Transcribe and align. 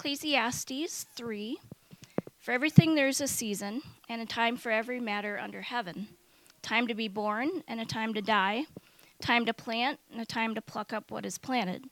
Ecclesiastes 0.00 1.04
3 1.14 1.58
For 2.38 2.52
everything 2.52 2.94
there 2.94 3.08
is 3.08 3.20
a 3.20 3.28
season, 3.28 3.82
and 4.08 4.22
a 4.22 4.24
time 4.24 4.56
for 4.56 4.72
every 4.72 4.98
matter 4.98 5.38
under 5.38 5.60
heaven 5.60 6.08
time 6.62 6.86
to 6.86 6.94
be 6.94 7.06
born, 7.06 7.62
and 7.68 7.78
a 7.78 7.84
time 7.84 8.14
to 8.14 8.22
die, 8.22 8.64
time 9.20 9.44
to 9.44 9.52
plant, 9.52 10.00
and 10.10 10.18
a 10.18 10.24
time 10.24 10.54
to 10.54 10.62
pluck 10.62 10.94
up 10.94 11.10
what 11.10 11.26
is 11.26 11.36
planted, 11.36 11.84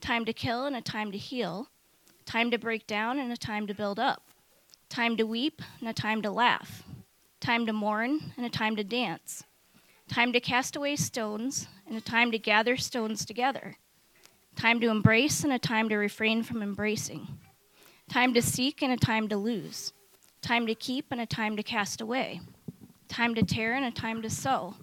time 0.00 0.24
to 0.24 0.32
kill, 0.32 0.64
and 0.64 0.74
a 0.74 0.80
time 0.80 1.12
to 1.12 1.18
heal, 1.18 1.68
time 2.24 2.50
to 2.50 2.56
break 2.56 2.86
down, 2.86 3.18
and 3.18 3.30
a 3.30 3.36
time 3.36 3.66
to 3.66 3.74
build 3.74 3.98
up, 3.98 4.22
time 4.88 5.14
to 5.18 5.24
weep, 5.24 5.60
and 5.80 5.88
a 5.90 5.92
time 5.92 6.22
to 6.22 6.30
laugh, 6.30 6.82
time 7.40 7.66
to 7.66 7.74
mourn, 7.74 8.32
and 8.38 8.46
a 8.46 8.50
time 8.50 8.74
to 8.74 8.84
dance, 8.84 9.44
time 10.08 10.32
to 10.32 10.40
cast 10.40 10.76
away 10.76 10.96
stones, 10.96 11.68
and 11.86 11.94
a 11.94 12.00
time 12.00 12.32
to 12.32 12.38
gather 12.38 12.78
stones 12.78 13.26
together 13.26 13.76
time 14.56 14.80
to 14.80 14.90
embrace 14.90 15.42
and 15.44 15.52
a 15.52 15.58
time 15.58 15.88
to 15.88 15.96
refrain 15.96 16.42
from 16.42 16.62
embracing, 16.62 17.26
time 18.10 18.34
to 18.34 18.42
seek 18.42 18.82
and 18.82 18.92
a 18.92 18.96
time 18.96 19.28
to 19.28 19.36
lose, 19.36 19.92
time 20.42 20.66
to 20.66 20.74
keep 20.74 21.06
and 21.12 21.20
a 21.20 21.26
time 21.26 21.56
to 21.56 21.62
cast 21.62 22.00
away, 22.00 22.40
time 23.06 23.36
to 23.36 23.42
tear 23.44 23.74
and 23.74 23.84
a 23.84 23.90
time 23.92 24.20
to 24.20 24.28
sow, 24.28 24.74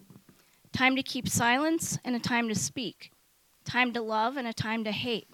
time 0.72 0.95
to 0.95 1.03
keep 1.03 1.27
silence 1.27 2.00
and 2.05 2.16
a 2.16 2.20
time 2.20 2.48
to 2.48 2.55
speak, 2.55 3.12
time 3.66 3.91
to 3.91 4.02
love 4.02 4.38
and 4.38 4.48
a 4.48 4.53
time 4.53 4.86
to 4.86 4.94
hate, 4.94 5.27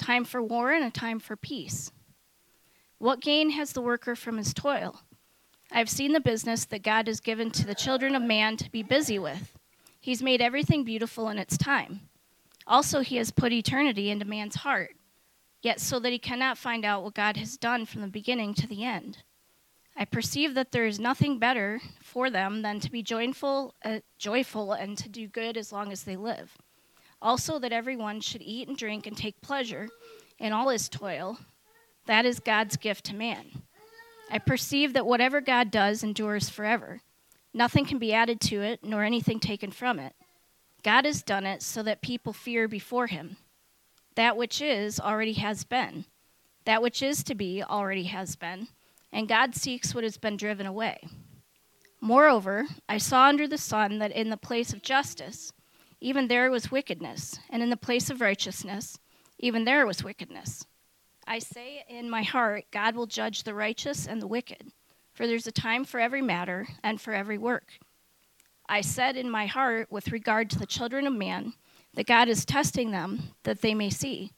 time 0.00 0.24
for 0.24 0.42
war 0.42 0.72
and 0.72 0.84
a 0.84 0.90
time 0.90 1.20
for 1.20 1.36
peace. 1.36 1.92
What 2.98 3.20
gain 3.20 3.50
has 3.50 3.72
the 3.72 3.82
worker 3.82 4.16
from 4.16 4.36
his 4.36 4.52
toil? 4.52 5.02
I 5.70 5.78
have 5.78 5.88
seen 5.88 6.14
the 6.14 6.20
business 6.20 6.64
that 6.64 6.82
God 6.82 7.06
has 7.06 7.20
given 7.20 7.52
to 7.52 7.64
the 7.64 7.74
children 7.74 8.16
of 8.16 8.22
man 8.22 8.56
to 8.56 8.68
be 8.68 8.82
busy 8.82 9.20
with. 9.20 9.56
He's 10.00 10.24
made 10.24 10.40
everything 10.40 10.82
beautiful 10.82 11.28
in 11.28 11.38
its 11.38 11.56
time. 11.56 12.00
Also, 12.66 12.98
he 12.98 13.16
has 13.16 13.30
put 13.30 13.52
eternity 13.52 14.10
into 14.10 14.24
man's 14.24 14.56
heart, 14.56 14.96
yet 15.62 15.80
so 15.80 15.98
that 15.98 16.12
he 16.12 16.18
cannot 16.18 16.58
find 16.58 16.84
out 16.84 17.02
what 17.02 17.14
God 17.14 17.36
has 17.36 17.56
done 17.56 17.86
from 17.86 18.02
the 18.02 18.08
beginning 18.08 18.54
to 18.54 18.66
the 18.66 18.84
end. 18.84 19.18
I 19.96 20.04
perceive 20.04 20.54
that 20.54 20.70
there 20.70 20.86
is 20.86 21.00
nothing 21.00 21.40
better 21.40 21.80
for 22.00 22.30
them 22.30 22.62
than 22.62 22.78
to 22.80 22.90
be 22.90 23.02
joyful, 23.02 23.74
uh, 23.84 23.98
joyful 24.16 24.72
and 24.72 24.96
to 24.98 25.08
do 25.08 25.26
good 25.26 25.56
as 25.56 25.72
long 25.72 25.90
as 25.90 26.04
they 26.04 26.16
live. 26.16 26.56
Also, 27.20 27.58
that 27.58 27.72
everyone 27.72 28.20
should 28.20 28.42
eat 28.42 28.68
and 28.68 28.76
drink 28.76 29.08
and 29.08 29.16
take 29.16 29.40
pleasure 29.40 29.88
in 30.38 30.52
all 30.52 30.68
his 30.68 30.88
toil. 30.88 31.38
That 32.06 32.24
is 32.24 32.38
God's 32.38 32.76
gift 32.76 33.06
to 33.06 33.16
man. 33.16 33.62
I 34.30 34.38
perceive 34.38 34.92
that 34.92 35.06
whatever 35.06 35.40
God 35.40 35.72
does 35.72 36.04
endures 36.04 36.48
forever. 36.48 37.00
Nothing 37.52 37.84
can 37.84 37.98
be 37.98 38.12
added 38.12 38.40
to 38.42 38.62
it, 38.62 38.84
nor 38.84 39.02
anything 39.02 39.40
taken 39.40 39.72
from 39.72 39.98
it. 39.98 40.14
God 40.84 41.06
has 41.06 41.22
done 41.22 41.44
it 41.44 41.60
so 41.60 41.82
that 41.82 42.02
people 42.02 42.32
fear 42.32 42.68
before 42.68 43.08
him. 43.08 43.36
That 44.18 44.36
which 44.36 44.60
is 44.60 44.98
already 44.98 45.34
has 45.34 45.62
been. 45.62 46.04
That 46.64 46.82
which 46.82 47.04
is 47.04 47.22
to 47.22 47.36
be 47.36 47.62
already 47.62 48.02
has 48.02 48.34
been. 48.34 48.66
And 49.12 49.28
God 49.28 49.54
seeks 49.54 49.94
what 49.94 50.02
has 50.02 50.16
been 50.16 50.36
driven 50.36 50.66
away. 50.66 50.98
Moreover, 52.00 52.66
I 52.88 52.98
saw 52.98 53.26
under 53.26 53.46
the 53.46 53.56
sun 53.56 54.00
that 54.00 54.10
in 54.10 54.30
the 54.30 54.36
place 54.36 54.72
of 54.72 54.82
justice, 54.82 55.52
even 56.00 56.26
there 56.26 56.50
was 56.50 56.68
wickedness, 56.68 57.38
and 57.48 57.62
in 57.62 57.70
the 57.70 57.76
place 57.76 58.10
of 58.10 58.20
righteousness, 58.20 58.98
even 59.38 59.64
there 59.64 59.86
was 59.86 60.02
wickedness. 60.02 60.66
I 61.24 61.38
say 61.38 61.84
in 61.88 62.10
my 62.10 62.24
heart, 62.24 62.64
God 62.72 62.96
will 62.96 63.06
judge 63.06 63.44
the 63.44 63.54
righteous 63.54 64.08
and 64.08 64.20
the 64.20 64.26
wicked, 64.26 64.72
for 65.12 65.28
there's 65.28 65.46
a 65.46 65.52
time 65.52 65.84
for 65.84 66.00
every 66.00 66.22
matter 66.22 66.66
and 66.82 67.00
for 67.00 67.12
every 67.12 67.38
work. 67.38 67.78
I 68.68 68.80
said 68.80 69.16
in 69.16 69.30
my 69.30 69.46
heart, 69.46 69.92
with 69.92 70.10
regard 70.10 70.50
to 70.50 70.58
the 70.58 70.66
children 70.66 71.06
of 71.06 71.12
man, 71.12 71.52
that 71.98 72.06
God 72.06 72.28
is 72.28 72.44
testing 72.44 72.92
them, 72.92 73.30
that 73.42 73.60
they 73.60 73.74
may 73.74 73.90
see, 73.90 74.30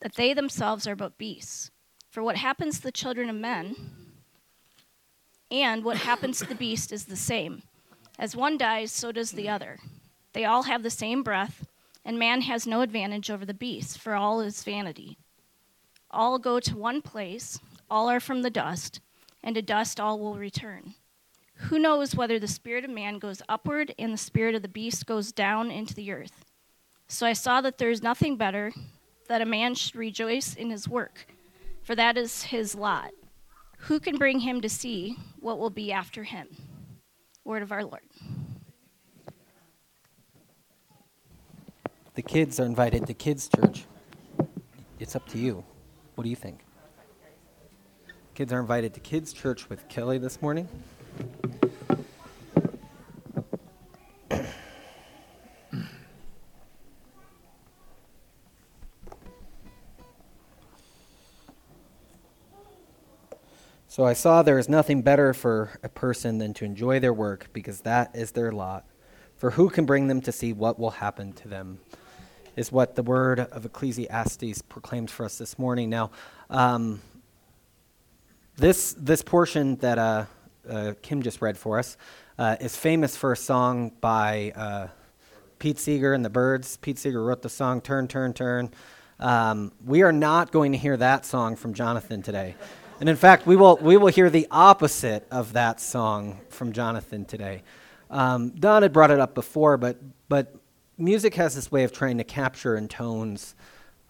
that 0.00 0.16
they 0.16 0.34
themselves 0.34 0.86
are 0.86 0.94
but 0.94 1.16
beasts. 1.16 1.70
For 2.10 2.22
what 2.22 2.36
happens 2.36 2.76
to 2.76 2.82
the 2.82 2.92
children 2.92 3.30
of 3.30 3.36
men 3.36 3.74
and 5.50 5.84
what 5.84 5.96
happens 5.96 6.38
to 6.38 6.44
the 6.44 6.54
beast 6.54 6.92
is 6.92 7.06
the 7.06 7.16
same. 7.16 7.62
As 8.18 8.36
one 8.36 8.58
dies, 8.58 8.92
so 8.92 9.10
does 9.10 9.30
the 9.30 9.48
other. 9.48 9.78
They 10.34 10.44
all 10.44 10.64
have 10.64 10.82
the 10.82 10.90
same 10.90 11.22
breath, 11.22 11.64
and 12.04 12.18
man 12.18 12.42
has 12.42 12.66
no 12.66 12.82
advantage 12.82 13.30
over 13.30 13.46
the 13.46 13.54
beast, 13.54 13.98
for 13.98 14.14
all 14.14 14.42
is 14.42 14.62
vanity. 14.62 15.16
All 16.10 16.38
go 16.38 16.60
to 16.60 16.76
one 16.76 17.00
place, 17.00 17.58
all 17.90 18.10
are 18.10 18.20
from 18.20 18.42
the 18.42 18.50
dust, 18.50 19.00
and 19.42 19.54
to 19.54 19.62
dust 19.62 19.98
all 19.98 20.18
will 20.18 20.34
return. 20.34 20.92
Who 21.54 21.78
knows 21.78 22.14
whether 22.14 22.38
the 22.38 22.46
spirit 22.46 22.84
of 22.84 22.90
man 22.90 23.18
goes 23.18 23.40
upward 23.48 23.94
and 23.98 24.12
the 24.12 24.18
spirit 24.18 24.54
of 24.54 24.60
the 24.60 24.68
beast 24.68 25.06
goes 25.06 25.32
down 25.32 25.70
into 25.70 25.94
the 25.94 26.12
earth? 26.12 26.44
So 27.08 27.26
I 27.26 27.32
saw 27.32 27.62
that 27.62 27.78
there 27.78 27.90
is 27.90 28.02
nothing 28.02 28.36
better 28.36 28.70
that 29.28 29.40
a 29.40 29.46
man 29.46 29.74
should 29.74 29.96
rejoice 29.96 30.54
in 30.54 30.70
his 30.70 30.86
work, 30.86 31.26
for 31.82 31.94
that 31.94 32.18
is 32.18 32.44
his 32.44 32.74
lot. 32.74 33.12
Who 33.78 33.98
can 33.98 34.16
bring 34.16 34.40
him 34.40 34.60
to 34.60 34.68
see 34.68 35.16
what 35.40 35.58
will 35.58 35.70
be 35.70 35.90
after 35.90 36.24
him? 36.24 36.48
Word 37.44 37.62
of 37.62 37.72
our 37.72 37.82
Lord. 37.84 38.02
The 42.14 42.22
kids 42.22 42.60
are 42.60 42.66
invited 42.66 43.06
to 43.06 43.14
kids' 43.14 43.48
church. 43.48 43.84
It's 44.98 45.16
up 45.16 45.26
to 45.28 45.38
you. 45.38 45.64
What 46.14 46.24
do 46.24 46.30
you 46.30 46.36
think? 46.36 46.60
Kids 48.34 48.52
are 48.52 48.60
invited 48.60 48.92
to 48.94 49.00
kids' 49.00 49.32
church 49.32 49.68
with 49.70 49.88
Kelly 49.88 50.18
this 50.18 50.42
morning. 50.42 50.68
So 63.98 64.04
I 64.04 64.12
saw 64.12 64.42
there 64.44 64.60
is 64.60 64.68
nothing 64.68 65.02
better 65.02 65.34
for 65.34 65.70
a 65.82 65.88
person 65.88 66.38
than 66.38 66.54
to 66.54 66.64
enjoy 66.64 67.00
their 67.00 67.12
work, 67.12 67.48
because 67.52 67.80
that 67.80 68.14
is 68.14 68.30
their 68.30 68.52
lot. 68.52 68.84
For 69.38 69.50
who 69.50 69.68
can 69.68 69.86
bring 69.86 70.06
them 70.06 70.20
to 70.20 70.30
see 70.30 70.52
what 70.52 70.78
will 70.78 70.92
happen 70.92 71.32
to 71.32 71.48
them? 71.48 71.80
Is 72.54 72.70
what 72.70 72.94
the 72.94 73.02
word 73.02 73.40
of 73.40 73.66
Ecclesiastes 73.66 74.62
proclaims 74.62 75.10
for 75.10 75.26
us 75.26 75.36
this 75.36 75.58
morning. 75.58 75.90
Now, 75.90 76.12
um, 76.48 77.02
this 78.56 78.92
this 78.92 79.20
portion 79.20 79.74
that 79.78 79.98
uh, 79.98 80.26
uh, 80.70 80.92
Kim 81.02 81.20
just 81.20 81.42
read 81.42 81.58
for 81.58 81.80
us 81.80 81.96
uh, 82.38 82.54
is 82.60 82.76
famous 82.76 83.16
for 83.16 83.32
a 83.32 83.36
song 83.36 83.90
by 84.00 84.52
uh, 84.54 84.86
Pete 85.58 85.80
Seeger 85.80 86.14
and 86.14 86.24
the 86.24 86.30
Byrds. 86.30 86.76
Pete 86.76 87.00
Seeger 87.00 87.24
wrote 87.24 87.42
the 87.42 87.48
song 87.48 87.80
"Turn, 87.80 88.06
Turn, 88.06 88.32
Turn." 88.32 88.70
Um, 89.18 89.72
we 89.84 90.02
are 90.02 90.12
not 90.12 90.52
going 90.52 90.70
to 90.70 90.78
hear 90.78 90.96
that 90.96 91.26
song 91.26 91.56
from 91.56 91.74
Jonathan 91.74 92.22
today. 92.22 92.54
And 93.00 93.08
in 93.08 93.14
fact, 93.14 93.46
we 93.46 93.54
will, 93.54 93.76
we 93.76 93.96
will 93.96 94.08
hear 94.08 94.28
the 94.28 94.48
opposite 94.50 95.24
of 95.30 95.52
that 95.52 95.80
song 95.80 96.40
from 96.48 96.72
Jonathan 96.72 97.24
today. 97.24 97.62
Um, 98.10 98.50
Don 98.50 98.82
had 98.82 98.92
brought 98.92 99.12
it 99.12 99.20
up 99.20 99.36
before, 99.36 99.76
but, 99.76 99.98
but 100.28 100.56
music 100.96 101.36
has 101.36 101.54
this 101.54 101.70
way 101.70 101.84
of 101.84 101.92
trying 101.92 102.18
to 102.18 102.24
capture 102.24 102.76
in 102.76 102.88
tones 102.88 103.54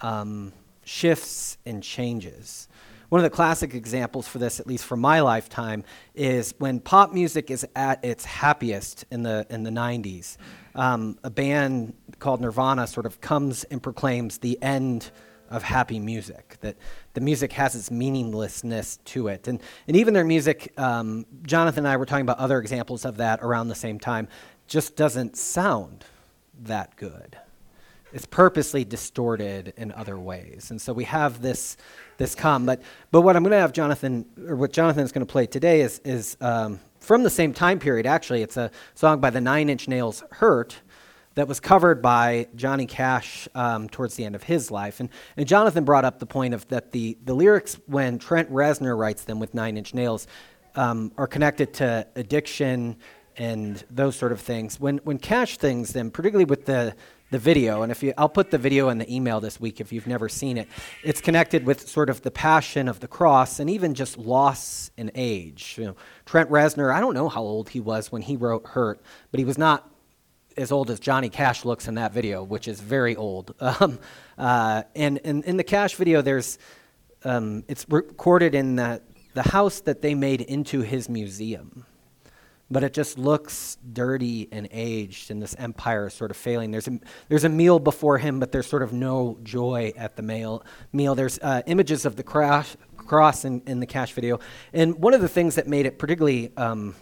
um, 0.01 0.55
shifts 0.85 1.59
and 1.67 1.83
changes. 1.83 2.67
One 3.11 3.19
of 3.19 3.25
the 3.25 3.31
classic 3.31 3.75
examples 3.75 4.27
for 4.27 4.39
this, 4.39 4.59
at 4.59 4.67
least 4.67 4.85
for 4.85 4.97
my 4.97 5.21
lifetime, 5.21 5.85
is 6.15 6.55
when 6.57 6.81
pop 6.81 7.13
music 7.13 7.51
is 7.51 7.67
at 7.77 8.03
its 8.03 8.25
happiest 8.25 9.05
in 9.11 9.23
the, 9.23 9.47
in 9.51 9.65
the 9.65 9.71
90s. 9.71 10.39
Um, 10.75 11.19
a 11.23 11.31
band 11.31 11.93
called 12.21 12.41
Nirvana 12.41 12.87
sort 12.87 13.05
of 13.05 13.21
comes 13.21 13.65
and 13.65 13.83
proclaims 13.83 14.39
the 14.39 14.59
end 14.63 15.11
of 15.51 15.63
happy 15.63 15.99
music, 15.99 16.57
that 16.61 16.77
the 17.15 17.21
music 17.21 17.53
has 17.53 17.75
its 17.75 17.91
meaninglessness 17.91 18.99
to 19.07 19.29
it. 19.29 19.49
And, 19.49 19.61
and 19.87 19.97
even 19.97 20.15
their 20.15 20.25
music, 20.25 20.73
um, 20.79 21.27
Jonathan 21.43 21.81
and 21.81 21.89
I 21.89 21.97
were 21.97 22.07
talking 22.07 22.23
about 22.23 22.39
other 22.39 22.59
examples 22.59 23.05
of 23.05 23.17
that 23.19 23.41
around 23.43 23.69
the 23.69 23.75
same 23.75 23.99
time, 23.99 24.29
just 24.67 24.97
doesn't 24.97 25.37
sound 25.37 26.05
that 26.63 26.97
good. 26.97 27.39
It's 28.13 28.27
purposely 28.27 28.85
distorted 28.85 29.75
in 29.77 29.93
other 29.93 30.19
ways. 30.19 30.71
And 30.71 30.81
so 30.81 30.93
we 30.93 31.05
have 31.05 31.43
this, 31.43 31.77
this 32.17 32.35
come. 32.35 32.65
But, 32.65 32.81
but 33.11 33.21
what 33.21 33.37
I'm 33.37 33.43
going 33.43 33.53
to 33.53 33.59
have 33.59 33.73
Jonathan, 33.73 34.25
or 34.47 34.57
what 34.57 34.73
Jonathan 34.73 35.05
is 35.05 35.13
going 35.13 35.27
to 35.27 35.31
play 35.31 35.47
today 35.47 35.83
is, 35.83 36.01
is 36.05 36.37
um, 36.41 36.81
from 37.01 37.23
the 37.23 37.31
same 37.31 37.53
time 37.53 37.79
period, 37.79 38.07
actually. 38.07 38.43
It's 38.43 38.57
a 38.57 38.71
song 38.95 39.21
by 39.21 39.31
the 39.31 39.41
Nine 39.41 39.69
Inch 39.69 39.89
Nails, 39.89 40.25
Hurt 40.31 40.81
that 41.35 41.47
was 41.47 41.61
covered 41.61 42.03
by 42.03 42.49
Johnny 42.57 42.87
Cash 42.87 43.49
um, 43.55 43.89
towards 43.89 44.17
the 44.17 44.25
end 44.25 44.35
of 44.35 44.43
his 44.43 44.71
life. 44.71 45.01
And, 45.01 45.09
and 45.37 45.47
Jonathan 45.47 45.85
brought 45.85 46.05
up 46.05 46.19
the 46.19 46.27
point 46.27 46.55
of 46.55 46.67
that 46.69 46.93
the, 46.93 47.17
the 47.25 47.35
lyrics, 47.35 47.79
when 47.87 48.19
Trent 48.19 48.51
Reznor 48.51 48.99
writes 48.99 49.25
them 49.25 49.39
with 49.39 49.55
Nine 49.55 49.77
Inch 49.77 49.95
Nails, 49.95 50.27
um, 50.75 51.13
are 51.17 51.27
connected 51.27 51.75
to 51.75 52.07
addiction 52.17 52.97
and 53.37 53.85
those 53.89 54.17
sort 54.17 54.33
of 54.33 54.41
things. 54.41 54.81
When, 54.81 54.99
when 54.99 55.19
Cash 55.19 55.59
things 55.59 55.93
them, 55.93 56.11
particularly 56.11 56.45
with 56.45 56.67
the, 56.67 56.95
the 57.31 57.39
video, 57.39 57.83
and 57.83 57.93
if 57.93 58.03
you, 58.03 58.13
I'll 58.19 58.29
put 58.29 58.51
the 58.51 58.59
video 58.59 58.89
in 58.89 58.99
the 58.99 59.15
email 59.15 59.41
this 59.41 59.61
week 59.61 59.81
if 59.81 59.93
you've 59.93 60.07
never 60.07 60.29
seen 60.29 60.59
it. 60.59 60.67
It's 61.05 61.21
connected 61.21 61.65
with 61.65 61.89
sort 61.89 62.11
of 62.11 62.23
the 62.23 62.31
passion 62.31 62.89
of 62.89 63.01
the 63.01 63.09
cross 63.09 63.61
and 63.61 63.71
even 63.71 63.95
just 63.95 64.19
loss 64.19 64.91
and 64.99 65.11
age. 65.15 65.77
You 65.79 65.85
know, 65.87 65.97
Trent 66.27 66.51
Reznor, 66.51 66.93
I 66.93 67.01
don't 67.01 67.15
know 67.15 67.29
how 67.29 67.43
old 67.43 67.69
he 67.69 67.81
was 67.81 68.11
when 68.11 68.23
he 68.23 68.37
wrote 68.37 68.67
Hurt, 68.67 69.01
but 69.31 69.39
he 69.39 69.45
was 69.45 69.57
not 69.57 69.89
as 70.59 70.73
old 70.73 70.91
as 70.91 71.01
Johnny 71.01 71.29
Cash 71.29 71.65
looks 71.65 71.89
in 71.89 71.95
that 71.95 72.13
video, 72.13 72.43
which 72.43 72.69
is 72.69 72.81
very 72.81 73.17
old. 73.17 73.55
Um, 73.81 73.99
uh, 74.39 74.83
and, 74.97 75.19
in 75.19 75.57
the 75.57 75.65
Cash 75.65 75.95
video, 75.95 76.23
there's 76.23 76.59
um, 77.25 77.65
it's 77.69 77.85
recorded 77.89 78.55
in 78.55 78.77
that 78.77 79.03
the 79.35 79.43
house 79.43 79.81
that 79.81 80.01
they 80.01 80.15
made 80.15 80.41
into 80.41 80.81
his 80.81 81.09
museum. 81.09 81.85
But 82.71 82.83
it 82.85 82.93
just 82.93 83.19
looks 83.19 83.79
dirty 83.93 84.49
and 84.53 84.69
aged, 84.71 85.31
and 85.31 85.41
this 85.41 85.55
empire 85.59 86.09
is 86.09 86.15
sort 86.15 86.31
of 86.31 86.37
failing. 86.37 86.71
There's 86.71 86.89
a, 86.89 86.99
there's 87.29 87.45
a 87.45 87.49
meal 87.49 87.79
before 87.79 88.19
him, 88.19 88.41
but 88.41 88.53
there's 88.53 88.67
sort 88.67 88.83
of 88.83 88.93
no 88.93 89.39
joy 89.43 89.93
at 89.97 90.17
the 90.17 90.23
meal. 90.23 90.65
meal. 90.93 91.15
There's 91.15 91.39
uh, 91.39 91.63
images 91.67 92.05
of 92.05 92.17
the 92.17 92.23
cross, 92.23 92.77
cross 92.97 93.45
in, 93.45 93.63
in 93.67 93.81
the 93.81 93.87
Cash 93.87 94.13
video. 94.13 94.39
And 94.73 94.97
one 94.97 95.15
of 95.15 95.21
the 95.21 95.29
things 95.29 95.55
that 95.55 95.67
made 95.67 95.87
it 95.87 95.99
particularly 95.99 96.53
um, 96.57 96.95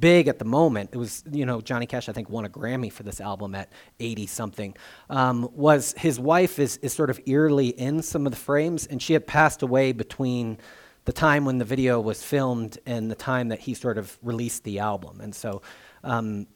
big 0.00 0.28
at 0.28 0.38
the 0.38 0.44
moment. 0.44 0.90
It 0.92 0.98
was, 0.98 1.22
you 1.30 1.46
know, 1.46 1.60
Johnny 1.60 1.86
Cash, 1.86 2.08
I 2.08 2.12
think, 2.12 2.28
won 2.28 2.44
a 2.44 2.48
Grammy 2.48 2.92
for 2.92 3.02
this 3.02 3.20
album 3.20 3.54
at 3.54 3.70
80 4.00 4.26
something. 4.26 4.76
Um, 5.10 5.48
was 5.52 5.94
his 5.96 6.18
wife 6.18 6.58
is, 6.58 6.76
is 6.78 6.92
sort 6.92 7.10
of 7.10 7.20
eerily 7.26 7.68
in 7.68 8.02
some 8.02 8.26
of 8.26 8.32
the 8.32 8.38
frames, 8.38 8.86
and 8.86 9.00
she 9.00 9.12
had 9.12 9.26
passed 9.26 9.62
away 9.62 9.92
between 9.92 10.58
the 11.04 11.12
time 11.12 11.44
when 11.44 11.58
the 11.58 11.64
video 11.64 12.00
was 12.00 12.22
filmed 12.22 12.78
and 12.84 13.10
the 13.10 13.14
time 13.14 13.48
that 13.48 13.60
he 13.60 13.74
sort 13.74 13.96
of 13.96 14.18
released 14.22 14.64
the 14.64 14.80
album. 14.80 15.20
And 15.20 15.34
so 15.34 15.62
um, 16.02 16.46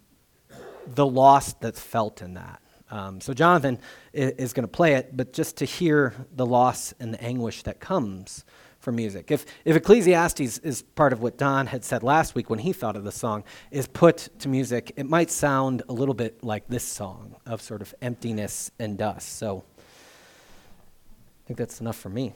the 0.86 1.06
loss 1.06 1.52
that's 1.54 1.80
felt 1.80 2.20
in 2.20 2.34
that. 2.34 2.60
Um, 2.90 3.20
so 3.20 3.32
Jonathan 3.32 3.78
is, 4.12 4.32
is 4.32 4.52
going 4.52 4.64
to 4.64 4.68
play 4.68 4.94
it, 4.94 5.16
but 5.16 5.32
just 5.32 5.58
to 5.58 5.64
hear 5.64 6.14
the 6.34 6.44
loss 6.44 6.92
and 6.98 7.14
the 7.14 7.22
anguish 7.22 7.62
that 7.62 7.78
comes 7.78 8.44
for 8.80 8.92
music. 8.92 9.30
If, 9.30 9.46
if 9.64 9.76
Ecclesiastes 9.76 10.58
is 10.58 10.82
part 10.82 11.12
of 11.12 11.22
what 11.22 11.36
Don 11.36 11.66
had 11.66 11.84
said 11.84 12.02
last 12.02 12.34
week 12.34 12.50
when 12.50 12.58
he 12.58 12.72
thought 12.72 12.96
of 12.96 13.04
the 13.04 13.12
song, 13.12 13.44
is 13.70 13.86
put 13.86 14.28
to 14.40 14.48
music, 14.48 14.92
it 14.96 15.06
might 15.06 15.30
sound 15.30 15.82
a 15.88 15.92
little 15.92 16.14
bit 16.14 16.42
like 16.42 16.66
this 16.68 16.84
song 16.84 17.36
of 17.46 17.60
sort 17.60 17.82
of 17.82 17.94
emptiness 18.02 18.70
and 18.78 18.98
dust. 18.98 19.36
So 19.36 19.64
I 19.78 21.46
think 21.46 21.58
that's 21.58 21.80
enough 21.80 21.96
for 21.96 22.08
me. 22.08 22.34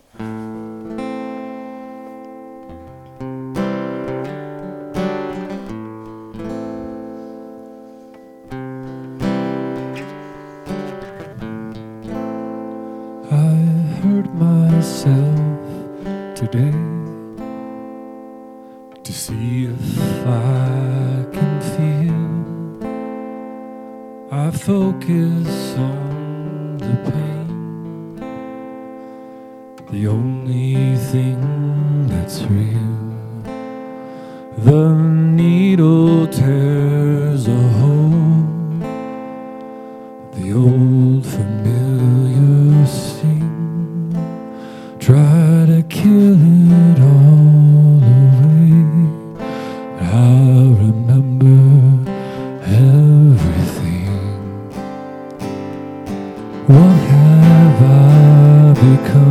Have 56.93 57.83
I 57.83 58.73
become? 58.81 59.24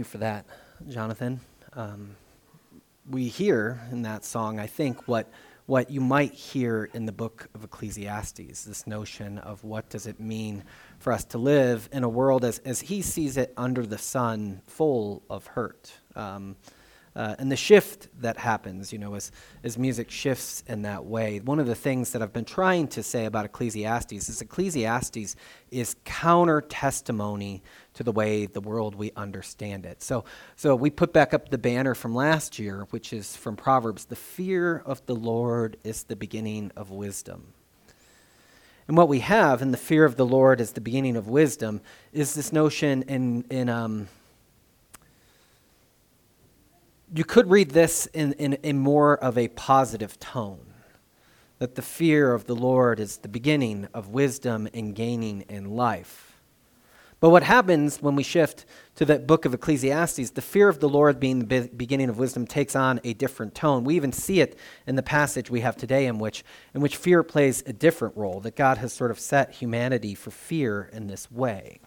You 0.00 0.04
for 0.04 0.18
that, 0.18 0.46
Jonathan. 0.88 1.40
Um, 1.74 2.16
we 3.08 3.28
hear 3.28 3.82
in 3.92 4.00
that 4.02 4.24
song, 4.24 4.58
I 4.58 4.66
think, 4.66 5.06
what 5.06 5.30
what 5.66 5.90
you 5.90 6.00
might 6.00 6.32
hear 6.32 6.88
in 6.94 7.04
the 7.04 7.12
book 7.12 7.48
of 7.54 7.64
Ecclesiastes. 7.64 8.64
This 8.64 8.86
notion 8.86 9.38
of 9.38 9.62
what 9.62 9.90
does 9.90 10.06
it 10.06 10.18
mean 10.18 10.64
for 10.98 11.12
us 11.12 11.24
to 11.26 11.38
live 11.38 11.88
in 11.92 12.02
a 12.02 12.08
world 12.08 12.46
as 12.46 12.60
as 12.60 12.80
he 12.80 13.02
sees 13.02 13.36
it 13.36 13.52
under 13.58 13.84
the 13.84 13.98
sun, 13.98 14.62
full 14.66 15.22
of 15.28 15.46
hurt. 15.48 15.92
Um, 16.16 16.56
Uh, 17.16 17.34
and 17.40 17.50
the 17.50 17.56
shift 17.56 18.08
that 18.20 18.36
happens, 18.36 18.92
you 18.92 18.98
know, 18.98 19.14
as, 19.14 19.32
as 19.64 19.76
music 19.76 20.10
shifts 20.10 20.62
in 20.68 20.82
that 20.82 21.04
way. 21.04 21.40
One 21.40 21.58
of 21.58 21.66
the 21.66 21.74
things 21.74 22.12
that 22.12 22.22
I've 22.22 22.32
been 22.32 22.44
trying 22.44 22.86
to 22.88 23.02
say 23.02 23.24
about 23.24 23.44
Ecclesiastes 23.44 24.28
is 24.28 24.40
Ecclesiastes 24.40 25.34
is 25.72 25.96
counter 26.04 26.60
testimony 26.60 27.64
to 27.94 28.04
the 28.04 28.12
way 28.12 28.46
the 28.46 28.60
world 28.60 28.94
we 28.94 29.10
understand 29.16 29.86
it. 29.86 30.04
So, 30.04 30.24
so 30.54 30.76
we 30.76 30.88
put 30.88 31.12
back 31.12 31.34
up 31.34 31.48
the 31.48 31.58
banner 31.58 31.96
from 31.96 32.14
last 32.14 32.60
year, 32.60 32.86
which 32.90 33.12
is 33.12 33.36
from 33.36 33.56
Proverbs 33.56 34.04
The 34.04 34.14
fear 34.14 34.80
of 34.86 35.04
the 35.06 35.16
Lord 35.16 35.78
is 35.82 36.04
the 36.04 36.16
beginning 36.16 36.70
of 36.76 36.92
wisdom. 36.92 37.54
And 38.86 38.96
what 38.96 39.08
we 39.08 39.20
have 39.20 39.62
in 39.62 39.72
the 39.72 39.76
fear 39.76 40.04
of 40.04 40.16
the 40.16 40.26
Lord 40.26 40.60
is 40.60 40.72
the 40.72 40.80
beginning 40.80 41.16
of 41.16 41.28
wisdom 41.28 41.80
is 42.12 42.34
this 42.34 42.52
notion 42.52 43.02
in, 43.02 43.44
in 43.50 43.68
um, 43.68 44.08
you 47.14 47.24
could 47.24 47.50
read 47.50 47.70
this 47.70 48.06
in, 48.06 48.32
in, 48.34 48.54
in 48.54 48.78
more 48.78 49.16
of 49.16 49.36
a 49.36 49.48
positive 49.48 50.18
tone 50.18 50.72
that 51.58 51.74
the 51.74 51.82
fear 51.82 52.32
of 52.32 52.46
the 52.46 52.54
Lord 52.54 53.00
is 53.00 53.18
the 53.18 53.28
beginning 53.28 53.88
of 53.92 54.08
wisdom 54.08 54.68
and 54.72 54.94
gaining 54.94 55.42
in 55.42 55.76
life. 55.76 56.26
But 57.20 57.28
what 57.28 57.42
happens 57.42 58.00
when 58.00 58.16
we 58.16 58.22
shift 58.22 58.64
to 58.94 59.04
the 59.04 59.18
book 59.18 59.44
of 59.44 59.52
Ecclesiastes, 59.52 60.30
the 60.30 60.40
fear 60.40 60.68
of 60.70 60.80
the 60.80 60.88
Lord 60.88 61.20
being 61.20 61.40
the 61.40 61.44
be- 61.44 61.68
beginning 61.68 62.08
of 62.08 62.18
wisdom 62.18 62.46
takes 62.46 62.74
on 62.74 62.98
a 63.04 63.12
different 63.12 63.54
tone. 63.54 63.84
We 63.84 63.94
even 63.96 64.10
see 64.10 64.40
it 64.40 64.58
in 64.86 64.96
the 64.96 65.02
passage 65.02 65.50
we 65.50 65.60
have 65.60 65.76
today 65.76 66.06
in 66.06 66.18
which 66.18 66.42
in 66.72 66.80
which 66.80 66.96
fear 66.96 67.22
plays 67.22 67.62
a 67.66 67.74
different 67.74 68.16
role, 68.16 68.40
that 68.40 68.56
God 68.56 68.78
has 68.78 68.94
sort 68.94 69.10
of 69.10 69.20
set 69.20 69.52
humanity 69.52 70.14
for 70.14 70.30
fear 70.30 70.88
in 70.94 71.08
this 71.08 71.30
way. 71.30 71.80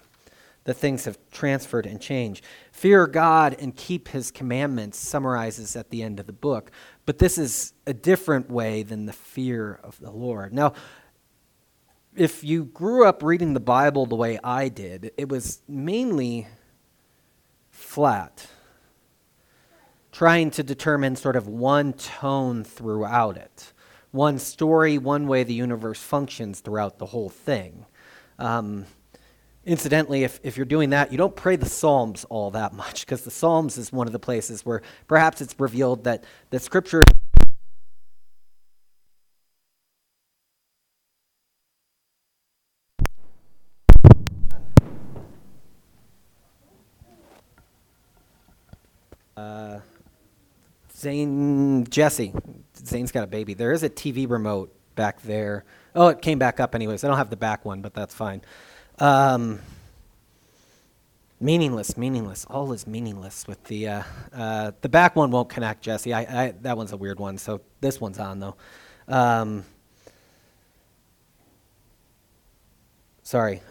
That 0.66 0.76
things 0.76 1.04
have 1.06 1.18
transferred 1.30 1.86
and 1.86 2.00
changed. 2.00 2.44
Fear 2.72 3.08
God 3.08 3.56
and 3.60 3.76
keep 3.76 4.08
his 4.08 4.32
commandments 4.32 4.98
summarizes 4.98 5.76
at 5.76 5.90
the 5.90 6.02
end 6.02 6.22
of 6.22 6.26
the 6.26 6.34
book, 6.34 6.72
but 7.06 7.18
this 7.18 7.38
is 7.38 7.74
a 7.86 7.94
different 7.94 8.50
way 8.50 8.82
than 8.82 9.06
the 9.06 9.14
fear 9.14 9.80
of 9.84 10.00
the 10.00 10.12
Lord. 10.12 10.54
Now, 10.54 10.74
if 12.16 12.44
you 12.44 12.66
grew 12.66 13.06
up 13.06 13.24
reading 13.24 13.54
the 13.54 13.60
Bible 13.60 14.06
the 14.06 14.16
way 14.16 14.40
I 14.44 14.70
did, 14.70 15.12
it 15.18 15.30
was 15.30 15.62
mainly 15.68 16.48
flat, 17.70 18.48
trying 20.12 20.52
to 20.52 20.64
determine 20.64 21.16
sort 21.16 21.36
of 21.36 21.48
one 21.48 21.94
tone 21.94 22.64
throughout 22.64 23.36
it, 23.36 23.74
one 24.12 24.40
story, 24.40 24.98
one 24.98 25.28
way 25.28 25.44
the 25.44 25.54
universe 25.54 26.00
functions 26.00 26.60
throughout 26.60 27.00
the 27.00 27.08
whole 27.08 27.30
thing. 27.30 27.86
Um, 28.38 28.86
incidentally, 29.66 30.24
if, 30.24 30.40
if 30.44 30.58
you're 30.58 30.66
doing 30.66 30.92
that, 30.92 31.12
you 31.12 31.18
don't 31.18 31.36
pray 31.36 31.56
the 31.56 31.66
Psalms 31.66 32.26
all 32.26 32.52
that 32.52 32.74
much, 32.74 33.06
because 33.06 33.24
the 33.24 33.32
Psalms 33.32 33.78
is 33.78 33.92
one 33.92 34.08
of 34.08 34.14
the 34.14 34.20
places 34.20 34.66
where 34.66 34.82
perhaps 35.08 35.42
it's 35.42 35.56
revealed 35.60 36.04
that, 36.04 36.24
that 36.50 36.62
Scripture 36.62 37.02
Uh, 49.36 49.80
Zane, 50.96 51.86
Jesse, 51.90 52.34
Zane's 52.86 53.12
got 53.12 53.24
a 53.24 53.28
baby. 53.28 53.56
There 53.56 53.72
is 53.72 53.82
a 53.82 53.90
TV 53.90 54.30
remote 54.30 54.74
back 54.96 55.22
there. 55.24 55.66
Oh, 55.96 56.08
it 56.08 56.22
came 56.22 56.40
back 56.40 56.60
up 56.60 56.76
anyways. 56.76 57.04
I 57.04 57.08
don't 57.08 57.18
have 57.18 57.32
the 57.32 57.36
back 57.36 57.66
one, 57.66 57.82
but 57.82 57.94
that's 57.94 58.14
fine. 58.14 58.42
Um, 59.00 59.60
meaningless, 61.40 61.98
meaningless. 61.98 62.46
All 62.50 62.74
is 62.74 62.86
meaningless 62.88 63.48
with 63.48 63.64
the 63.66 63.88
uh, 63.88 64.04
uh, 64.34 64.72
the 64.82 64.90
back 64.90 65.16
one 65.16 65.32
won't 65.32 65.50
connect, 65.50 65.82
Jesse. 65.82 66.14
I, 66.14 66.22
I, 66.46 66.54
that 66.62 66.78
one's 66.78 66.92
a 66.92 66.98
weird 66.98 67.20
one. 67.20 67.38
So 67.38 67.62
this 67.82 68.00
one's 68.00 68.20
on 68.20 68.40
though. 68.40 68.56
Um, 69.08 69.66
sorry, 73.24 73.62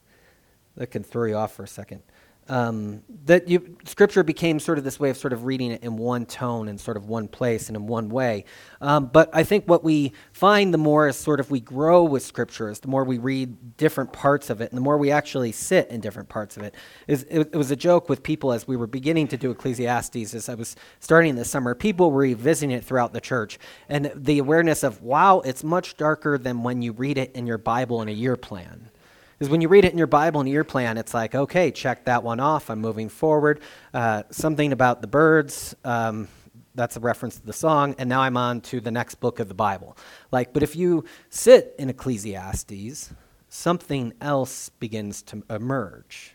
that 0.76 0.88
can 0.88 1.02
throw 1.04 1.24
you 1.24 1.36
off 1.36 1.54
for 1.54 1.62
a 1.64 1.68
second 1.68 2.02
um, 2.48 3.02
that 3.24 3.48
you, 3.48 3.76
scripture 3.84 4.22
became 4.22 4.60
sort 4.60 4.78
of 4.78 4.84
this 4.84 5.00
way 5.00 5.10
of 5.10 5.16
sort 5.16 5.32
of 5.32 5.44
reading 5.44 5.72
it 5.72 5.82
in 5.82 5.96
one 5.96 6.26
tone 6.26 6.68
and 6.68 6.80
sort 6.80 6.96
of 6.96 7.08
one 7.08 7.28
place 7.28 7.68
and 7.68 7.76
in 7.76 7.86
one 7.86 8.08
way. 8.08 8.44
Um, 8.80 9.06
but 9.06 9.30
I 9.32 9.42
think 9.42 9.66
what 9.66 9.82
we 9.82 10.12
find 10.32 10.72
the 10.72 10.78
more 10.78 11.08
as 11.08 11.16
sort 11.16 11.40
of 11.40 11.50
we 11.50 11.60
grow 11.60 12.04
with 12.04 12.22
scripture 12.22 12.70
is 12.70 12.80
the 12.80 12.88
more 12.88 13.04
we 13.04 13.18
read 13.18 13.76
different 13.76 14.12
parts 14.12 14.50
of 14.50 14.60
it 14.60 14.70
and 14.70 14.76
the 14.76 14.82
more 14.82 14.96
we 14.96 15.10
actually 15.10 15.52
sit 15.52 15.88
in 15.90 16.00
different 16.00 16.28
parts 16.28 16.56
of 16.56 16.62
it. 16.62 16.74
Is, 17.06 17.24
it, 17.28 17.50
it 17.52 17.56
was 17.56 17.70
a 17.70 17.76
joke 17.76 18.08
with 18.08 18.22
people 18.22 18.52
as 18.52 18.68
we 18.68 18.76
were 18.76 18.86
beginning 18.86 19.28
to 19.28 19.36
do 19.36 19.50
Ecclesiastes 19.50 20.34
as 20.34 20.48
I 20.48 20.54
was 20.54 20.76
starting 21.00 21.34
this 21.34 21.50
summer. 21.50 21.74
People 21.74 22.10
were 22.10 22.20
revisiting 22.20 22.70
it 22.70 22.84
throughout 22.84 23.12
the 23.12 23.20
church 23.20 23.58
and 23.88 24.12
the 24.14 24.38
awareness 24.38 24.82
of, 24.82 25.02
wow, 25.02 25.40
it's 25.40 25.64
much 25.64 25.96
darker 25.96 26.38
than 26.38 26.62
when 26.62 26.82
you 26.82 26.92
read 26.92 27.18
it 27.18 27.32
in 27.34 27.46
your 27.46 27.58
Bible 27.58 28.02
in 28.02 28.08
a 28.08 28.12
year 28.12 28.36
plan. 28.36 28.90
Because 29.38 29.50
when 29.50 29.60
you 29.60 29.68
read 29.68 29.84
it 29.84 29.92
in 29.92 29.98
your 29.98 30.06
Bible 30.06 30.40
and 30.40 30.48
your 30.48 30.64
plan, 30.64 30.96
it's 30.96 31.12
like, 31.12 31.34
okay, 31.34 31.70
check 31.70 32.06
that 32.06 32.22
one 32.22 32.40
off. 32.40 32.70
I'm 32.70 32.80
moving 32.80 33.10
forward. 33.10 33.60
Uh, 33.92 34.22
something 34.30 34.72
about 34.72 35.02
the 35.02 35.06
Byrds. 35.06 35.76
Um, 35.84 36.28
that's 36.74 36.96
a 36.96 37.00
reference 37.00 37.38
to 37.38 37.46
the 37.46 37.52
song, 37.52 37.94
and 37.98 38.08
now 38.08 38.20
I'm 38.20 38.36
on 38.36 38.60
to 38.62 38.80
the 38.80 38.90
next 38.90 39.16
book 39.16 39.38
of 39.40 39.48
the 39.48 39.54
Bible. 39.54 39.96
Like, 40.30 40.52
but 40.52 40.62
if 40.62 40.76
you 40.76 41.04
sit 41.28 41.74
in 41.78 41.90
Ecclesiastes, 41.90 43.12
something 43.48 44.12
else 44.20 44.68
begins 44.68 45.22
to 45.24 45.42
emerge. 45.50 46.34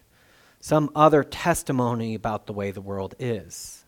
Some 0.59 0.91
other 0.95 1.23
testimony 1.23 2.13
about 2.13 2.45
the 2.45 2.53
way 2.53 2.71
the 2.71 2.81
world 2.81 3.15
is. 3.17 3.85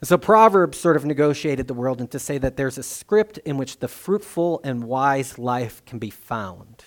And 0.00 0.08
so 0.08 0.18
Proverbs 0.18 0.78
sort 0.78 0.96
of 0.96 1.04
negotiated 1.04 1.68
the 1.68 1.74
world 1.74 2.00
and 2.00 2.10
to 2.10 2.18
say 2.18 2.38
that 2.38 2.56
there's 2.56 2.78
a 2.78 2.82
script 2.82 3.38
in 3.38 3.56
which 3.56 3.78
the 3.78 3.88
fruitful 3.88 4.60
and 4.64 4.84
wise 4.84 5.38
life 5.38 5.84
can 5.84 5.98
be 5.98 6.10
found 6.10 6.84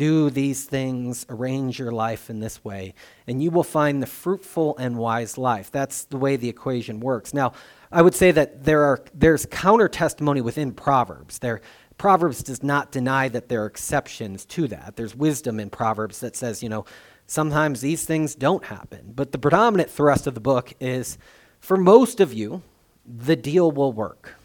do 0.00 0.30
these 0.30 0.64
things, 0.64 1.26
arrange 1.28 1.78
your 1.78 1.92
life 1.92 2.30
in 2.30 2.40
this 2.40 2.64
way, 2.64 2.94
and 3.26 3.42
you 3.42 3.50
will 3.50 3.62
find 3.62 4.02
the 4.02 4.06
fruitful 4.06 4.74
and 4.78 4.96
wise 4.96 5.36
life. 5.36 5.70
That's 5.70 6.04
the 6.04 6.16
way 6.16 6.36
the 6.36 6.48
equation 6.48 7.00
works. 7.00 7.34
Now, 7.34 7.52
I 7.92 8.00
would 8.00 8.14
say 8.14 8.30
that 8.30 8.64
there 8.64 8.82
are 8.84 9.04
there's 9.12 9.44
counter 9.44 9.88
testimony 9.88 10.40
within 10.40 10.72
Proverbs. 10.72 11.40
There 11.40 11.60
Proverbs 11.98 12.42
does 12.42 12.62
not 12.62 12.90
deny 12.90 13.28
that 13.28 13.50
there 13.50 13.62
are 13.62 13.66
exceptions 13.66 14.46
to 14.46 14.66
that. 14.68 14.96
There's 14.96 15.14
wisdom 15.14 15.60
in 15.60 15.68
Proverbs 15.68 16.20
that 16.20 16.34
says, 16.34 16.62
you 16.62 16.70
know, 16.70 16.86
sometimes 17.26 17.82
these 17.82 18.06
things 18.06 18.34
don't 18.34 18.64
happen. 18.64 19.12
But 19.14 19.32
the 19.32 19.38
predominant 19.38 19.90
thrust 19.90 20.26
of 20.26 20.32
the 20.32 20.40
book 20.40 20.72
is 20.80 21.18
for 21.58 21.76
most 21.76 22.20
of 22.20 22.32
you, 22.32 22.62
the 23.04 23.36
deal 23.36 23.70
will 23.70 23.92
work. 23.92 24.36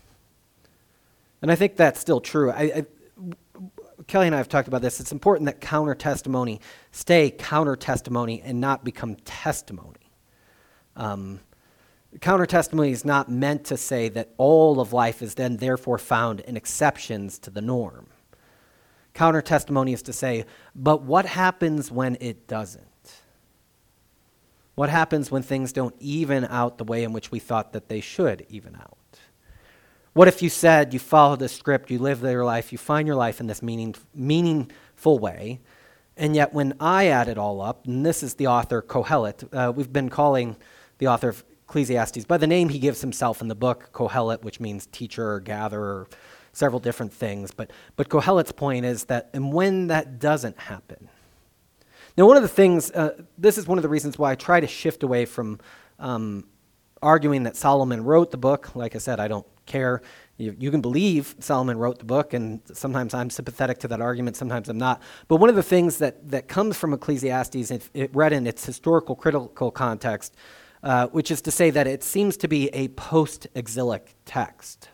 And 1.41 1.49
I 1.49 1.55
think 1.55 1.77
that's 1.77 2.01
still 2.01 2.19
true. 2.19 2.51
I, 2.51 2.61
I, 2.61 2.85
Kelly 4.07 4.27
and 4.27 4.35
I 4.35 4.37
have 4.37 4.49
talked 4.49 4.67
about 4.67 4.81
this. 4.81 4.99
It's 4.99 5.11
important 5.11 5.47
that 5.47 5.61
counter 5.61 5.95
testimony 5.95 6.61
stay 6.91 7.31
counter 7.31 7.75
testimony 7.75 8.41
and 8.41 8.61
not 8.61 8.83
become 8.83 9.15
testimony. 9.15 10.11
Um, 10.95 11.39
counter 12.21 12.45
testimony 12.45 12.91
is 12.91 13.03
not 13.03 13.29
meant 13.29 13.65
to 13.65 13.77
say 13.77 14.09
that 14.09 14.29
all 14.37 14.79
of 14.79 14.93
life 14.93 15.21
is 15.21 15.35
then 15.35 15.57
therefore 15.57 15.97
found 15.97 16.39
in 16.41 16.55
exceptions 16.55 17.39
to 17.39 17.49
the 17.49 17.61
norm. 17.61 18.07
Counter 19.13 19.41
testimony 19.41 19.93
is 19.93 20.01
to 20.03 20.13
say, 20.13 20.45
but 20.75 21.01
what 21.01 21.25
happens 21.25 21.91
when 21.91 22.17
it 22.19 22.47
doesn't? 22.47 22.83
What 24.75 24.89
happens 24.89 25.31
when 25.31 25.41
things 25.41 25.71
don't 25.71 25.95
even 25.99 26.45
out 26.45 26.77
the 26.77 26.83
way 26.83 27.03
in 27.03 27.13
which 27.13 27.31
we 27.31 27.39
thought 27.39 27.71
that 27.73 27.87
they 27.87 28.01
should 28.01 28.45
even 28.49 28.75
out? 28.75 28.97
What 30.15 30.29
if 30.29 30.41
you 30.41 30.47
said 30.49 30.93
you 30.93 30.99
follow 30.99 31.35
the 31.35 31.49
script, 31.49 31.91
you 31.91 31.99
live 31.99 32.21
your 32.21 32.45
life, 32.45 32.71
you 32.71 32.77
find 32.77 33.05
your 33.05 33.17
life 33.17 33.41
in 33.41 33.47
this 33.47 33.61
meaning, 33.61 33.95
meaningful 34.13 35.19
way, 35.19 35.59
and 36.15 36.33
yet 36.33 36.53
when 36.53 36.73
I 36.79 37.07
add 37.07 37.27
it 37.27 37.37
all 37.37 37.59
up, 37.59 37.85
and 37.85 38.05
this 38.05 38.23
is 38.23 38.35
the 38.35 38.47
author 38.47 38.81
Kohelet, 38.81 39.43
uh, 39.53 39.73
we've 39.73 39.91
been 39.91 40.07
calling 40.07 40.55
the 40.99 41.07
author 41.07 41.27
of 41.27 41.43
Ecclesiastes 41.67 42.23
by 42.23 42.37
the 42.37 42.47
name 42.47 42.69
he 42.69 42.79
gives 42.79 43.01
himself 43.01 43.41
in 43.41 43.49
the 43.49 43.55
book, 43.55 43.89
Kohelet, 43.91 44.41
which 44.41 44.61
means 44.61 44.85
teacher 44.85 45.33
or 45.33 45.41
gatherer, 45.41 46.07
several 46.53 46.79
different 46.79 47.11
things. 47.11 47.51
But, 47.51 47.71
but 47.97 48.07
Kohelet's 48.07 48.53
point 48.53 48.85
is 48.85 49.03
that, 49.05 49.29
and 49.33 49.51
when 49.51 49.87
that 49.87 50.19
doesn't 50.19 50.57
happen, 50.57 51.09
now, 52.17 52.25
one 52.25 52.37
of 52.37 52.43
the 52.43 52.47
things, 52.47 52.89
uh, 52.91 53.21
this 53.37 53.57
is 53.57 53.67
one 53.67 53.77
of 53.77 53.81
the 53.81 53.89
reasons 53.89 54.17
why 54.17 54.31
I 54.31 54.35
try 54.35 54.61
to 54.61 54.67
shift 54.67 55.03
away 55.03 55.25
from 55.25 55.59
um, 55.99 56.45
arguing 57.01 57.43
that 57.43 57.57
Solomon 57.57 58.05
wrote 58.05 58.31
the 58.31 58.37
book. 58.37 58.73
Like 58.73 58.95
I 58.95 58.99
said, 58.99 59.19
I 59.19 59.27
don't 59.27 59.45
care. 59.65 60.01
You, 60.37 60.55
you, 60.59 60.69
can 60.69 60.81
believe 60.81 61.35
Solomon 61.39 61.77
wrote 61.77 61.99
the 61.99 62.05
book, 62.05 62.33
and 62.33 62.59
sometimes 62.73 63.13
I'm 63.13 63.29
sympathetic 63.29 63.79
to 63.79 63.87
that 63.87 64.01
argument, 64.01 64.35
sometimes 64.35 64.67
I'm 64.67 64.77
not. 64.77 65.01
But 65.27 65.37
one 65.37 65.49
of 65.49 65.55
the 65.55 65.63
things 65.63 65.97
that, 65.99 66.29
that 66.29 66.47
comes 66.49 66.77
from 66.77 66.93
Ecclesiastes, 66.93 67.71
it, 67.71 67.89
it 67.93 68.13
read 68.13 68.33
in 68.33 68.45
its 68.45 68.65
historical 68.65 69.15
critical 69.15 69.71
context, 69.71 70.35
uh, 70.83 71.07
which 71.07 71.31
is 71.31 71.41
to 71.43 71.51
say 71.51 71.69
that 71.69 71.87
it 71.87 72.03
seems 72.03 72.35
to 72.37 72.47
be 72.47 72.67
a 72.69 72.89
post 72.89 73.47
exilic 73.55 74.15
text. 74.25 74.89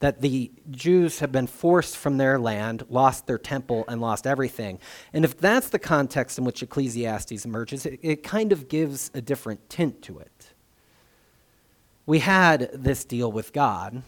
That 0.00 0.20
the 0.20 0.50
Jews 0.70 1.20
have 1.20 1.30
been 1.30 1.46
forced 1.46 1.96
from 1.96 2.16
their 2.16 2.38
land, 2.38 2.84
lost 2.88 3.28
their 3.28 3.38
temple, 3.38 3.84
and 3.86 4.00
lost 4.00 4.26
everything. 4.26 4.80
And 5.12 5.24
if 5.24 5.36
that's 5.36 5.68
the 5.68 5.78
context 5.78 6.38
in 6.38 6.44
which 6.44 6.60
Ecclesiastes 6.62 7.44
emerges, 7.44 7.86
it, 7.86 8.00
it 8.02 8.22
kind 8.24 8.50
of 8.50 8.66
gives 8.66 9.12
a 9.14 9.20
different 9.20 9.68
tint 9.70 10.02
to 10.02 10.18
it. 10.18 10.31
We 12.06 12.20
had 12.20 12.70
this 12.72 13.04
deal 13.04 13.30
with 13.30 13.52
God. 13.52 14.02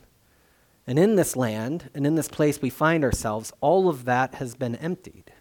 And 0.87 0.99
in 0.99 1.17
this 1.17 1.35
land 1.35 1.91
and 1.95 2.07
in 2.07 2.15
this 2.15 2.29
place 2.29 2.61
we 2.61 2.71
find 2.71 3.05
ourselves, 3.05 3.53
all 3.61 3.89
of 3.89 4.05
that 4.05 4.35
has 4.37 4.55
been 4.55 4.77
emptied. 4.77 5.33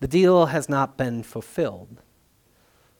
The 0.00 0.08
deal 0.08 0.46
has 0.46 0.68
not 0.68 0.96
been 0.96 1.22
fulfilled. 1.22 2.02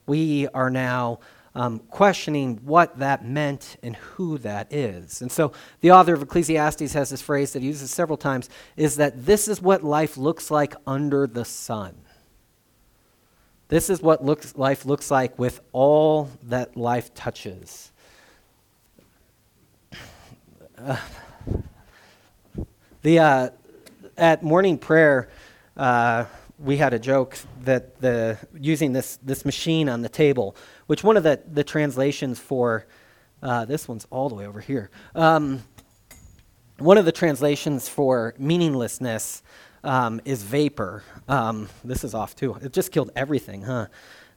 We 0.06 0.46
are 0.48 0.70
now 0.70 1.18
um, 1.54 1.80
questioning 1.90 2.60
what 2.64 2.98
that 2.98 3.24
meant 3.24 3.76
and 3.82 3.96
who 3.96 4.38
that 4.38 4.72
is. 4.72 5.20
And 5.20 5.30
so 5.30 5.52
the 5.80 5.90
author 5.90 6.14
of 6.14 6.22
Ecclesiastes 6.22 6.92
has 6.92 7.10
this 7.10 7.20
phrase 7.20 7.52
that 7.52 7.60
he 7.60 7.68
uses 7.68 7.90
several 7.90 8.16
times 8.16 8.48
is 8.76 8.96
that 8.96 9.26
this 9.26 9.48
is 9.48 9.60
what 9.60 9.82
life 9.82 10.16
looks 10.16 10.50
like 10.50 10.74
under 10.86 11.26
the 11.26 11.44
sun. 11.44 11.96
This 13.68 13.90
is 13.90 14.02
what 14.02 14.24
looks, 14.24 14.56
life 14.56 14.84
looks 14.84 15.10
like 15.10 15.38
with 15.38 15.60
all 15.72 16.30
that 16.44 16.76
life 16.76 17.12
touches. 17.14 17.91
The, 23.02 23.18
uh, 23.18 23.50
at 24.16 24.42
morning 24.42 24.78
prayer, 24.78 25.28
uh, 25.76 26.26
we 26.58 26.76
had 26.76 26.94
a 26.94 26.98
joke 26.98 27.36
that 27.62 28.00
the 28.00 28.38
using 28.54 28.92
this 28.92 29.18
this 29.22 29.44
machine 29.44 29.88
on 29.88 30.02
the 30.02 30.08
table, 30.08 30.56
which 30.86 31.02
one 31.02 31.16
of 31.16 31.24
the 31.24 31.40
the 31.52 31.64
translations 31.64 32.38
for 32.38 32.86
uh, 33.42 33.64
this 33.64 33.88
one's 33.88 34.06
all 34.10 34.28
the 34.28 34.36
way 34.36 34.46
over 34.46 34.60
here. 34.60 34.90
Um, 35.14 35.64
one 36.78 36.98
of 36.98 37.04
the 37.04 37.12
translations 37.12 37.88
for 37.88 38.34
meaninglessness 38.38 39.42
um, 39.82 40.20
is 40.24 40.42
vapor. 40.42 41.02
Um, 41.28 41.68
this 41.84 42.04
is 42.04 42.14
off 42.14 42.36
too. 42.36 42.54
It 42.62 42.72
just 42.72 42.92
killed 42.92 43.10
everything, 43.16 43.62
huh? 43.62 43.86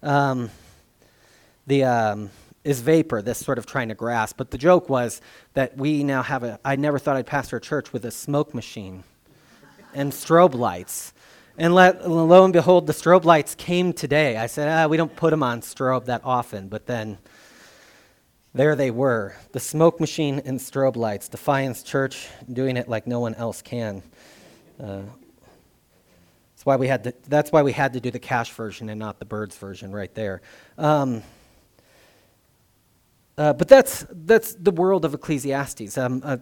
Um, 0.02 0.50
the 1.68 1.84
um, 1.84 2.30
is 2.66 2.82
vapor. 2.82 3.22
This 3.22 3.38
sort 3.38 3.58
of 3.58 3.66
trying 3.66 3.88
to 3.88 3.96
grasp. 3.96 4.36
But 4.36 4.52
the 4.52 4.58
joke 4.58 4.90
was 4.90 5.22
that 5.54 5.78
we 5.78 6.04
now 6.04 6.24
have 6.24 6.44
a. 6.44 6.60
I 6.66 6.76
never 6.76 7.00
thought 7.00 7.16
I'd 7.16 7.28
pastor 7.28 7.58
a 7.58 7.62
church 7.62 7.94
with 7.94 8.04
a 8.04 8.12
smoke 8.12 8.54
machine 8.54 9.06
and 9.94 10.12
strobe 10.12 10.56
lights. 10.56 11.14
And 11.58 11.74
let, 11.74 12.10
lo 12.10 12.44
and 12.44 12.52
behold, 12.52 12.86
the 12.86 12.94
strobe 12.94 13.24
lights 13.24 13.56
came 13.56 13.94
today. 13.94 14.36
I 14.36 14.48
said, 14.48 14.68
ah, 14.68 14.90
we 14.90 14.98
don't 14.98 15.16
put 15.16 15.30
them 15.30 15.42
on 15.42 15.62
strobe 15.62 16.06
that 16.06 16.20
often, 16.26 16.68
but 16.68 16.86
then 16.86 17.18
there 18.54 18.76
they 18.76 18.92
were 18.92 19.36
the 19.54 19.62
smoke 19.62 20.02
machine 20.02 20.42
and 20.44 20.60
strobe 20.60 20.98
lights. 20.98 21.30
Defiance 21.30 21.82
Church 21.82 22.28
doing 22.52 22.76
it 22.76 22.90
like 22.90 23.08
no 23.08 23.22
one 23.22 23.36
else 23.36 23.62
can. 23.62 24.04
Uh, 24.82 25.04
that's, 26.54 26.66
why 26.66 26.76
we 26.76 26.88
had 26.90 27.06
to, 27.06 27.14
that's 27.30 27.54
why 27.54 27.64
we 27.64 27.72
had 27.72 27.94
to 27.94 28.02
do 28.02 28.12
the 28.12 28.20
Cash 28.20 28.52
version 28.52 28.90
and 28.90 29.00
not 29.00 29.20
the 29.20 29.26
Byrds 29.26 29.58
version 29.58 29.94
right 29.94 30.14
there. 30.14 30.42
Um, 30.78 31.24
uh, 33.38 33.54
but 33.54 33.68
that's, 33.68 34.06
that's 34.10 34.56
the 34.56 34.72
world 34.72 35.06
of 35.06 35.14
Ecclesiastes. 35.14 35.98
Um, 35.98 36.22
uh, 36.24 36.38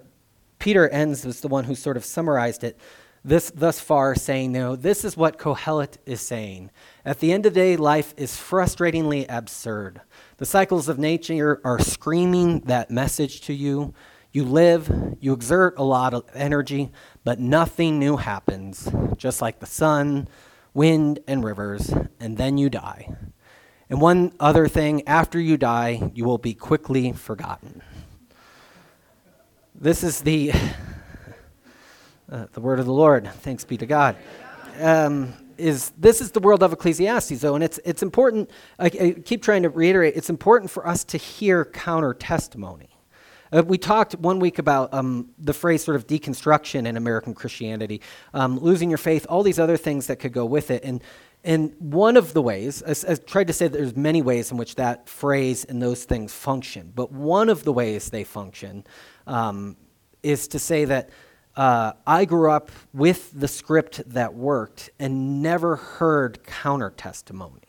Peter 0.59 0.88
Enns 0.89 1.25
was 1.25 1.41
the 1.41 1.47
one 1.47 1.65
who 1.65 1.75
sort 1.75 1.97
of 1.97 2.05
summarized 2.05 2.63
it 2.63 2.79
this 3.25 3.51
thus 3.51 3.79
far 3.79 4.15
saying, 4.15 4.51
no, 4.51 4.75
this 4.75 5.05
is 5.05 5.15
what 5.15 5.38
Kohelet 5.38 5.97
is 6.05 6.19
saying. 6.19 6.71
At 7.05 7.19
the 7.19 7.31
end 7.31 7.45
of 7.45 7.53
the 7.53 7.59
day, 7.59 7.77
life 7.77 8.13
is 8.17 8.33
frustratingly 8.33 9.25
absurd. 9.29 10.01
The 10.38 10.45
cycles 10.45 10.89
of 10.89 11.00
nature 11.00 11.62
are 11.63 11.79
screaming 11.79 12.62
that 12.62 12.91
message 12.91 13.41
to 13.41 13.53
you. 13.53 13.93
You 14.33 14.43
live, 14.43 14.91
you 15.21 15.31
exert 15.31 15.75
a 15.77 15.83
lot 15.83 16.13
of 16.13 16.25
energy, 16.33 16.91
but 17.23 17.39
nothing 17.39 17.97
new 17.97 18.17
happens, 18.17 18.89
just 19.15 19.41
like 19.41 19.59
the 19.59 19.67
sun, 19.67 20.27
wind, 20.73 21.19
and 21.27 21.43
rivers, 21.43 21.93
and 22.19 22.38
then 22.38 22.57
you 22.57 22.69
die. 22.69 23.15
And 23.93 24.01
one 24.01 24.33
other 24.39 24.67
thing, 24.67 25.08
after 25.08 25.39
you 25.39 25.56
die, 25.56 26.10
you 26.15 26.25
will 26.25 26.39
be 26.39 26.56
quickly 26.56 27.12
forgotten. 27.12 27.84
This 29.75 30.03
is 30.03 30.21
the 30.21 30.51
uh, 32.32 32.47
the 32.53 32.60
word 32.60 32.79
of 32.79 32.88
the 32.88 32.91
Lord, 32.91 33.29
thanks 33.41 33.63
be 33.63 33.77
to 33.77 33.86
God, 33.86 34.15
um, 34.79 35.36
is 35.60 35.91
this 35.95 36.21
is 36.21 36.32
the 36.32 36.39
world 36.39 36.63
of 36.63 36.73
Ecclesiastes, 36.73 37.39
though, 37.39 37.53
and 37.53 37.63
it's, 37.63 37.79
it's 37.86 38.01
important, 38.01 38.49
I, 38.79 38.86
I 38.86 39.15
keep 39.23 39.43
trying 39.43 39.62
to 39.62 39.69
reiterate, 39.69 40.15
it's 40.15 40.32
important 40.32 40.71
for 40.71 40.88
us 40.88 41.03
to 41.03 41.19
hear 41.19 41.63
counter 41.63 42.15
testimony. 42.15 42.89
Uh, 43.51 43.62
we 43.62 43.77
talked 43.77 44.15
one 44.15 44.39
week 44.39 44.58
about 44.58 44.91
um, 44.91 45.29
the 45.38 45.53
phrase 45.53 45.84
sort 45.84 45.95
of 45.95 46.08
deconstruction 46.08 46.88
in 46.88 46.97
American 46.97 47.36
Christianity, 47.36 48.01
um, 48.34 48.58
losing 48.58 48.89
your 48.89 48.97
faith, 48.97 49.27
all 49.29 49.43
these 49.43 49.60
other 49.60 49.77
things 49.77 50.08
that 50.08 50.15
could 50.15 50.34
go 50.34 50.45
with 50.45 50.71
it. 50.71 50.84
And, 50.84 51.03
and 51.43 51.75
one 51.79 52.15
of 52.15 52.34
the 52.34 52.41
ways, 52.41 52.82
I, 52.84 53.12
I 53.12 53.15
tried 53.15 53.47
to 53.47 53.53
say 53.53 53.67
there's 53.67 53.95
many 53.97 54.21
ways 54.21 54.51
in 54.51 54.58
which 54.58 54.75
that 54.75 55.10
phrase 55.10 55.65
and 55.65 55.82
those 55.82 56.06
things 56.06 56.34
function, 56.34 56.91
but 56.95 57.12
one 57.12 57.49
of 57.49 57.63
the 57.63 57.73
ways 57.73 58.10
they 58.10 58.23
function 58.23 58.86
um, 59.27 59.75
is 60.21 60.47
to 60.49 60.60
say 60.60 60.86
that 60.86 61.10
uh, 61.56 61.93
I 62.08 62.25
grew 62.25 62.49
up 62.49 62.71
with 62.93 63.32
the 63.38 63.47
script 63.47 64.01
that 64.08 64.34
worked 64.34 64.89
and 64.99 65.41
never 65.41 65.75
heard 65.75 66.43
counter 66.45 66.91
testimony. 66.91 67.62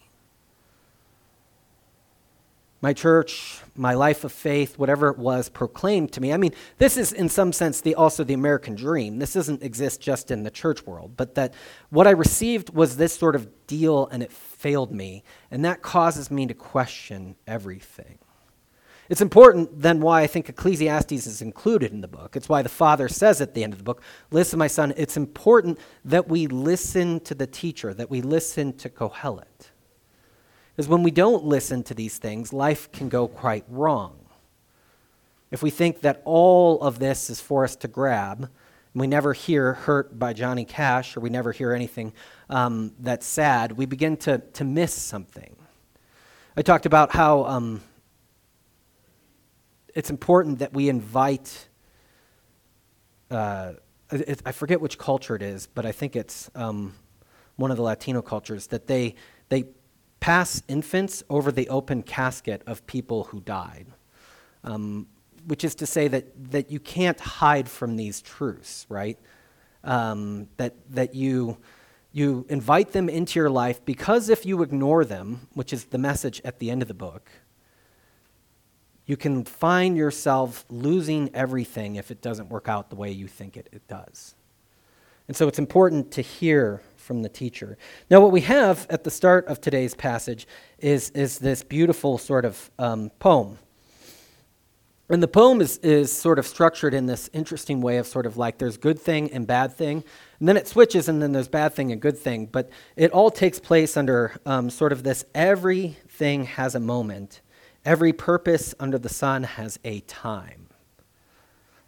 My 2.84 2.92
church, 2.92 3.62
my 3.74 3.94
life 3.94 4.24
of 4.24 4.32
faith, 4.32 4.78
whatever 4.78 5.08
it 5.08 5.16
was, 5.16 5.48
proclaimed 5.48 6.12
to 6.12 6.20
me. 6.20 6.34
I 6.34 6.36
mean, 6.36 6.52
this 6.76 6.98
is 6.98 7.14
in 7.14 7.30
some 7.30 7.50
sense 7.50 7.80
the, 7.80 7.94
also 7.94 8.24
the 8.24 8.34
American 8.34 8.74
dream. 8.74 9.18
This 9.18 9.32
doesn't 9.32 9.62
exist 9.62 10.02
just 10.02 10.30
in 10.30 10.42
the 10.42 10.50
church 10.50 10.86
world, 10.86 11.16
but 11.16 11.34
that 11.36 11.54
what 11.88 12.06
I 12.06 12.10
received 12.10 12.74
was 12.74 12.98
this 12.98 13.16
sort 13.16 13.36
of 13.36 13.66
deal 13.66 14.06
and 14.08 14.22
it 14.22 14.30
failed 14.30 14.92
me. 14.92 15.24
And 15.50 15.64
that 15.64 15.80
causes 15.80 16.30
me 16.30 16.46
to 16.46 16.52
question 16.52 17.36
everything. 17.46 18.18
It's 19.08 19.22
important 19.22 19.80
then 19.80 20.02
why 20.02 20.20
I 20.20 20.26
think 20.26 20.50
Ecclesiastes 20.50 21.26
is 21.26 21.40
included 21.40 21.90
in 21.90 22.02
the 22.02 22.06
book. 22.06 22.36
It's 22.36 22.50
why 22.50 22.60
the 22.60 22.68
father 22.68 23.08
says 23.08 23.40
at 23.40 23.54
the 23.54 23.64
end 23.64 23.72
of 23.72 23.78
the 23.78 23.84
book, 23.84 24.02
Listen, 24.30 24.58
my 24.58 24.66
son, 24.66 24.92
it's 24.98 25.16
important 25.16 25.78
that 26.04 26.28
we 26.28 26.48
listen 26.48 27.20
to 27.20 27.34
the 27.34 27.46
teacher, 27.46 27.94
that 27.94 28.10
we 28.10 28.20
listen 28.20 28.74
to 28.74 28.90
Kohelet. 28.90 29.70
Because 30.74 30.88
when 30.88 31.02
we 31.02 31.10
don't 31.10 31.44
listen 31.44 31.82
to 31.84 31.94
these 31.94 32.18
things, 32.18 32.52
life 32.52 32.90
can 32.90 33.08
go 33.08 33.28
quite 33.28 33.64
wrong. 33.68 34.18
If 35.50 35.62
we 35.62 35.70
think 35.70 36.00
that 36.00 36.20
all 36.24 36.80
of 36.80 36.98
this 36.98 37.30
is 37.30 37.40
for 37.40 37.64
us 37.64 37.76
to 37.76 37.88
grab, 37.88 38.40
and 38.42 39.00
we 39.00 39.06
never 39.06 39.32
hear 39.32 39.74
Hurt 39.74 40.18
by 40.18 40.32
Johnny 40.32 40.64
Cash, 40.64 41.16
or 41.16 41.20
we 41.20 41.30
never 41.30 41.52
hear 41.52 41.72
anything 41.72 42.12
um, 42.50 42.92
that's 42.98 43.26
sad, 43.26 43.72
we 43.72 43.86
begin 43.86 44.16
to, 44.18 44.38
to 44.38 44.64
miss 44.64 44.92
something. 44.92 45.54
I 46.56 46.62
talked 46.62 46.86
about 46.86 47.12
how. 47.12 47.44
Um, 47.44 47.80
it's 49.94 50.10
important 50.10 50.58
that 50.58 50.74
we 50.74 50.88
invite. 50.88 51.68
Uh, 53.30 53.74
it, 54.10 54.42
I 54.44 54.52
forget 54.52 54.80
which 54.80 54.98
culture 54.98 55.36
it 55.36 55.42
is, 55.42 55.66
but 55.66 55.86
I 55.86 55.92
think 55.92 56.16
it's 56.16 56.50
um, 56.54 56.94
one 57.56 57.70
of 57.70 57.76
the 57.76 57.82
Latino 57.82 58.20
cultures 58.20 58.66
that 58.68 58.86
they 58.86 59.14
they 59.48 59.64
pass 60.24 60.62
infants 60.68 61.22
over 61.28 61.52
the 61.52 61.68
open 61.68 62.02
casket 62.02 62.62
of 62.66 62.86
people 62.86 63.24
who 63.24 63.42
died, 63.42 63.86
um, 64.62 65.06
which 65.48 65.62
is 65.64 65.74
to 65.74 65.84
say 65.84 66.08
that 66.08 66.24
that 66.50 66.70
you 66.70 66.80
can't 66.80 67.20
hide 67.20 67.68
from 67.68 67.96
these 67.96 68.22
truths, 68.22 68.86
right? 68.88 69.18
Um, 69.82 70.48
that 70.56 70.72
that 70.88 71.14
you 71.14 71.58
you 72.10 72.46
invite 72.48 72.92
them 72.92 73.10
into 73.10 73.38
your 73.38 73.50
life 73.50 73.84
because 73.84 74.30
if 74.30 74.46
you 74.46 74.62
ignore 74.62 75.04
them, 75.04 75.46
which 75.52 75.74
is 75.74 75.84
the 75.84 75.98
message 75.98 76.40
at 76.42 76.58
the 76.58 76.70
end 76.70 76.80
of 76.80 76.88
the 76.88 76.94
book, 76.94 77.30
you 79.04 79.18
can 79.18 79.44
find 79.44 79.94
yourself 79.94 80.64
losing 80.70 81.28
everything 81.34 81.96
if 81.96 82.10
it 82.10 82.22
doesn't 82.22 82.48
work 82.48 82.66
out 82.66 82.88
the 82.88 82.96
way 82.96 83.10
you 83.10 83.28
think 83.28 83.58
it, 83.58 83.68
it 83.72 83.86
does. 83.88 84.34
And 85.28 85.36
so 85.36 85.48
it's 85.48 85.58
important 85.58 86.12
to 86.12 86.22
hear 86.22 86.80
from 87.04 87.22
the 87.22 87.28
teacher. 87.28 87.78
Now, 88.10 88.20
what 88.20 88.32
we 88.32 88.40
have 88.40 88.86
at 88.90 89.04
the 89.04 89.10
start 89.10 89.46
of 89.46 89.60
today's 89.60 89.94
passage 89.94 90.46
is, 90.78 91.10
is 91.10 91.38
this 91.38 91.62
beautiful 91.62 92.18
sort 92.18 92.44
of 92.44 92.70
um, 92.78 93.10
poem. 93.18 93.58
And 95.08 95.22
the 95.22 95.28
poem 95.28 95.60
is, 95.60 95.76
is 95.78 96.10
sort 96.10 96.38
of 96.38 96.46
structured 96.46 96.94
in 96.94 97.06
this 97.06 97.28
interesting 97.32 97.80
way 97.80 97.98
of 97.98 98.06
sort 98.06 98.26
of 98.26 98.36
like 98.36 98.58
there's 98.58 98.78
good 98.78 98.98
thing 98.98 99.30
and 99.32 99.46
bad 99.46 99.74
thing. 99.74 100.02
And 100.40 100.48
then 100.48 100.56
it 100.56 100.66
switches, 100.66 101.08
and 101.08 101.22
then 101.22 101.32
there's 101.32 101.48
bad 101.48 101.74
thing 101.74 101.92
and 101.92 102.00
good 102.00 102.18
thing. 102.18 102.46
But 102.46 102.70
it 102.96 103.12
all 103.12 103.30
takes 103.30 103.60
place 103.60 103.96
under 103.96 104.32
um, 104.46 104.70
sort 104.70 104.92
of 104.92 105.02
this 105.02 105.24
everything 105.34 106.44
has 106.44 106.74
a 106.74 106.80
moment 106.80 107.42
Every 107.84 108.14
purpose 108.14 108.74
under 108.80 108.98
the 108.98 109.10
sun 109.10 109.42
has 109.42 109.78
a 109.84 110.00
time. 110.00 110.63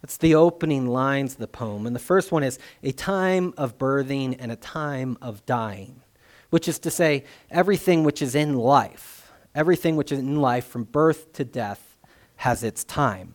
That's 0.01 0.17
the 0.17 0.35
opening 0.35 0.87
lines 0.87 1.33
of 1.33 1.39
the 1.39 1.47
poem. 1.47 1.85
And 1.87 1.95
the 1.95 1.99
first 1.99 2.31
one 2.31 2.43
is 2.43 2.59
a 2.83 2.91
time 2.91 3.53
of 3.57 3.77
birthing 3.77 4.35
and 4.39 4.51
a 4.51 4.55
time 4.55 5.17
of 5.21 5.45
dying, 5.45 6.01
which 6.49 6.67
is 6.67 6.79
to 6.79 6.91
say, 6.91 7.23
everything 7.49 8.03
which 8.03 8.21
is 8.21 8.35
in 8.35 8.55
life, 8.55 9.31
everything 9.55 9.95
which 9.95 10.11
is 10.11 10.19
in 10.19 10.39
life 10.39 10.67
from 10.67 10.83
birth 10.83 11.33
to 11.33 11.43
death 11.43 11.97
has 12.37 12.63
its 12.63 12.83
time. 12.83 13.33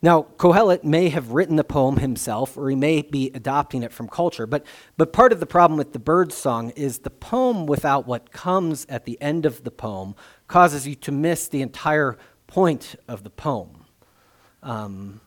Now, 0.00 0.26
Kohelet 0.36 0.84
may 0.84 1.08
have 1.08 1.32
written 1.32 1.56
the 1.56 1.64
poem 1.64 1.96
himself, 1.96 2.56
or 2.56 2.70
he 2.70 2.76
may 2.76 3.02
be 3.02 3.32
adopting 3.34 3.82
it 3.82 3.92
from 3.92 4.06
culture, 4.06 4.46
but, 4.46 4.64
but 4.96 5.12
part 5.12 5.32
of 5.32 5.40
the 5.40 5.46
problem 5.46 5.76
with 5.76 5.92
the 5.92 5.98
bird 5.98 6.32
song 6.32 6.70
is 6.70 7.00
the 7.00 7.10
poem 7.10 7.66
without 7.66 8.06
what 8.06 8.30
comes 8.30 8.86
at 8.88 9.06
the 9.06 9.20
end 9.20 9.44
of 9.44 9.64
the 9.64 9.72
poem 9.72 10.14
causes 10.46 10.86
you 10.86 10.94
to 10.94 11.10
miss 11.10 11.48
the 11.48 11.62
entire 11.62 12.16
point 12.46 12.94
of 13.08 13.24
the 13.24 13.30
poem. 13.30 13.86
Um, 14.62 15.20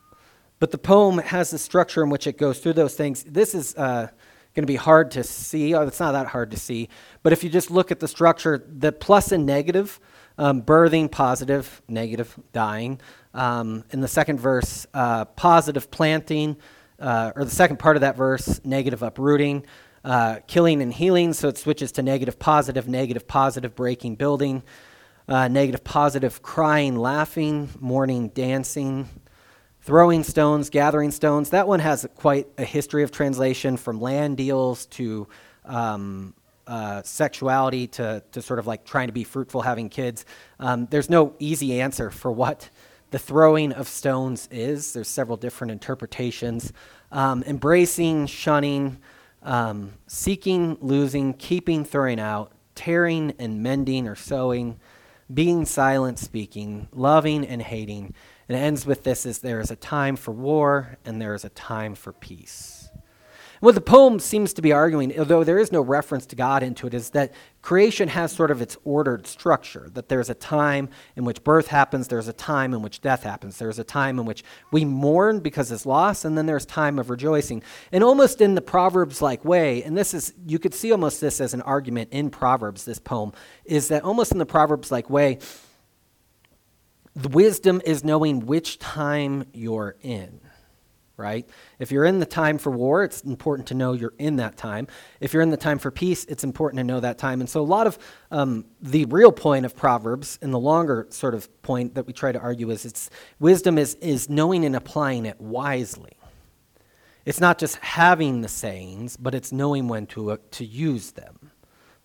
but 0.61 0.69
the 0.69 0.77
poem 0.77 1.17
has 1.17 1.49
the 1.49 1.57
structure 1.57 2.03
in 2.03 2.11
which 2.11 2.27
it 2.27 2.37
goes 2.37 2.59
through 2.59 2.73
those 2.73 2.93
things. 2.93 3.23
This 3.23 3.55
is 3.55 3.75
uh, 3.75 4.07
going 4.53 4.61
to 4.61 4.67
be 4.67 4.75
hard 4.75 5.09
to 5.11 5.23
see. 5.23 5.73
Oh, 5.73 5.81
it's 5.81 5.99
not 5.99 6.11
that 6.11 6.27
hard 6.27 6.51
to 6.51 6.57
see. 6.57 6.87
But 7.23 7.33
if 7.33 7.43
you 7.43 7.49
just 7.49 7.71
look 7.71 7.91
at 7.91 7.99
the 7.99 8.07
structure, 8.07 8.63
the 8.71 8.91
plus 8.91 9.31
and 9.31 9.47
negative, 9.47 9.99
um, 10.37 10.61
birthing, 10.61 11.09
positive, 11.09 11.81
negative, 11.87 12.39
dying. 12.53 13.01
Um, 13.33 13.85
in 13.89 14.01
the 14.01 14.07
second 14.07 14.39
verse, 14.39 14.85
uh, 14.93 15.25
positive, 15.25 15.89
planting, 15.89 16.57
uh, 16.99 17.31
or 17.35 17.43
the 17.43 17.49
second 17.49 17.77
part 17.77 17.97
of 17.97 18.01
that 18.01 18.15
verse, 18.15 18.61
negative, 18.63 19.01
uprooting. 19.01 19.65
Uh, 20.03 20.39
killing 20.47 20.81
and 20.81 20.93
healing, 20.93 21.31
so 21.33 21.47
it 21.47 21.57
switches 21.57 21.91
to 21.91 22.01
negative, 22.01 22.37
positive, 22.37 22.87
negative, 22.87 23.27
positive, 23.27 23.75
breaking, 23.75 24.15
building, 24.15 24.63
uh, 25.27 25.47
negative, 25.47 25.83
positive, 25.83 26.41
crying, 26.41 26.95
laughing, 26.95 27.69
mourning, 27.79 28.29
dancing, 28.29 29.07
throwing 29.81 30.23
stones, 30.23 30.69
gathering 30.69 31.11
stones. 31.11 31.49
That 31.49 31.67
one 31.67 31.79
has 31.79 32.07
quite 32.15 32.47
a 32.57 32.63
history 32.63 33.03
of 33.03 33.11
translation 33.11 33.77
from 33.77 33.99
land 33.99 34.37
deals 34.37 34.85
to 34.87 35.27
um, 35.65 36.33
uh, 36.67 37.01
sexuality 37.03 37.87
to, 37.87 38.23
to 38.31 38.41
sort 38.41 38.59
of 38.59 38.67
like 38.67 38.85
trying 38.85 39.07
to 39.07 39.13
be 39.13 39.23
fruitful, 39.23 39.61
having 39.61 39.89
kids. 39.89 40.25
Um, 40.59 40.87
there's 40.89 41.09
no 41.09 41.35
easy 41.39 41.81
answer 41.81 42.09
for 42.09 42.31
what 42.31 42.69
the 43.09 43.19
throwing 43.19 43.73
of 43.73 43.87
stones 43.87 44.47
is. 44.51 44.93
There's 44.93 45.07
several 45.07 45.37
different 45.37 45.71
interpretations. 45.71 46.71
Um, 47.11 47.43
embracing, 47.43 48.27
shunning, 48.27 48.99
um, 49.43 49.93
seeking, 50.07 50.77
losing, 50.79 51.33
keeping, 51.33 51.83
throwing 51.83 52.19
out, 52.19 52.53
tearing 52.75 53.33
and 53.37 53.61
mending 53.61 54.07
or 54.07 54.15
sewing, 54.15 54.79
being 55.33 55.65
silent, 55.65 56.19
speaking, 56.19 56.87
loving 56.93 57.45
and 57.45 57.61
hating, 57.61 58.13
and 58.51 58.59
it 58.59 58.63
ends 58.63 58.85
with 58.85 59.05
this 59.05 59.25
is 59.25 59.39
there 59.39 59.61
is 59.61 59.71
a 59.71 59.77
time 59.77 60.17
for 60.17 60.31
war 60.33 60.97
and 61.05 61.21
there 61.21 61.33
is 61.33 61.45
a 61.45 61.49
time 61.49 61.95
for 61.95 62.11
peace. 62.11 62.89
What 63.61 63.75
the 63.75 63.79
poem 63.79 64.19
seems 64.19 64.51
to 64.53 64.61
be 64.61 64.73
arguing, 64.73 65.17
although 65.17 65.45
there 65.45 65.57
is 65.57 65.71
no 65.71 65.79
reference 65.79 66.25
to 66.25 66.35
God 66.35 66.61
into 66.61 66.85
it, 66.85 66.93
is 66.93 67.11
that 67.11 67.31
creation 67.61 68.09
has 68.09 68.33
sort 68.33 68.51
of 68.51 68.61
its 68.61 68.75
ordered 68.83 69.25
structure, 69.25 69.87
that 69.93 70.09
there's 70.09 70.29
a 70.29 70.33
time 70.33 70.89
in 71.15 71.23
which 71.23 71.45
birth 71.45 71.67
happens, 71.67 72.09
there's 72.09 72.27
a 72.27 72.33
time 72.33 72.73
in 72.73 72.81
which 72.81 72.99
death 72.99 73.23
happens, 73.23 73.57
there's 73.57 73.79
a 73.79 73.85
time 73.85 74.19
in 74.19 74.25
which 74.25 74.43
we 74.69 74.83
mourn 74.83 75.39
because 75.39 75.71
it's 75.71 75.85
loss, 75.85 76.25
and 76.25 76.37
then 76.37 76.45
there's 76.45 76.65
time 76.65 76.99
of 76.99 77.09
rejoicing. 77.09 77.63
And 77.93 78.03
almost 78.03 78.41
in 78.41 78.55
the 78.55 78.61
Proverbs 78.61 79.21
like 79.21 79.45
way, 79.45 79.81
and 79.83 79.97
this 79.97 80.13
is, 80.13 80.33
you 80.45 80.59
could 80.59 80.73
see 80.73 80.91
almost 80.91 81.21
this 81.21 81.39
as 81.39 81.53
an 81.53 81.61
argument 81.61 82.09
in 82.11 82.31
Proverbs, 82.31 82.83
this 82.83 82.99
poem, 82.99 83.31
is 83.63 83.87
that 83.87 84.03
almost 84.03 84.33
in 84.33 84.39
the 84.39 84.45
Proverbs 84.45 84.91
like 84.91 85.09
way, 85.09 85.39
the 87.15 87.29
wisdom 87.29 87.81
is 87.85 88.03
knowing 88.03 88.45
which 88.45 88.79
time 88.79 89.45
you're 89.53 89.95
in, 90.01 90.39
right? 91.17 91.47
If 91.77 91.91
you're 91.91 92.05
in 92.05 92.19
the 92.19 92.25
time 92.25 92.57
for 92.57 92.71
war, 92.71 93.03
it's 93.03 93.21
important 93.21 93.67
to 93.67 93.73
know 93.73 93.93
you're 93.93 94.13
in 94.17 94.37
that 94.37 94.55
time. 94.55 94.87
If 95.19 95.33
you're 95.33 95.41
in 95.41 95.49
the 95.49 95.57
time 95.57 95.77
for 95.77 95.91
peace, 95.91 96.23
it's 96.25 96.43
important 96.43 96.79
to 96.79 96.83
know 96.85 97.01
that 97.01 97.17
time. 97.17 97.41
And 97.41 97.49
so, 97.49 97.61
a 97.61 97.63
lot 97.63 97.85
of 97.85 97.99
um, 98.31 98.65
the 98.81 99.05
real 99.05 99.31
point 99.31 99.65
of 99.65 99.75
Proverbs, 99.75 100.39
and 100.41 100.53
the 100.53 100.59
longer 100.59 101.07
sort 101.09 101.35
of 101.35 101.61
point 101.63 101.95
that 101.95 102.07
we 102.07 102.13
try 102.13 102.31
to 102.31 102.39
argue, 102.39 102.69
is 102.69 102.85
it's 102.85 103.09
wisdom 103.39 103.77
is, 103.77 103.95
is 103.95 104.29
knowing 104.29 104.63
and 104.63 104.75
applying 104.75 105.25
it 105.25 105.39
wisely. 105.41 106.13
It's 107.25 107.39
not 107.39 107.59
just 107.59 107.75
having 107.77 108.41
the 108.41 108.47
sayings, 108.47 109.15
but 109.15 109.35
it's 109.35 109.51
knowing 109.51 109.87
when 109.87 110.07
to, 110.07 110.31
uh, 110.31 110.37
to 110.51 110.65
use 110.65 111.11
them. 111.11 111.50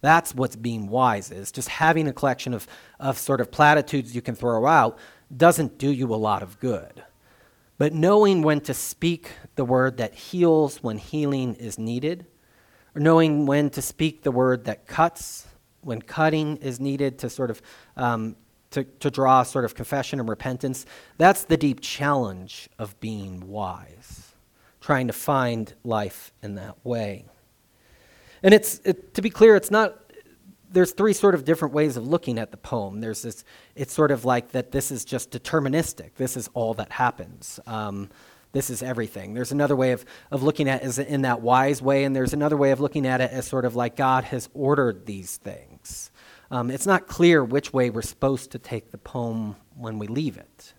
That's 0.01 0.35
what's 0.35 0.57
being 0.57 0.89
wise 0.89 1.31
is. 1.31 1.51
Just 1.51 1.69
having 1.69 2.07
a 2.07 2.13
collection 2.13 2.55
of, 2.55 2.67
of 3.01 3.19
sort 3.19 3.41
of 3.41 3.51
platitudes 3.51 4.15
you 4.15 4.23
can 4.23 4.35
throw 4.35 4.67
out 4.67 4.99
doesn't 5.35 5.79
do 5.79 5.91
you 5.91 6.15
a 6.15 6.17
lot 6.17 6.43
of 6.43 6.61
good. 6.61 7.03
But 7.79 7.93
knowing 7.93 8.43
when 8.43 8.61
to 8.63 8.75
speak 8.75 9.33
the 9.55 9.65
word 9.65 9.99
that 9.99 10.15
heals 10.15 10.83
when 10.83 10.99
healing 10.99 11.55
is 11.55 11.79
needed, 11.79 12.27
or 12.95 13.01
knowing 13.01 13.47
when 13.47 13.71
to 13.71 13.83
speak 13.83 14.23
the 14.23 14.31
word 14.31 14.65
that 14.65 14.87
cuts 14.87 15.47
when 15.83 16.03
cutting 16.03 16.57
is 16.57 16.81
needed 16.81 17.19
to 17.19 17.31
sort 17.31 17.51
of 17.51 17.63
um, 17.97 18.37
to, 18.71 18.85
to 18.85 19.11
draw 19.11 19.43
sort 19.43 19.65
of 19.65 19.75
confession 19.75 20.21
and 20.21 20.29
repentance, 20.29 20.85
that's 21.19 21.45
the 21.45 21.57
deep 21.57 21.81
challenge 21.81 22.69
of 22.79 22.99
being 23.01 23.47
wise, 23.47 24.35
trying 24.81 25.07
to 25.07 25.13
find 25.13 25.73
life 25.85 26.33
in 26.43 26.57
that 26.57 26.77
way. 26.85 27.25
And 28.47 28.55
it's, 28.55 28.81
it, 28.85 29.13
to 29.15 29.23
be 29.23 29.29
clear, 29.29 29.57
it's 29.57 29.73
not, 29.73 29.99
there's 30.71 30.93
three 30.93 31.13
sort 31.13 31.35
of 31.35 31.45
different 31.45 31.75
ways 31.75 31.97
of 31.97 32.07
looking 32.07 32.39
at 32.39 32.53
the 32.53 32.57
poem. 32.57 33.01
There's 33.01 33.23
this, 33.23 33.43
it's 33.75 33.93
sort 33.93 34.13
of 34.13 34.25
like 34.25 34.53
that 34.53 34.71
this 34.71 34.93
is 34.93 35.05
just 35.05 35.33
deterministic. 35.33 36.15
This 36.15 36.37
is 36.37 36.49
all 36.55 36.73
that 36.75 36.93
happens. 36.93 37.59
Um, 37.67 38.09
this 38.53 38.71
is 38.71 38.85
everything. 38.85 39.35
There's 39.35 39.51
another 39.51 39.75
way 39.75 39.91
of, 39.91 40.05
of 40.31 40.45
looking 40.45 40.69
at 40.69 40.85
it 40.85 41.09
in 41.09 41.23
that 41.23 41.41
wise 41.41 41.83
way, 41.83 42.05
and 42.05 42.15
there's 42.15 42.35
another 42.35 42.57
way 42.57 42.71
of 42.71 42.79
looking 42.79 43.05
at 43.05 43.21
it 43.21 43.33
as 43.33 43.49
sort 43.49 43.65
of 43.65 43.75
like 43.75 43.97
God 43.97 44.23
has 44.23 44.49
ordered 44.55 45.07
these 45.07 45.39
things. 45.39 46.13
Um, 46.49 46.71
it's 46.71 46.87
not 46.87 47.09
clear 47.09 47.43
which 47.43 47.73
way 47.73 47.91
we're 47.91 48.01
supposed 48.01 48.53
to 48.53 48.61
take 48.61 48.93
the 48.93 48.99
poem 48.99 49.57
when 49.75 49.99
we 49.99 50.07
leave 50.07 50.37
it, 50.37 50.73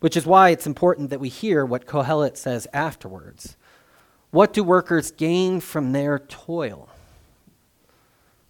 which 0.00 0.16
is 0.16 0.26
why 0.26 0.48
it's 0.48 0.66
important 0.66 1.10
that 1.10 1.20
we 1.20 1.28
hear 1.28 1.64
what 1.64 1.86
Kohelet 1.86 2.36
says 2.36 2.66
afterwards. 2.72 3.56
What 4.32 4.52
do 4.52 4.64
workers 4.64 5.12
gain 5.12 5.60
from 5.60 5.92
their 5.92 6.18
toil? 6.18 6.88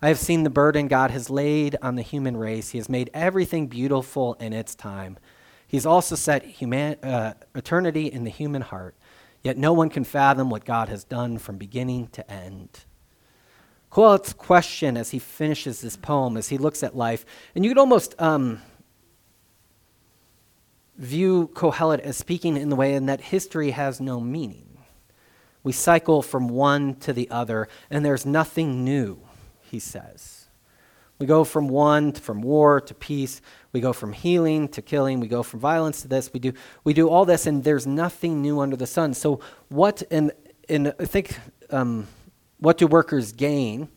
I 0.02 0.09
have 0.09 0.18
seen 0.18 0.42
the 0.42 0.50
burden 0.50 0.88
God 0.88 1.11
has 1.11 1.30
laid 1.30 1.76
on 1.80 1.96
the 1.96 2.02
human 2.02 2.37
race. 2.37 2.70
He 2.70 2.78
has 2.78 2.88
made 2.88 3.11
everything 3.14 3.66
beautiful 3.66 4.35
in 4.35 4.52
its 4.52 4.74
time. 4.74 5.18
He's 5.66 5.87
also 5.87 6.14
set 6.14 6.44
human, 6.44 6.94
uh, 7.02 7.35
eternity 7.54 8.06
in 8.06 8.24
the 8.24 8.30
human 8.30 8.62
heart. 8.62 8.94
Yet 9.42 9.56
no 9.56 9.72
one 9.72 9.88
can 9.88 10.04
fathom 10.04 10.50
what 10.50 10.64
God 10.64 10.88
has 10.88 11.04
done 11.04 11.38
from 11.38 11.56
beginning 11.56 12.09
to 12.09 12.30
end. 12.30 12.85
Kohelet's 13.90 14.32
question 14.32 14.96
as 14.96 15.12
he 15.12 15.18
finishes 15.18 15.80
this 15.80 15.96
poem, 15.96 16.37
as 16.37 16.48
he 16.48 16.59
looks 16.59 16.82
at 16.82 16.96
life, 16.96 17.24
and 17.54 17.64
you 17.64 17.70
could 17.70 17.78
almost 17.78 18.20
um, 18.20 18.61
view 20.98 21.48
Kohelet 21.54 22.00
as 22.00 22.16
speaking 22.16 22.56
in 22.56 22.68
the 22.68 22.76
way 22.76 22.94
in 22.94 23.06
that 23.06 23.20
history 23.20 23.70
has 23.70 24.00
no 24.00 24.20
meaning. 24.20 24.78
We 25.62 25.72
cycle 25.72 26.22
from 26.22 26.48
one 26.48 26.96
to 26.96 27.12
the 27.12 27.30
other, 27.30 27.68
and 27.90 28.04
there's 28.04 28.26
nothing 28.26 28.85
new, 28.85 29.20
he 29.70 29.79
says. 29.79 30.46
We 31.18 31.26
go 31.26 31.44
from 31.44 31.68
one, 31.68 32.12
from 32.12 32.42
war 32.42 32.81
to 32.81 32.94
peace. 32.94 33.40
We 33.72 33.81
go 33.81 33.92
from 33.92 34.12
healing 34.12 34.68
to 34.68 34.83
killing. 34.83 35.20
We 35.20 35.29
go 35.29 35.42
from 35.42 35.61
violence 35.61 36.02
to 36.02 36.09
this. 36.09 36.33
We 36.33 36.40
do, 36.40 36.52
we 36.85 36.92
do 36.92 37.09
all 37.09 37.24
this, 37.24 37.46
and 37.46 37.64
there's 37.64 37.87
nothing 37.87 38.42
new 38.42 38.61
under 38.61 38.76
the 38.76 38.87
sun. 38.87 39.14
So, 39.14 39.40
what, 39.68 40.02
and, 40.11 40.33
and 40.68 40.94
I 41.00 41.07
think, 41.07 41.38
um, 41.70 42.07
what 42.59 42.79
do 42.79 42.87
workers 42.87 43.33
gain 43.33 43.88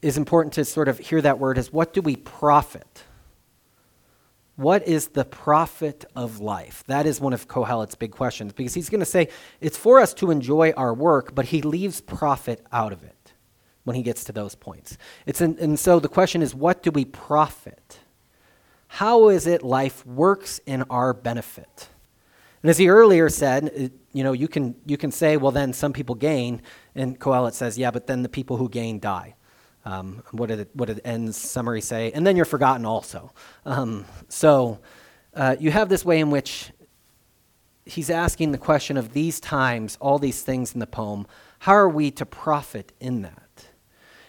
is 0.00 0.16
important 0.16 0.54
to 0.54 0.64
sort 0.64 0.88
of 0.88 0.98
hear 0.98 1.20
that 1.20 1.38
word 1.38 1.58
is 1.58 1.72
what 1.72 1.92
do 1.92 2.00
we 2.00 2.16
profit? 2.16 3.04
What 4.56 4.88
is 4.88 5.08
the 5.08 5.24
profit 5.24 6.06
of 6.14 6.40
life? 6.40 6.82
That 6.86 7.04
is 7.04 7.20
one 7.20 7.34
of 7.34 7.46
Kohelet's 7.46 7.94
big 7.94 8.12
questions 8.12 8.54
because 8.54 8.72
he's 8.72 8.88
going 8.88 9.00
to 9.00 9.06
say 9.06 9.28
it's 9.60 9.76
for 9.76 10.00
us 10.00 10.14
to 10.14 10.30
enjoy 10.30 10.72
our 10.72 10.94
work, 10.94 11.34
but 11.34 11.46
he 11.46 11.60
leaves 11.60 12.00
profit 12.00 12.64
out 12.72 12.92
of 12.92 13.02
it 13.02 13.15
when 13.86 13.94
he 13.94 14.02
gets 14.02 14.24
to 14.24 14.32
those 14.32 14.56
points. 14.56 14.98
It's 15.26 15.40
an, 15.40 15.56
and 15.60 15.78
so 15.78 16.00
the 16.00 16.08
question 16.08 16.42
is 16.42 16.54
what 16.54 16.82
do 16.82 16.90
we 16.90 17.04
profit? 17.04 18.00
How 18.88 19.28
is 19.28 19.46
it 19.46 19.62
life 19.62 20.04
works 20.04 20.60
in 20.66 20.82
our 20.90 21.14
benefit? 21.14 21.88
And 22.62 22.70
as 22.70 22.78
he 22.78 22.88
earlier 22.88 23.28
said, 23.28 23.66
it, 23.66 23.92
you 24.12 24.24
know, 24.24 24.32
you 24.32 24.48
can, 24.48 24.74
you 24.86 24.96
can 24.96 25.12
say, 25.12 25.36
well, 25.36 25.52
then 25.52 25.72
some 25.72 25.92
people 25.92 26.16
gain. 26.16 26.62
And 26.96 27.18
Kohelet 27.20 27.52
says, 27.52 27.78
yeah, 27.78 27.92
but 27.92 28.08
then 28.08 28.22
the 28.22 28.28
people 28.28 28.56
who 28.56 28.68
gain 28.68 28.98
die. 28.98 29.36
Um, 29.84 30.24
what, 30.32 30.48
did 30.48 30.58
it, 30.58 30.70
what 30.72 30.86
did 30.86 30.96
the 30.96 31.06
end 31.06 31.32
summary 31.32 31.80
say? 31.80 32.10
And 32.10 32.26
then 32.26 32.34
you're 32.34 32.44
forgotten 32.44 32.84
also. 32.84 33.32
Um, 33.64 34.04
so 34.28 34.80
uh, 35.32 35.54
you 35.60 35.70
have 35.70 35.88
this 35.88 36.04
way 36.04 36.18
in 36.18 36.32
which 36.32 36.72
he's 37.84 38.10
asking 38.10 38.50
the 38.50 38.58
question 38.58 38.96
of 38.96 39.12
these 39.12 39.38
times, 39.38 39.96
all 40.00 40.18
these 40.18 40.42
things 40.42 40.74
in 40.74 40.80
the 40.80 40.88
poem, 40.88 41.24
how 41.60 41.72
are 41.72 41.88
we 41.88 42.10
to 42.12 42.26
profit 42.26 42.92
in 42.98 43.22
that? 43.22 43.65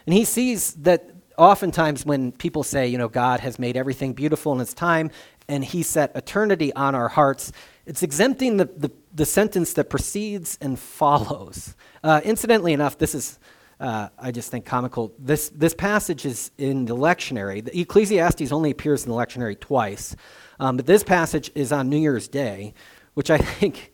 And 0.08 0.13
he 0.13 0.24
sees 0.24 0.74
that 0.76 1.12
oftentimes 1.38 2.06
when 2.06 2.32
people 2.32 2.63
say, 2.63 2.88
you 2.88 2.98
know, 2.98 3.10
God 3.10 3.41
has 3.41 3.60
made 3.60 3.78
everything 3.78 4.13
beautiful 4.13 4.54
in 4.54 4.60
his 4.60 4.74
time 4.74 5.12
and 5.50 5.63
he 5.63 5.84
set 5.84 6.15
eternity 6.15 6.74
on 6.74 6.96
our 6.96 7.10
hearts, 7.10 7.52
it's 7.86 8.04
exempting 8.04 8.58
the, 8.58 8.65
the, 8.65 8.91
the 9.13 9.26
sentence 9.26 9.74
that 9.74 9.89
precedes 9.89 10.58
and 10.62 10.80
follows. 10.80 11.76
Uh, 12.04 12.22
incidentally 12.24 12.74
enough, 12.74 12.98
this 12.98 13.13
is 13.13 13.38
uh, 13.80 14.10
I 14.17 14.32
just 14.32 14.50
think 14.50 14.65
comical. 14.65 15.13
This, 15.20 15.50
this 15.50 15.76
passage 15.76 16.26
is 16.26 16.50
in 16.58 16.86
the 16.86 16.96
lectionary. 16.96 17.63
The 17.63 17.80
Ecclesiastes 17.80 18.52
only 18.52 18.72
appears 18.72 19.06
in 19.06 19.12
the 19.12 19.15
lectionary 19.15 19.60
twice, 19.60 20.15
um, 20.60 20.78
but 20.78 20.88
this 20.88 21.04
passage 21.04 21.52
is 21.54 21.72
on 21.72 21.88
New 21.88 22.00
Year's 22.00 22.28
Day, 22.28 22.74
which 23.13 23.30
I 23.30 23.38
think 23.60 23.93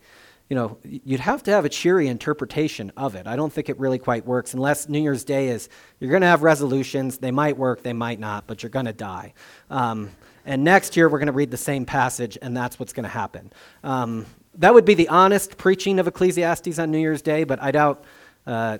you 0.49 0.55
know, 0.55 0.77
you'd 0.83 1.19
have 1.19 1.43
to 1.43 1.51
have 1.51 1.65
a 1.65 1.69
cheery 1.69 2.07
interpretation 2.07 2.91
of 2.97 3.15
it. 3.15 3.27
I 3.27 3.35
don't 3.35 3.51
think 3.51 3.69
it 3.69 3.79
really 3.79 3.97
quite 3.97 4.25
works 4.25 4.53
unless 4.53 4.89
New 4.89 5.01
Year's 5.01 5.23
Day 5.23 5.47
is 5.47 5.69
you're 5.99 6.09
going 6.09 6.21
to 6.21 6.27
have 6.27 6.43
resolutions. 6.43 7.17
They 7.17 7.31
might 7.31 7.57
work, 7.57 7.81
they 7.81 7.93
might 7.93 8.19
not, 8.19 8.45
but 8.45 8.61
you're 8.61 8.69
going 8.69 8.85
to 8.85 8.93
die. 8.93 9.33
Um, 9.69 10.11
and 10.45 10.63
next 10.63 10.97
year 10.97 11.07
we're 11.07 11.19
going 11.19 11.27
to 11.27 11.33
read 11.33 11.51
the 11.51 11.57
same 11.57 11.85
passage, 11.85 12.37
and 12.41 12.55
that's 12.55 12.77
what's 12.77 12.93
going 12.93 13.05
to 13.05 13.09
happen. 13.09 13.51
Um, 13.83 14.25
that 14.55 14.73
would 14.73 14.85
be 14.85 14.93
the 14.93 15.09
honest 15.09 15.57
preaching 15.57 15.99
of 15.99 16.07
Ecclesiastes 16.07 16.77
on 16.77 16.91
New 16.91 16.99
Year's 16.99 17.21
Day, 17.21 17.43
but 17.45 17.61
I 17.61 17.71
doubt 17.71 18.03
uh, 18.45 18.79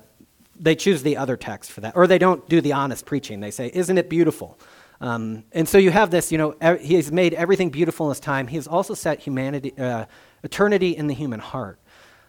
they 0.59 0.75
choose 0.75 1.01
the 1.01 1.17
other 1.17 1.37
text 1.37 1.71
for 1.71 1.81
that. 1.81 1.95
Or 1.95 2.05
they 2.07 2.17
don't 2.17 2.47
do 2.47 2.61
the 2.61 2.73
honest 2.73 3.05
preaching. 3.05 3.39
They 3.39 3.51
say, 3.51 3.71
Isn't 3.73 3.97
it 3.97 4.09
beautiful? 4.09 4.59
Um, 5.01 5.43
and 5.51 5.67
so 5.67 5.77
you 5.77 5.91
have 5.91 6.11
this, 6.11 6.31
you 6.31 6.37
know, 6.37 6.55
er, 6.63 6.77
he 6.77 6.95
has 6.95 7.11
made 7.11 7.33
everything 7.33 7.69
beautiful 7.69 8.05
in 8.07 8.11
his 8.11 8.19
time. 8.19 8.47
He 8.47 8.55
has 8.55 8.67
also 8.67 8.93
set 8.93 9.19
humanity, 9.19 9.73
uh, 9.77 10.05
eternity 10.43 10.95
in 10.95 11.07
the 11.07 11.13
human 11.13 11.39
heart. 11.39 11.79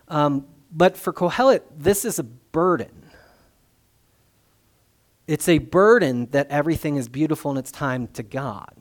Um, 0.09 0.46
but 0.72 0.96
for 0.96 1.12
Kohelet, 1.12 1.62
this 1.77 2.05
is 2.05 2.18
a 2.18 2.24
burden. 2.24 2.90
It's 5.27 5.48
a 5.48 5.59
burden 5.59 6.29
that 6.33 6.50
everything 6.50 6.96
is 6.96 7.09
beautiful 7.09 7.50
in 7.50 7.57
its 7.57 7.70
time 7.70 8.09
to 8.09 8.22
God. 8.22 8.74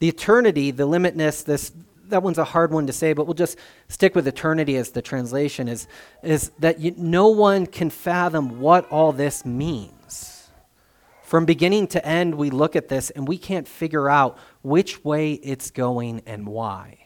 The 0.00 0.08
eternity, 0.08 0.70
the 0.70 0.86
limitness, 0.86 1.44
this, 1.44 1.72
that 2.08 2.22
one's 2.22 2.38
a 2.38 2.44
hard 2.44 2.72
one 2.72 2.86
to 2.88 2.92
say, 2.92 3.12
but 3.12 3.26
we'll 3.26 3.34
just 3.34 3.58
stick 3.88 4.14
with 4.14 4.26
eternity 4.26 4.76
as 4.76 4.90
the 4.90 5.02
translation 5.02 5.68
is, 5.68 5.86
is 6.22 6.50
that 6.58 6.80
you, 6.80 6.92
no 6.96 7.28
one 7.28 7.66
can 7.66 7.90
fathom 7.90 8.60
what 8.60 8.90
all 8.90 9.12
this 9.12 9.44
means. 9.44 10.48
From 11.22 11.46
beginning 11.46 11.86
to 11.88 12.04
end, 12.06 12.34
we 12.34 12.50
look 12.50 12.76
at 12.76 12.88
this 12.88 13.10
and 13.10 13.26
we 13.26 13.38
can't 13.38 13.68
figure 13.68 14.08
out 14.08 14.38
which 14.62 15.04
way 15.04 15.32
it's 15.34 15.70
going 15.70 16.22
and 16.26 16.46
why. 16.46 17.03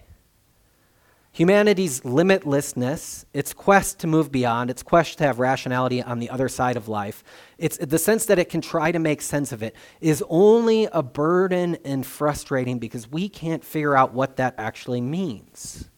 Humanity's 1.39 2.01
limitlessness, 2.01 3.25
its 3.33 3.53
quest 3.53 4.01
to 4.01 4.09
move 4.09 4.33
beyond, 4.33 4.71
its 4.71 4.83
quest 4.83 5.19
to 5.19 5.25
have 5.25 5.39
rationality 5.39 6.03
on 6.03 6.19
the 6.19 6.29
other 6.31 6.49
side 6.49 6.77
of 6.77 6.89
life, 6.89 7.23
it's 7.59 7.77
the 7.77 7.97
sense 7.97 8.27
that 8.27 8.41
it 8.41 8.49
can 8.49 8.61
try 8.61 8.91
to 8.91 8.99
make 8.99 9.23
sense 9.23 9.53
of 9.53 9.63
it 9.63 9.77
is 10.01 10.21
only 10.29 10.89
a 10.91 11.01
burden 11.01 11.77
and 11.85 12.05
frustrating 12.05 12.81
because 12.81 13.09
we 13.09 13.29
can't 13.29 13.65
figure 13.65 13.97
out 13.97 14.13
what 14.13 14.35
that 14.39 14.57
actually 14.59 15.01
means. 15.01 15.89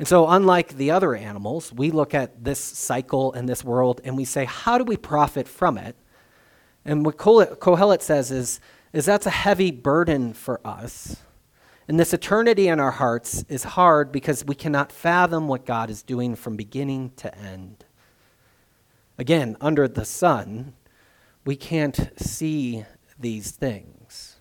And 0.00 0.08
so, 0.08 0.26
unlike 0.26 0.76
the 0.76 0.90
other 0.90 1.14
animals, 1.14 1.72
we 1.72 1.92
look 1.92 2.12
at 2.12 2.42
this 2.42 2.58
cycle 2.58 3.32
and 3.34 3.48
this 3.48 3.62
world 3.62 4.00
and 4.02 4.16
we 4.16 4.24
say, 4.24 4.44
how 4.44 4.76
do 4.76 4.82
we 4.82 4.96
profit 4.96 5.46
from 5.46 5.78
it? 5.78 5.94
And 6.84 7.06
what 7.06 7.16
Kohelet 7.16 8.02
says 8.02 8.32
is, 8.32 8.58
is 8.92 9.04
that's 9.04 9.26
a 9.26 9.30
heavy 9.30 9.70
burden 9.70 10.32
for 10.32 10.60
us. 10.66 11.22
And 11.90 11.98
this 11.98 12.14
eternity 12.14 12.68
in 12.68 12.78
our 12.78 12.92
hearts 12.92 13.44
is 13.48 13.64
hard 13.64 14.12
because 14.12 14.44
we 14.44 14.54
cannot 14.54 14.92
fathom 14.92 15.48
what 15.48 15.66
God 15.66 15.90
is 15.90 16.04
doing 16.04 16.36
from 16.36 16.54
beginning 16.54 17.10
to 17.16 17.36
end. 17.36 17.84
Again, 19.18 19.56
under 19.60 19.88
the 19.88 20.04
sun, 20.04 20.74
we 21.44 21.56
can't 21.56 22.12
see 22.16 22.84
these 23.18 23.50
things. 23.50 24.36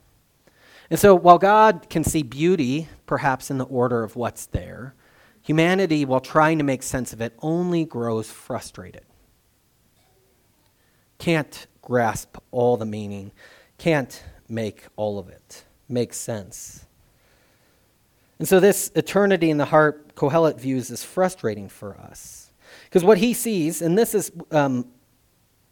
And 0.92 1.00
so, 1.00 1.16
while 1.16 1.40
God 1.40 1.88
can 1.90 2.04
see 2.04 2.22
beauty, 2.22 2.88
perhaps 3.08 3.50
in 3.50 3.58
the 3.58 3.66
order 3.66 4.04
of 4.04 4.16
what's 4.16 4.46
there, 4.46 4.94
humanity, 5.42 6.06
while 6.06 6.20
trying 6.20 6.60
to 6.60 6.64
make 6.64 6.84
sense 6.84 7.14
of 7.14 7.20
it, 7.20 7.34
only 7.40 7.84
grows 7.84 8.30
frustrated. 8.30 9.06
Can't 11.18 11.66
grasp 11.82 12.38
all 12.52 12.78
the 12.78 12.86
meaning, 12.86 13.32
can't 13.80 14.24
make 14.48 14.84
all 14.96 15.18
of 15.18 15.30
it 15.30 15.64
make 15.88 16.14
sense. 16.14 16.86
And 18.40 18.48
so, 18.48 18.62
this 18.62 18.90
eternity 18.96 19.50
in 19.50 19.58
the 19.58 19.66
heart, 19.66 20.16
Kohelet 20.16 20.58
views 20.58 20.90
as 20.90 21.04
frustrating 21.04 21.68
for 21.68 21.98
us. 21.98 22.52
Because 22.86 23.04
what 23.04 23.18
he 23.18 23.34
sees, 23.34 23.82
and 23.82 23.98
this 23.98 24.16
is, 24.16 24.32
um, 24.52 24.88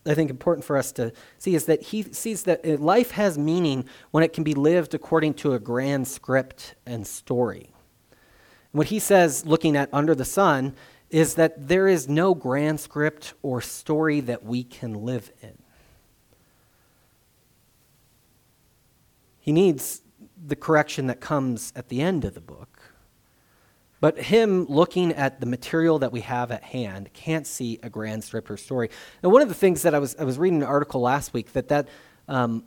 I 0.06 0.14
think, 0.14 0.30
important 0.30 0.66
for 0.66 0.78
us 0.78 0.92
to 0.94 1.14
see, 1.38 1.56
is 1.56 1.66
that 1.66 1.82
he 1.82 2.04
sees 2.04 2.44
that 2.44 2.66
uh, 2.66 2.78
life 2.78 3.12
has 3.12 3.38
meaning 3.38 3.86
when 4.12 4.24
it 4.24 4.34
can 4.34 4.44
be 4.44 4.54
lived 4.54 4.94
according 4.94 5.36
to 5.36 5.54
a 5.54 5.60
grand 5.60 6.08
script 6.08 6.76
and 6.86 7.08
story. 7.08 7.72
And 8.74 8.80
what 8.80 8.88
he 8.88 9.00
says, 9.00 9.46
looking 9.46 9.78
at 9.78 9.90
Under 9.94 10.14
the 10.14 10.26
Sun, 10.26 10.76
is 11.10 11.36
that 11.36 11.70
there 11.70 11.88
is 11.88 12.10
no 12.10 12.36
grand 12.36 12.82
script 12.82 13.34
or 13.42 13.62
story 13.62 14.20
that 14.20 14.44
we 14.44 14.64
can 14.64 14.94
live 14.94 15.32
in. 15.42 15.58
He 19.40 19.54
needs 19.54 20.02
the 20.46 20.56
correction 20.56 21.08
that 21.08 21.20
comes 21.20 21.74
at 21.76 21.90
the 21.90 22.02
end 22.02 22.26
of 22.26 22.34
the 22.34 22.42
book. 22.42 22.82
But 24.00 24.20
him 24.20 24.66
looking 24.66 25.12
at 25.14 25.40
the 25.40 25.48
material 25.48 26.00
that 26.00 26.12
we 26.12 26.22
have 26.22 26.52
at 26.52 26.64
hand 26.64 27.12
can't 27.14 27.48
see 27.48 27.80
a 27.82 27.90
grand 27.90 28.24
strip 28.24 28.50
or 28.50 28.58
story. 28.58 28.90
And 29.24 29.32
one 29.32 29.42
of 29.42 29.48
the 29.48 29.56
things 29.56 29.82
that 29.82 29.96
I 29.96 30.00
was, 30.00 30.16
I 30.20 30.24
was 30.24 30.38
reading 30.38 30.62
an 30.62 30.68
article 30.68 31.02
last 31.02 31.34
week 31.34 31.54
that, 31.54 31.68
that 31.70 31.88
um, 32.28 32.64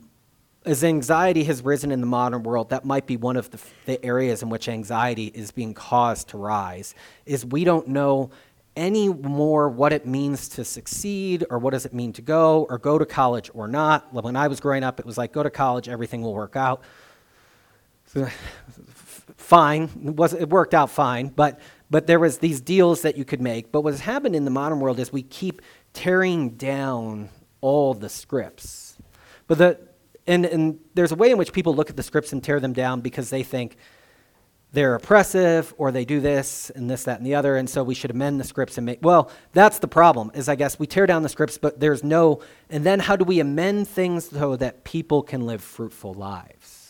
as 0.65 0.83
anxiety 0.83 1.45
has 1.45 1.63
risen 1.63 1.91
in 1.91 2.01
the 2.01 2.07
modern 2.07 2.43
world, 2.43 2.69
that 2.69 2.83
might 2.83 3.07
be 3.07 3.15
one 3.17 3.37
of 3.37 3.49
the, 3.49 3.59
the 3.85 4.05
areas 4.05 4.43
in 4.43 4.49
which 4.49 4.67
anxiety 4.67 5.27
is 5.27 5.51
being 5.51 5.73
caused 5.73 6.29
to 6.29 6.37
rise, 6.37 6.93
is 7.25 7.45
we 7.45 7.63
don't 7.63 7.87
know 7.87 8.29
any 8.75 9.09
more 9.09 9.69
what 9.69 9.91
it 9.91 10.05
means 10.05 10.47
to 10.49 10.63
succeed 10.63 11.45
or 11.49 11.59
what 11.59 11.71
does 11.71 11.85
it 11.85 11.93
mean 11.93 12.13
to 12.13 12.21
go 12.21 12.65
or 12.69 12.77
go 12.77 12.97
to 12.97 13.05
college 13.05 13.49
or 13.53 13.67
not. 13.67 14.13
When 14.13 14.35
I 14.35 14.47
was 14.47 14.59
growing 14.59 14.83
up, 14.83 14.99
it 14.99 15.05
was 15.05 15.17
like, 15.17 15.33
go 15.33 15.43
to 15.43 15.49
college, 15.49 15.89
everything 15.89 16.21
will 16.21 16.33
work 16.33 16.55
out. 16.55 16.83
fine. 19.37 19.83
It, 20.05 20.15
was, 20.15 20.33
it 20.33 20.49
worked 20.49 20.73
out 20.73 20.89
fine, 20.89 21.27
but, 21.27 21.59
but 21.89 22.07
there 22.07 22.19
was 22.19 22.37
these 22.37 22.61
deals 22.61 23.01
that 23.01 23.17
you 23.17 23.25
could 23.25 23.41
make. 23.41 23.71
But 23.71 23.81
what's 23.81 23.99
happened 23.99 24.35
in 24.35 24.45
the 24.45 24.51
modern 24.51 24.79
world 24.79 24.99
is 24.99 25.11
we 25.11 25.23
keep 25.23 25.61
tearing 25.93 26.51
down 26.51 27.29
all 27.61 27.93
the 27.93 28.09
scripts. 28.09 28.97
But 29.47 29.57
the, 29.57 29.79
and, 30.27 30.45
and 30.45 30.79
there's 30.93 31.11
a 31.11 31.15
way 31.15 31.31
in 31.31 31.37
which 31.37 31.53
people 31.53 31.75
look 31.75 31.89
at 31.89 31.97
the 31.97 32.03
scripts 32.03 32.33
and 32.33 32.43
tear 32.43 32.59
them 32.59 32.73
down 32.73 33.01
because 33.01 33.29
they 33.29 33.43
think 33.43 33.77
they're 34.73 34.95
oppressive 34.95 35.73
or 35.77 35.91
they 35.91 36.05
do 36.05 36.21
this 36.21 36.69
and 36.69 36.89
this, 36.89 37.03
that, 37.03 37.17
and 37.17 37.25
the 37.25 37.35
other, 37.35 37.57
and 37.57 37.69
so 37.69 37.83
we 37.83 37.93
should 37.93 38.11
amend 38.11 38.39
the 38.39 38.43
scripts 38.45 38.77
and 38.77 38.85
make. 38.85 38.99
Well, 39.01 39.29
that's 39.51 39.79
the 39.79 39.87
problem, 39.87 40.31
is 40.33 40.47
I 40.47 40.55
guess 40.55 40.79
we 40.79 40.87
tear 40.87 41.05
down 41.05 41.23
the 41.23 41.29
scripts, 41.29 41.57
but 41.57 41.79
there's 41.79 42.03
no. 42.03 42.41
And 42.69 42.85
then 42.85 42.99
how 42.99 43.17
do 43.17 43.25
we 43.25 43.41
amend 43.41 43.89
things 43.89 44.29
so 44.29 44.55
that 44.55 44.85
people 44.85 45.23
can 45.23 45.41
live 45.45 45.61
fruitful 45.61 46.13
lives? 46.13 46.80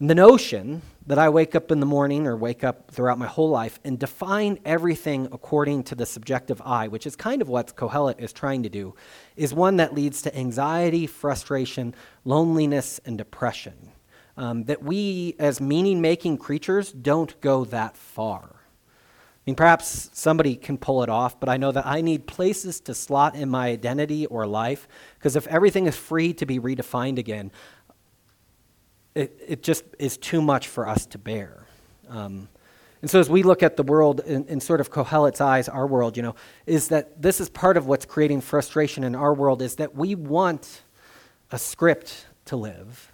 The 0.00 0.14
notion 0.14 0.82
that 1.08 1.18
I 1.18 1.28
wake 1.28 1.56
up 1.56 1.72
in 1.72 1.80
the 1.80 1.86
morning 1.86 2.28
or 2.28 2.36
wake 2.36 2.62
up 2.62 2.92
throughout 2.92 3.18
my 3.18 3.26
whole 3.26 3.50
life 3.50 3.80
and 3.82 3.98
define 3.98 4.60
everything 4.64 5.26
according 5.32 5.82
to 5.84 5.96
the 5.96 6.06
subjective 6.06 6.62
I, 6.64 6.86
which 6.86 7.04
is 7.04 7.16
kind 7.16 7.42
of 7.42 7.48
what 7.48 7.74
Kohelet 7.74 8.20
is 8.20 8.32
trying 8.32 8.62
to 8.62 8.68
do, 8.68 8.94
is 9.34 9.52
one 9.52 9.78
that 9.78 9.94
leads 9.94 10.22
to 10.22 10.38
anxiety, 10.38 11.08
frustration, 11.08 11.96
loneliness, 12.24 13.00
and 13.04 13.18
depression. 13.18 13.90
Um, 14.36 14.62
that 14.64 14.84
we, 14.84 15.34
as 15.40 15.60
meaning 15.60 16.00
making 16.00 16.38
creatures, 16.38 16.92
don't 16.92 17.40
go 17.40 17.64
that 17.64 17.96
far. 17.96 18.54
I 19.48 19.50
mean, 19.50 19.56
perhaps 19.56 20.10
somebody 20.12 20.54
can 20.54 20.78
pull 20.78 21.02
it 21.02 21.08
off, 21.08 21.40
but 21.40 21.48
I 21.48 21.56
know 21.56 21.72
that 21.72 21.86
I 21.86 22.02
need 22.02 22.28
places 22.28 22.80
to 22.82 22.94
slot 22.94 23.34
in 23.34 23.48
my 23.48 23.68
identity 23.68 24.26
or 24.26 24.46
life, 24.46 24.86
because 25.18 25.34
if 25.34 25.46
everything 25.48 25.86
is 25.86 25.96
free 25.96 26.34
to 26.34 26.46
be 26.46 26.60
redefined 26.60 27.18
again, 27.18 27.50
it, 29.14 29.38
it 29.46 29.62
just 29.62 29.84
is 29.98 30.16
too 30.16 30.40
much 30.40 30.68
for 30.68 30.88
us 30.88 31.06
to 31.06 31.18
bear. 31.18 31.66
Um, 32.08 32.48
and 33.00 33.10
so, 33.10 33.20
as 33.20 33.30
we 33.30 33.42
look 33.42 33.62
at 33.62 33.76
the 33.76 33.82
world 33.82 34.20
in, 34.20 34.44
in, 34.46 34.60
sort 34.60 34.80
of 34.80 34.90
Kohelet's 34.90 35.40
eyes, 35.40 35.68
our 35.68 35.86
world, 35.86 36.16
you 36.16 36.22
know, 36.22 36.34
is 36.66 36.88
that 36.88 37.22
this 37.22 37.40
is 37.40 37.48
part 37.48 37.76
of 37.76 37.86
what's 37.86 38.04
creating 38.04 38.40
frustration 38.40 39.04
in 39.04 39.14
our 39.14 39.32
world 39.32 39.62
is 39.62 39.76
that 39.76 39.94
we 39.94 40.16
want 40.16 40.82
a 41.52 41.58
script 41.58 42.26
to 42.46 42.56
live, 42.56 43.12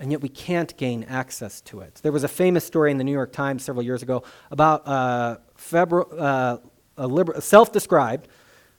and 0.00 0.10
yet 0.10 0.20
we 0.20 0.28
can't 0.28 0.76
gain 0.76 1.04
access 1.04 1.60
to 1.60 1.80
it. 1.80 2.00
There 2.02 2.10
was 2.10 2.24
a 2.24 2.28
famous 2.28 2.64
story 2.64 2.90
in 2.90 2.98
the 2.98 3.04
New 3.04 3.12
York 3.12 3.32
Times 3.32 3.62
several 3.62 3.84
years 3.84 4.02
ago 4.02 4.24
about 4.50 4.86
uh, 4.86 5.36
uh, 5.72 6.56
a, 6.96 7.06
liber- 7.06 7.40
self 7.40 7.70
described 7.70 8.26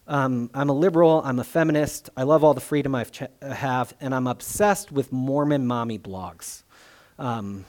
um, 0.09 0.49
I'm 0.55 0.69
a 0.69 0.73
liberal, 0.73 1.21
I'm 1.23 1.39
a 1.39 1.43
feminist, 1.43 2.09
I 2.17 2.23
love 2.23 2.43
all 2.43 2.55
the 2.55 2.59
freedom 2.61 2.95
I 2.95 3.03
ch- 3.03 3.23
have, 3.41 3.93
and 4.01 4.13
I'm 4.13 4.25
obsessed 4.25 4.91
with 4.91 5.11
Mormon 5.11 5.67
mommy 5.67 5.99
blogs. 5.99 6.63
Um, 7.19 7.65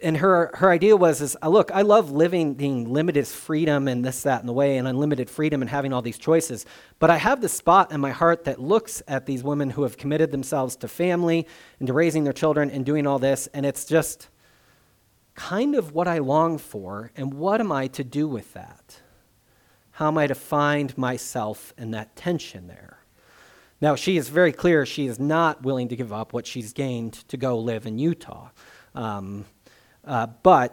and 0.00 0.16
her, 0.18 0.52
her 0.54 0.70
idea 0.70 0.96
was 0.96 1.20
is 1.20 1.36
uh, 1.42 1.48
look 1.48 1.72
i 1.72 1.82
love 1.82 2.12
living 2.12 2.54
being 2.54 2.92
limited 2.92 3.26
freedom 3.26 3.88
and 3.88 4.04
this 4.04 4.22
that 4.22 4.40
and 4.40 4.48
the 4.48 4.52
way 4.52 4.76
and 4.76 4.86
unlimited 4.86 5.28
freedom 5.28 5.60
and 5.60 5.70
having 5.70 5.92
all 5.92 6.02
these 6.02 6.18
choices 6.18 6.64
but 6.98 7.10
i 7.10 7.16
have 7.16 7.40
this 7.40 7.52
spot 7.52 7.90
in 7.90 8.00
my 8.00 8.10
heart 8.10 8.44
that 8.44 8.60
looks 8.60 9.02
at 9.08 9.26
these 9.26 9.42
women 9.42 9.70
who 9.70 9.82
have 9.82 9.96
committed 9.96 10.30
themselves 10.30 10.76
to 10.76 10.86
family 10.86 11.46
and 11.80 11.86
to 11.88 11.92
raising 11.92 12.22
their 12.24 12.32
children 12.32 12.70
and 12.70 12.84
doing 12.86 13.06
all 13.06 13.18
this 13.18 13.48
and 13.48 13.66
it's 13.66 13.84
just 13.84 14.28
kind 15.34 15.74
of 15.74 15.92
what 15.92 16.06
i 16.06 16.18
long 16.18 16.58
for 16.58 17.10
and 17.16 17.34
what 17.34 17.60
am 17.60 17.72
i 17.72 17.86
to 17.88 18.04
do 18.04 18.28
with 18.28 18.52
that 18.54 19.00
how 19.98 20.06
am 20.06 20.16
I 20.16 20.28
to 20.28 20.34
find 20.36 20.96
myself 20.96 21.74
in 21.76 21.90
that 21.90 22.14
tension 22.14 22.68
there? 22.68 22.98
Now, 23.80 23.96
she 23.96 24.16
is 24.16 24.28
very 24.28 24.52
clear 24.52 24.86
she 24.86 25.08
is 25.08 25.18
not 25.18 25.64
willing 25.64 25.88
to 25.88 25.96
give 25.96 26.12
up 26.12 26.32
what 26.32 26.46
she's 26.46 26.72
gained 26.72 27.14
to 27.26 27.36
go 27.36 27.58
live 27.58 27.84
in 27.84 27.98
Utah. 27.98 28.50
Um, 28.94 29.44
uh, 30.04 30.28
but 30.44 30.72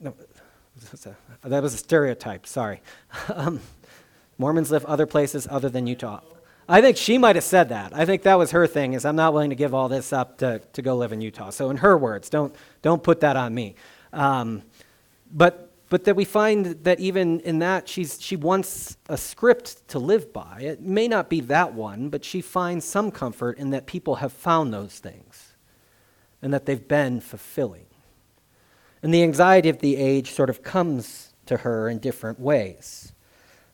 that 0.00 1.62
was 1.62 1.74
a 1.74 1.76
stereotype, 1.76 2.48
sorry. 2.48 2.82
um, 3.32 3.60
Mormons 4.38 4.72
live 4.72 4.84
other 4.86 5.06
places 5.06 5.46
other 5.48 5.68
than 5.68 5.86
Utah. 5.86 6.18
I 6.68 6.80
think 6.80 6.96
she 6.96 7.16
might 7.16 7.36
have 7.36 7.44
said 7.44 7.68
that. 7.68 7.94
I 7.94 8.04
think 8.04 8.22
that 8.22 8.38
was 8.38 8.50
her 8.50 8.66
thing 8.66 8.94
is 8.94 9.04
I'm 9.04 9.14
not 9.14 9.32
willing 9.32 9.50
to 9.50 9.56
give 9.56 9.72
all 9.72 9.88
this 9.88 10.12
up 10.12 10.38
to, 10.38 10.60
to 10.72 10.82
go 10.82 10.96
live 10.96 11.12
in 11.12 11.20
Utah. 11.20 11.50
So 11.50 11.70
in 11.70 11.76
her 11.76 11.96
words, 11.96 12.28
don't, 12.28 12.52
don't 12.82 13.04
put 13.04 13.20
that 13.20 13.36
on 13.36 13.54
me. 13.54 13.76
Um, 14.12 14.62
but, 15.30 15.63
but 15.94 16.02
that 16.02 16.16
we 16.16 16.24
find 16.24 16.66
that 16.82 16.98
even 16.98 17.38
in 17.42 17.60
that, 17.60 17.88
she's, 17.88 18.20
she 18.20 18.34
wants 18.34 18.96
a 19.08 19.16
script 19.16 19.86
to 19.86 20.00
live 20.00 20.32
by. 20.32 20.58
It 20.60 20.80
may 20.80 21.06
not 21.06 21.30
be 21.30 21.40
that 21.42 21.72
one, 21.72 22.08
but 22.08 22.24
she 22.24 22.40
finds 22.40 22.84
some 22.84 23.12
comfort 23.12 23.58
in 23.58 23.70
that 23.70 23.86
people 23.86 24.16
have 24.16 24.32
found 24.32 24.74
those 24.74 24.98
things 24.98 25.54
and 26.42 26.52
that 26.52 26.66
they've 26.66 26.88
been 26.88 27.20
fulfilling. 27.20 27.86
And 29.04 29.14
the 29.14 29.22
anxiety 29.22 29.68
of 29.68 29.78
the 29.78 29.94
age 29.94 30.32
sort 30.32 30.50
of 30.50 30.64
comes 30.64 31.32
to 31.46 31.58
her 31.58 31.88
in 31.88 32.00
different 32.00 32.40
ways. 32.40 33.12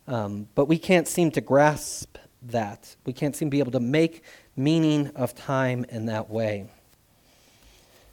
Um, 0.06 0.46
but 0.54 0.66
we 0.66 0.76
can't 0.76 1.08
seem 1.08 1.30
to 1.30 1.40
grasp 1.40 2.18
that. 2.42 2.96
We 3.06 3.14
can't 3.14 3.34
seem 3.34 3.48
to 3.48 3.50
be 3.50 3.60
able 3.60 3.72
to 3.72 3.80
make 3.80 4.24
meaning 4.56 5.10
of 5.16 5.34
time 5.34 5.86
in 5.88 6.04
that 6.04 6.28
way. 6.28 6.68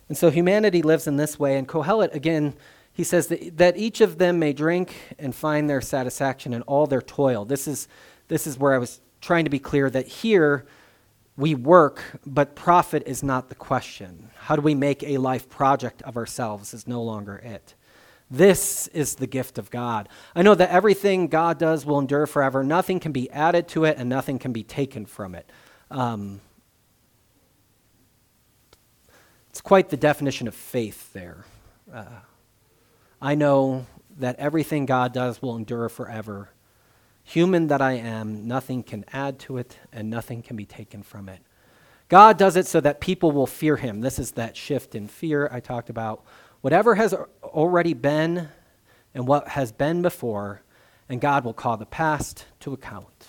And 0.07 0.17
so 0.17 0.31
humanity 0.31 0.81
lives 0.81 1.07
in 1.07 1.17
this 1.17 1.37
way. 1.37 1.57
And 1.57 1.67
Kohelet, 1.67 2.13
again, 2.13 2.53
he 2.97 3.03
says 3.03 3.27
that, 3.27 3.57
that 3.57 3.77
each 3.77 4.01
of 4.01 4.17
them 4.17 4.39
may 4.39 4.53
drink 4.53 4.95
and 5.19 5.35
find 5.35 5.69
their 5.69 5.81
satisfaction 5.81 6.51
in 6.51 6.63
all 6.63 6.87
their 6.87 6.99
toil. 6.99 7.45
This 7.45 7.67
is, 7.67 7.87
this 8.27 8.47
is 8.47 8.57
where 8.57 8.73
I 8.73 8.79
was 8.79 9.01
trying 9.21 9.43
to 9.43 9.51
be 9.51 9.59
clear 9.59 9.87
that 9.91 10.07
here 10.07 10.65
we 11.37 11.53
work, 11.53 12.01
but 12.25 12.55
profit 12.55 13.03
is 13.05 13.21
not 13.21 13.49
the 13.49 13.55
question. 13.55 14.31
How 14.35 14.55
do 14.55 14.63
we 14.63 14.73
make 14.73 15.03
a 15.03 15.19
life 15.19 15.47
project 15.47 16.01
of 16.01 16.17
ourselves 16.17 16.73
is 16.73 16.87
no 16.87 17.03
longer 17.03 17.35
it. 17.35 17.75
This 18.31 18.87
is 18.87 19.13
the 19.13 19.27
gift 19.27 19.59
of 19.59 19.69
God. 19.69 20.09
I 20.35 20.41
know 20.41 20.55
that 20.55 20.71
everything 20.71 21.27
God 21.27 21.59
does 21.59 21.85
will 21.85 21.99
endure 21.99 22.25
forever. 22.25 22.63
Nothing 22.63 22.99
can 22.99 23.11
be 23.11 23.29
added 23.29 23.67
to 23.69 23.83
it 23.83 23.97
and 23.99 24.09
nothing 24.09 24.39
can 24.39 24.53
be 24.53 24.63
taken 24.63 25.05
from 25.05 25.35
it. 25.35 25.51
Um, 25.91 26.41
it's 29.51 29.61
quite 29.61 29.89
the 29.89 29.97
definition 29.97 30.47
of 30.47 30.55
faith 30.55 31.13
there. 31.13 31.45
Uh, 31.93 32.05
I 33.21 33.35
know 33.35 33.85
that 34.17 34.37
everything 34.37 34.85
God 34.85 35.13
does 35.13 35.41
will 35.41 35.55
endure 35.55 35.89
forever. 35.89 36.49
Human 37.23 37.67
that 37.67 37.81
I 37.81 37.93
am, 37.93 38.47
nothing 38.47 38.83
can 38.83 39.05
add 39.11 39.39
to 39.39 39.57
it 39.57 39.77
and 39.91 40.09
nothing 40.09 40.41
can 40.41 40.55
be 40.55 40.65
taken 40.65 41.03
from 41.03 41.27
it. 41.29 41.39
God 42.09 42.37
does 42.37 42.55
it 42.55 42.67
so 42.67 42.79
that 42.81 43.01
people 43.01 43.31
will 43.31 43.47
fear 43.47 43.75
him. 43.75 44.01
This 44.01 44.17
is 44.17 44.31
that 44.31 44.55
shift 44.55 44.95
in 44.95 45.07
fear 45.07 45.49
I 45.51 45.59
talked 45.59 45.89
about 45.89 46.23
whatever 46.61 46.95
has 46.95 47.13
already 47.43 47.93
been 47.93 48.49
and 49.13 49.27
what 49.27 49.49
has 49.49 49.71
been 49.71 50.01
before, 50.01 50.61
and 51.09 51.19
God 51.19 51.43
will 51.43 51.53
call 51.53 51.75
the 51.75 51.85
past 51.85 52.45
to 52.61 52.73
account. 52.73 53.27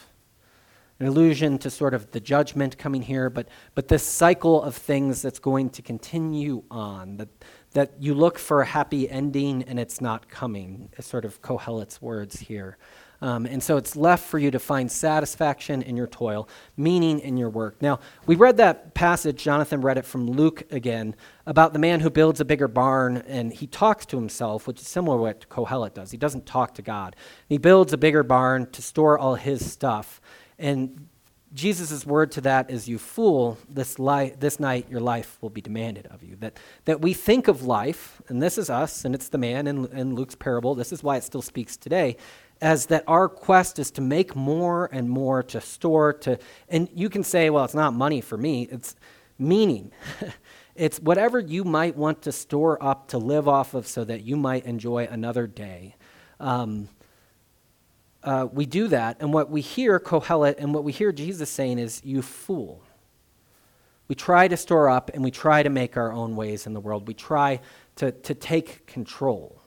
An 1.01 1.07
allusion 1.07 1.59
to 1.59 1.71
sort 1.71 1.95
of 1.95 2.11
the 2.11 2.21
judgment 2.21 2.77
coming 2.77 3.03
here, 3.03 3.31
but, 3.31 3.49
but 3.75 3.89
this 3.89 4.03
cycle 4.03 4.63
of 4.63 4.75
things 4.75 5.23
that's 5.23 5.39
going 5.39 5.71
to 5.71 5.83
continue 5.83 6.63
on, 6.71 7.17
that, 7.19 7.29
that 7.73 7.93
you 8.01 8.15
look 8.15 8.39
for 8.39 8.63
a 8.63 8.67
happy 8.67 9.09
ending 9.09 9.63
and 9.65 9.79
it's 9.79 10.01
not 10.01 10.29
coming, 10.29 10.91
is 10.97 11.07
sort 11.07 11.25
of 11.25 11.41
Kohelet's 11.43 12.01
words 12.01 12.41
here. 12.41 12.79
Um, 13.21 13.47
and 13.47 13.61
so 13.63 13.77
it's 13.77 13.97
left 13.97 14.25
for 14.25 14.39
you 14.39 14.51
to 14.53 14.59
find 14.61 14.91
satisfaction 14.91 15.83
in 15.83 15.97
your 15.97 16.07
toil, 16.07 16.49
meaning 16.77 17.19
in 17.19 17.37
your 17.37 17.51
work. 17.51 17.83
Now, 17.83 17.99
we 18.27 18.37
read 18.37 18.59
that 18.59 18.95
passage, 18.95 19.43
Jonathan 19.43 19.81
read 19.81 19.99
it 19.99 20.05
from 20.05 20.27
Luke 20.27 20.63
again, 20.71 21.17
about 21.45 21.73
the 21.73 21.81
man 21.81 22.01
who 22.01 22.11
builds 22.11 22.41
a 22.41 22.45
bigger 22.45 22.69
barn 22.69 23.19
and 23.27 23.53
he 23.53 23.67
talks 23.67 24.07
to 24.07 24.17
himself, 24.17 24.69
which 24.69 24.81
is 24.81 24.87
similar 24.87 25.17
to 25.17 25.23
what 25.23 25.49
Kohelet 25.49 25.95
does. 25.95 26.13
He 26.13 26.17
doesn't 26.17 26.47
talk 26.47 26.75
to 26.75 26.83
God. 26.83 27.17
He 27.49 27.59
builds 27.59 27.93
a 27.93 27.99
bigger 27.99 28.23
barn 28.23 28.71
to 28.71 28.83
store 28.83 29.19
all 29.19 29.35
his 29.35 29.69
stuff. 29.69 30.21
And 30.57 31.09
Jesus' 31.55 32.05
word 32.05 32.31
to 32.33 32.41
that 32.43 32.71
is, 32.71 32.89
You 32.89 32.99
fool, 32.99 33.59
this, 33.69 33.99
li- 33.99 34.35
this 34.39 34.61
night 34.61 34.87
your 34.91 35.01
life 35.01 35.39
will 35.41 35.51
be 35.51 35.61
demanded 35.61 36.07
of 36.07 36.23
you. 36.23 36.37
That, 36.37 36.59
that 36.85 37.01
we 37.01 37.15
think 37.15 37.49
of 37.49 37.63
life, 37.63 38.21
and 38.29 38.43
this 38.43 38.59
is 38.59 38.69
us, 38.69 39.05
and 39.05 39.15
it's 39.15 39.29
the 39.29 39.39
man 39.39 39.67
in, 39.67 39.87
in 39.87 40.15
Luke's 40.15 40.35
parable, 40.35 40.75
this 40.75 40.93
is 40.93 41.03
why 41.03 41.17
it 41.17 41.25
still 41.25 41.43
speaks 41.43 41.77
today, 41.77 42.17
as 42.61 42.87
that 42.87 43.05
our 43.07 43.29
quest 43.29 43.79
is 43.79 43.91
to 43.93 44.01
make 44.01 44.37
more 44.37 44.91
and 44.93 45.09
more, 45.09 45.43
to 45.45 45.61
store, 45.61 46.13
to, 46.13 46.39
and 46.69 46.89
you 46.95 47.09
can 47.09 47.23
say, 47.23 47.51
well, 47.51 47.65
it's 47.65 47.75
not 47.75 47.95
money 47.95 48.21
for 48.21 48.37
me, 48.37 48.69
it's 48.71 48.95
meaning. 49.39 49.93
it's 50.75 51.01
whatever 51.01 51.39
you 51.39 51.65
might 51.65 51.97
want 51.97 52.23
to 52.23 52.33
store 52.33 52.83
up 52.83 53.09
to 53.09 53.19
live 53.19 53.49
off 53.49 53.75
of 53.75 53.87
so 53.87 54.05
that 54.05 54.23
you 54.23 54.37
might 54.37 54.67
enjoy 54.67 55.07
another 55.11 55.47
day. 55.47 55.95
Um, 56.41 56.89
uh, 58.23 58.49
we 58.53 58.67
do 58.67 58.89
that, 58.89 59.19
and 59.21 59.33
what 59.33 59.51
we 59.51 59.61
hear 59.61 60.01
Kohelet 60.01 60.57
and 60.59 60.75
what 60.75 60.85
we 60.85 60.93
hear 60.93 61.13
Jesus 61.13 61.51
saying 61.51 61.79
is, 61.79 62.01
You 62.05 62.23
fool. 62.23 62.83
We 64.09 64.15
try 64.15 64.49
to 64.49 64.57
store 64.57 64.89
up 64.89 65.11
and 65.13 65.23
we 65.23 65.31
try 65.31 65.63
to 65.63 65.69
make 65.69 65.97
our 65.97 66.13
own 66.13 66.35
ways 66.35 66.67
in 66.67 66.73
the 66.73 66.81
world. 66.81 67.07
We 67.07 67.15
try 67.15 67.61
to, 67.97 68.11
to 68.11 68.35
take 68.35 68.87
control. 68.87 69.61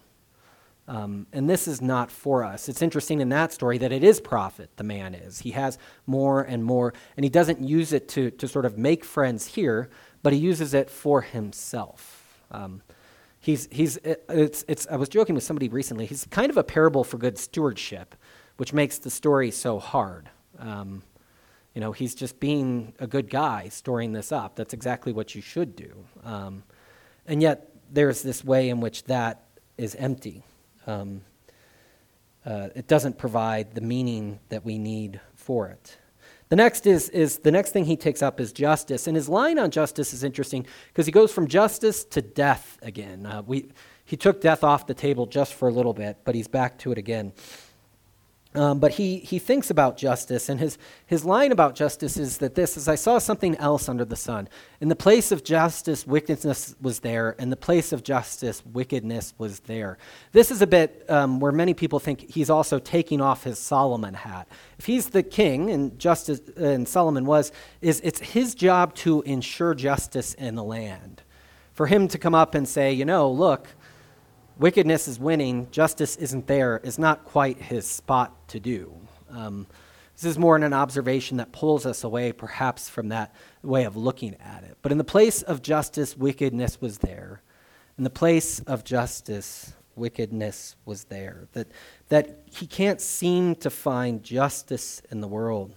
Um, 0.87 1.27
and 1.31 1.49
this 1.49 1.67
is 1.67 1.79
not 1.79 2.11
for 2.11 2.43
us. 2.43 2.67
It's 2.67 2.81
interesting 2.81 3.21
in 3.21 3.29
that 3.29 3.53
story 3.53 3.77
that 3.77 3.91
it 3.91 4.03
is 4.03 4.19
profit, 4.19 4.71
the 4.77 4.83
man 4.83 5.13
is. 5.13 5.39
He 5.39 5.51
has 5.51 5.77
more 6.07 6.41
and 6.41 6.65
more, 6.65 6.93
and 7.15 7.23
he 7.23 7.29
doesn't 7.29 7.61
use 7.61 7.93
it 7.93 8.09
to, 8.09 8.31
to 8.31 8.47
sort 8.47 8.65
of 8.65 8.77
make 8.77 9.05
friends 9.05 9.45
here, 9.45 9.89
but 10.23 10.33
he 10.33 10.39
uses 10.39 10.73
it 10.73 10.89
for 10.89 11.21
himself. 11.21 12.43
Um, 12.49 12.81
he's, 13.39 13.69
he's, 13.71 13.97
it's, 13.97 14.65
it's, 14.67 14.87
I 14.89 14.95
was 14.95 15.07
joking 15.07 15.35
with 15.35 15.43
somebody 15.43 15.69
recently. 15.69 16.07
He's 16.07 16.25
kind 16.25 16.49
of 16.49 16.57
a 16.57 16.63
parable 16.63 17.03
for 17.03 17.17
good 17.17 17.37
stewardship, 17.37 18.15
which 18.57 18.73
makes 18.73 18.97
the 18.97 19.09
story 19.09 19.51
so 19.51 19.79
hard. 19.79 20.29
Um, 20.59 21.03
you 21.73 21.81
know, 21.81 21.91
he's 21.91 22.15
just 22.15 22.39
being 22.39 22.93
a 22.99 23.07
good 23.07 23.29
guy 23.29 23.69
storing 23.69 24.11
this 24.11 24.31
up. 24.31 24.55
That's 24.55 24.73
exactly 24.73 25.13
what 25.13 25.35
you 25.35 25.41
should 25.41 25.75
do. 25.75 26.05
Um, 26.23 26.63
and 27.25 27.41
yet, 27.41 27.69
there's 27.91 28.21
this 28.21 28.43
way 28.43 28.69
in 28.69 28.79
which 28.79 29.03
that 29.05 29.45
is 29.77 29.95
empty. 29.95 30.43
Um, 30.87 31.21
uh, 32.45 32.69
it 32.75 32.87
doesn't 32.87 33.17
provide 33.17 33.75
the 33.75 33.81
meaning 33.81 34.39
that 34.49 34.65
we 34.65 34.77
need 34.77 35.19
for 35.35 35.67
it. 35.67 35.97
The 36.49 36.55
next 36.57 36.85
is, 36.85 37.07
is 37.09 37.39
the 37.39 37.51
next 37.51 37.71
thing 37.71 37.85
he 37.85 37.95
takes 37.95 38.21
up 38.21 38.41
is 38.41 38.51
justice, 38.51 39.07
and 39.07 39.15
his 39.15 39.29
line 39.29 39.57
on 39.57 39.71
justice 39.71 40.13
is 40.13 40.23
interesting 40.23 40.65
because 40.87 41.05
he 41.05 41.11
goes 41.11 41.31
from 41.31 41.47
justice 41.47 42.03
to 42.05 42.21
death 42.21 42.77
again. 42.81 43.25
Uh, 43.25 43.41
we, 43.43 43.71
he 44.03 44.17
took 44.17 44.41
death 44.41 44.61
off 44.61 44.85
the 44.85 44.93
table 44.93 45.25
just 45.25 45.53
for 45.53 45.69
a 45.69 45.71
little 45.71 45.93
bit, 45.93 46.17
but 46.25 46.35
he's 46.35 46.49
back 46.49 46.77
to 46.79 46.91
it 46.91 46.97
again. 46.97 47.31
Um, 48.53 48.79
but 48.79 48.91
he, 48.91 49.19
he 49.19 49.39
thinks 49.39 49.69
about 49.69 49.95
justice, 49.95 50.49
and 50.49 50.59
his, 50.59 50.77
his 51.05 51.23
line 51.23 51.53
about 51.53 51.73
justice 51.73 52.17
is 52.17 52.39
that 52.39 52.53
this 52.53 52.75
is 52.75 52.89
I 52.89 52.95
saw 52.95 53.17
something 53.17 53.55
else 53.55 53.87
under 53.87 54.03
the 54.03 54.17
sun. 54.17 54.49
In 54.81 54.89
the 54.89 54.95
place 54.95 55.31
of 55.31 55.45
justice, 55.45 56.05
wickedness 56.05 56.75
was 56.81 56.99
there. 56.99 57.31
In 57.39 57.49
the 57.49 57.55
place 57.55 57.93
of 57.93 58.03
justice, 58.03 58.61
wickedness 58.65 59.33
was 59.37 59.61
there. 59.61 59.97
This 60.33 60.51
is 60.51 60.61
a 60.61 60.67
bit 60.67 61.05
um, 61.07 61.39
where 61.39 61.53
many 61.53 61.73
people 61.73 61.99
think 61.99 62.29
he's 62.29 62.49
also 62.49 62.77
taking 62.77 63.21
off 63.21 63.45
his 63.45 63.57
Solomon 63.57 64.15
hat. 64.15 64.49
If 64.77 64.85
he's 64.85 65.11
the 65.11 65.23
king, 65.23 65.69
and 65.69 65.97
justice, 65.97 66.41
and 66.57 66.85
Solomon 66.85 67.25
was, 67.25 67.53
is 67.79 68.01
it's 68.03 68.19
his 68.19 68.53
job 68.53 68.95
to 68.95 69.21
ensure 69.21 69.73
justice 69.73 70.33
in 70.33 70.55
the 70.55 70.63
land. 70.63 71.21
For 71.71 71.87
him 71.87 72.09
to 72.09 72.17
come 72.17 72.35
up 72.35 72.53
and 72.53 72.67
say, 72.67 72.91
you 72.91 73.05
know, 73.05 73.31
look, 73.31 73.69
wickedness 74.57 75.07
is 75.07 75.19
winning, 75.19 75.69
justice 75.71 76.15
isn't 76.17 76.47
there, 76.47 76.79
is 76.83 76.99
not 76.99 77.25
quite 77.25 77.59
his 77.59 77.87
spot 77.87 78.47
to 78.49 78.59
do. 78.59 78.95
Um, 79.29 79.67
this 80.15 80.25
is 80.25 80.37
more 80.37 80.55
in 80.55 80.63
an 80.63 80.73
observation 80.73 81.37
that 81.37 81.51
pulls 81.51 81.85
us 81.85 82.03
away, 82.03 82.31
perhaps, 82.31 82.89
from 82.89 83.09
that 83.09 83.33
way 83.63 83.85
of 83.85 83.95
looking 83.95 84.35
at 84.35 84.63
it. 84.63 84.77
But 84.81 84.91
in 84.91 84.97
the 84.97 85.03
place 85.03 85.41
of 85.41 85.61
justice, 85.61 86.15
wickedness 86.15 86.79
was 86.79 86.99
there. 86.99 87.41
In 87.97 88.03
the 88.03 88.09
place 88.09 88.59
of 88.61 88.83
justice, 88.83 89.73
wickedness 89.95 90.75
was 90.85 91.05
there. 91.05 91.47
That, 91.53 91.71
that 92.09 92.43
he 92.45 92.67
can't 92.67 93.01
seem 93.01 93.55
to 93.55 93.69
find 93.69 94.21
justice 94.21 95.01
in 95.09 95.21
the 95.21 95.27
world. 95.27 95.75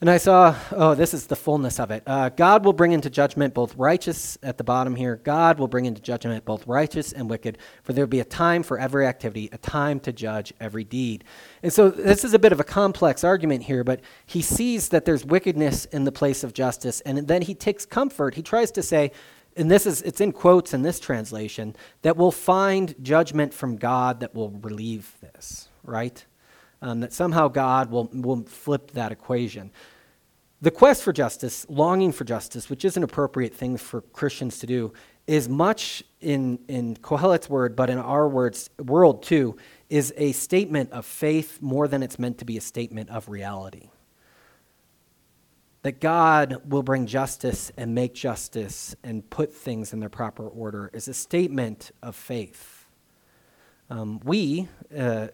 And 0.00 0.08
I 0.08 0.18
saw, 0.18 0.54
oh, 0.70 0.94
this 0.94 1.12
is 1.12 1.26
the 1.26 1.34
fullness 1.34 1.80
of 1.80 1.90
it. 1.90 2.04
Uh, 2.06 2.28
God 2.28 2.64
will 2.64 2.72
bring 2.72 2.92
into 2.92 3.10
judgment 3.10 3.52
both 3.52 3.74
righteous 3.74 4.38
at 4.44 4.56
the 4.56 4.62
bottom 4.62 4.94
here. 4.94 5.16
God 5.16 5.58
will 5.58 5.66
bring 5.66 5.86
into 5.86 6.00
judgment 6.00 6.44
both 6.44 6.64
righteous 6.68 7.12
and 7.12 7.28
wicked, 7.28 7.58
for 7.82 7.92
there 7.92 8.04
will 8.04 8.08
be 8.08 8.20
a 8.20 8.24
time 8.24 8.62
for 8.62 8.78
every 8.78 9.08
activity, 9.08 9.48
a 9.50 9.58
time 9.58 9.98
to 10.00 10.12
judge 10.12 10.54
every 10.60 10.84
deed. 10.84 11.24
And 11.64 11.72
so 11.72 11.90
this 11.90 12.22
is 12.22 12.32
a 12.32 12.38
bit 12.38 12.52
of 12.52 12.60
a 12.60 12.64
complex 12.64 13.24
argument 13.24 13.64
here, 13.64 13.82
but 13.82 14.00
he 14.24 14.40
sees 14.40 14.90
that 14.90 15.04
there's 15.04 15.24
wickedness 15.24 15.84
in 15.86 16.04
the 16.04 16.12
place 16.12 16.44
of 16.44 16.54
justice, 16.54 17.00
and 17.00 17.26
then 17.26 17.42
he 17.42 17.54
takes 17.56 17.84
comfort. 17.84 18.36
He 18.36 18.42
tries 18.42 18.70
to 18.72 18.84
say, 18.84 19.10
and 19.56 19.68
this 19.68 19.84
is 19.84 20.02
it's 20.02 20.20
in 20.20 20.30
quotes 20.30 20.72
in 20.72 20.82
this 20.82 21.00
translation, 21.00 21.74
that 22.02 22.16
we'll 22.16 22.30
find 22.30 22.94
judgment 23.02 23.52
from 23.52 23.76
God 23.76 24.20
that 24.20 24.32
will 24.32 24.50
relieve 24.50 25.16
this, 25.20 25.68
right? 25.82 26.24
Um, 26.82 27.00
that 27.00 27.12
somehow 27.12 27.48
God 27.48 27.90
will, 27.90 28.08
will 28.12 28.44
flip 28.44 28.92
that 28.92 29.12
equation. 29.12 29.70
The 30.60 30.70
quest 30.70 31.02
for 31.02 31.12
justice, 31.12 31.66
longing 31.68 32.10
for 32.10 32.24
justice, 32.24 32.68
which 32.68 32.84
is 32.84 32.96
an 32.96 33.04
appropriate 33.04 33.54
thing 33.54 33.76
for 33.76 34.00
Christians 34.00 34.58
to 34.58 34.66
do, 34.66 34.92
is 35.28 35.48
much 35.48 36.02
in, 36.20 36.58
in 36.68 36.96
Kohelet's 36.96 37.48
word, 37.48 37.76
but 37.76 37.90
in 37.90 37.98
our 37.98 38.28
words, 38.28 38.70
world 38.78 39.22
too, 39.22 39.56
is 39.88 40.12
a 40.16 40.32
statement 40.32 40.90
of 40.90 41.04
faith 41.04 41.62
more 41.62 41.86
than 41.86 42.02
it's 42.02 42.18
meant 42.18 42.38
to 42.38 42.44
be 42.44 42.56
a 42.56 42.60
statement 42.60 43.10
of 43.10 43.28
reality. 43.28 43.90
That 45.82 46.00
God 46.00 46.62
will 46.68 46.82
bring 46.82 47.06
justice 47.06 47.70
and 47.76 47.94
make 47.94 48.14
justice 48.14 48.96
and 49.04 49.28
put 49.30 49.52
things 49.52 49.92
in 49.92 50.00
their 50.00 50.08
proper 50.08 50.48
order 50.48 50.90
is 50.92 51.06
a 51.06 51.14
statement 51.14 51.92
of 52.02 52.16
faith. 52.16 52.86
Um, 53.90 54.20
we, 54.24 54.68
uh, 54.96 55.28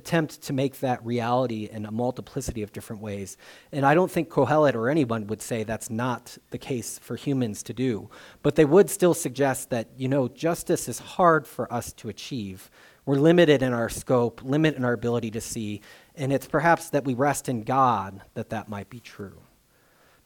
attempt 0.00 0.40
to 0.42 0.52
make 0.54 0.80
that 0.80 1.04
reality 1.04 1.68
in 1.70 1.84
a 1.84 1.90
multiplicity 1.90 2.62
of 2.62 2.72
different 2.72 3.02
ways. 3.02 3.36
And 3.70 3.84
I 3.84 3.94
don't 3.94 4.10
think 4.10 4.30
Kohelet 4.30 4.74
or 4.74 4.88
anyone 4.88 5.26
would 5.26 5.42
say 5.42 5.62
that's 5.62 5.90
not 5.90 6.38
the 6.50 6.58
case 6.58 6.98
for 6.98 7.16
humans 7.16 7.62
to 7.64 7.74
do. 7.74 8.08
But 8.42 8.56
they 8.56 8.64
would 8.64 8.88
still 8.88 9.12
suggest 9.12 9.68
that, 9.70 9.88
you 9.96 10.08
know, 10.08 10.26
justice 10.28 10.88
is 10.88 10.98
hard 10.98 11.46
for 11.46 11.70
us 11.70 11.92
to 11.94 12.08
achieve. 12.08 12.70
We're 13.04 13.16
limited 13.16 13.62
in 13.62 13.74
our 13.74 13.90
scope, 13.90 14.40
limited 14.42 14.78
in 14.78 14.84
our 14.84 14.94
ability 14.94 15.30
to 15.32 15.40
see, 15.40 15.82
and 16.14 16.32
it's 16.32 16.46
perhaps 16.46 16.90
that 16.90 17.04
we 17.04 17.14
rest 17.14 17.48
in 17.48 17.62
God 17.62 18.22
that 18.34 18.50
that 18.50 18.68
might 18.68 18.88
be 18.88 19.00
true. 19.00 19.42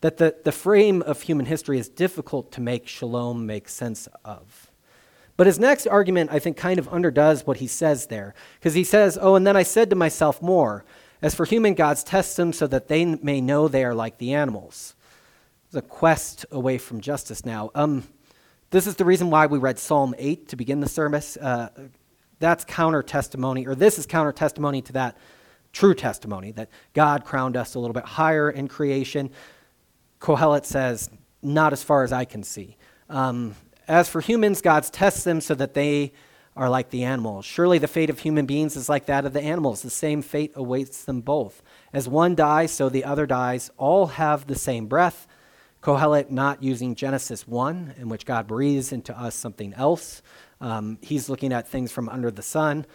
That 0.02 0.18
the, 0.18 0.36
the 0.44 0.52
frame 0.52 1.02
of 1.02 1.22
human 1.22 1.46
history 1.46 1.78
is 1.78 1.88
difficult 1.88 2.52
to 2.52 2.60
make 2.60 2.86
shalom 2.86 3.46
make 3.46 3.68
sense 3.68 4.08
of. 4.24 4.70
But 5.36 5.46
his 5.46 5.58
next 5.58 5.86
argument, 5.86 6.30
I 6.32 6.38
think, 6.38 6.56
kind 6.56 6.78
of 6.78 6.88
underdoes 6.88 7.46
what 7.46 7.56
he 7.56 7.66
says 7.66 8.06
there. 8.06 8.34
Because 8.58 8.74
he 8.74 8.84
says, 8.84 9.18
Oh, 9.20 9.34
and 9.34 9.46
then 9.46 9.56
I 9.56 9.62
said 9.64 9.90
to 9.90 9.96
myself 9.96 10.40
more, 10.40 10.84
as 11.20 11.34
for 11.34 11.44
human 11.44 11.74
gods, 11.74 12.04
test 12.04 12.36
them 12.36 12.52
so 12.52 12.66
that 12.66 12.88
they 12.88 13.04
may 13.04 13.40
know 13.40 13.66
they 13.66 13.84
are 13.84 13.94
like 13.94 14.18
the 14.18 14.34
animals. 14.34 14.94
It's 15.66 15.74
a 15.74 15.82
quest 15.82 16.46
away 16.50 16.78
from 16.78 17.00
justice 17.00 17.44
now. 17.44 17.70
Um, 17.74 18.04
this 18.70 18.86
is 18.86 18.96
the 18.96 19.04
reason 19.04 19.30
why 19.30 19.46
we 19.46 19.58
read 19.58 19.78
Psalm 19.78 20.14
8 20.18 20.48
to 20.48 20.56
begin 20.56 20.80
the 20.80 20.88
service. 20.88 21.36
Uh, 21.36 21.68
that's 22.40 22.64
counter 22.64 23.02
testimony, 23.02 23.66
or 23.66 23.74
this 23.74 23.98
is 23.98 24.06
counter 24.06 24.32
testimony 24.32 24.82
to 24.82 24.92
that 24.92 25.16
true 25.72 25.94
testimony 25.94 26.52
that 26.52 26.68
God 26.92 27.24
crowned 27.24 27.56
us 27.56 27.74
a 27.74 27.78
little 27.80 27.94
bit 27.94 28.04
higher 28.04 28.50
in 28.50 28.68
creation. 28.68 29.30
Kohelet 30.20 30.64
says, 30.64 31.10
Not 31.42 31.72
as 31.72 31.82
far 31.82 32.04
as 32.04 32.12
I 32.12 32.24
can 32.24 32.42
see. 32.42 32.76
Um, 33.08 33.54
as 33.86 34.08
for 34.08 34.20
humans, 34.20 34.60
God 34.60 34.84
tests 34.84 35.24
them 35.24 35.40
so 35.40 35.54
that 35.54 35.74
they 35.74 36.12
are 36.56 36.68
like 36.68 36.90
the 36.90 37.04
animals. 37.04 37.44
Surely 37.44 37.78
the 37.78 37.88
fate 37.88 38.10
of 38.10 38.20
human 38.20 38.46
beings 38.46 38.76
is 38.76 38.88
like 38.88 39.06
that 39.06 39.24
of 39.24 39.32
the 39.32 39.42
animals. 39.42 39.82
The 39.82 39.90
same 39.90 40.22
fate 40.22 40.52
awaits 40.54 41.04
them 41.04 41.20
both. 41.20 41.62
As 41.92 42.08
one 42.08 42.34
dies, 42.34 42.70
so 42.70 42.88
the 42.88 43.04
other 43.04 43.26
dies. 43.26 43.70
All 43.76 44.06
have 44.06 44.46
the 44.46 44.54
same 44.54 44.86
breath. 44.86 45.26
Kohelet 45.82 46.30
not 46.30 46.62
using 46.62 46.94
Genesis 46.94 47.46
1, 47.46 47.94
in 47.98 48.08
which 48.08 48.24
God 48.24 48.46
breathes 48.46 48.92
into 48.92 49.18
us 49.18 49.34
something 49.34 49.74
else. 49.74 50.22
Um, 50.60 50.98
he's 51.02 51.28
looking 51.28 51.52
at 51.52 51.68
things 51.68 51.92
from 51.92 52.08
under 52.08 52.30
the 52.30 52.42
sun. 52.42 52.86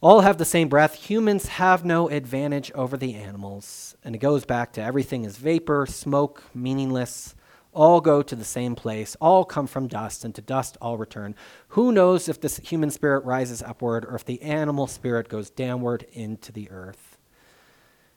All 0.00 0.20
have 0.20 0.38
the 0.38 0.44
same 0.44 0.68
breath. 0.68 0.94
Humans 0.94 1.48
have 1.48 1.84
no 1.84 2.08
advantage 2.08 2.70
over 2.72 2.96
the 2.96 3.14
animals. 3.14 3.96
And 4.04 4.14
it 4.14 4.18
goes 4.18 4.44
back 4.44 4.72
to 4.74 4.82
everything 4.82 5.24
is 5.24 5.36
vapor, 5.36 5.86
smoke, 5.86 6.44
meaningless 6.54 7.34
all 7.76 8.00
go 8.00 8.22
to 8.22 8.34
the 8.34 8.44
same 8.44 8.74
place, 8.74 9.16
all 9.20 9.44
come 9.44 9.66
from 9.66 9.86
dust, 9.86 10.24
and 10.24 10.34
to 10.34 10.40
dust 10.40 10.78
all 10.80 10.96
return. 10.96 11.34
Who 11.68 11.92
knows 11.92 12.26
if 12.26 12.40
the 12.40 12.48
human 12.48 12.90
spirit 12.90 13.24
rises 13.24 13.62
upward 13.62 14.06
or 14.06 14.14
if 14.14 14.24
the 14.24 14.40
animal 14.40 14.86
spirit 14.86 15.28
goes 15.28 15.50
downward 15.50 16.06
into 16.12 16.52
the 16.52 16.70
earth? 16.70 17.18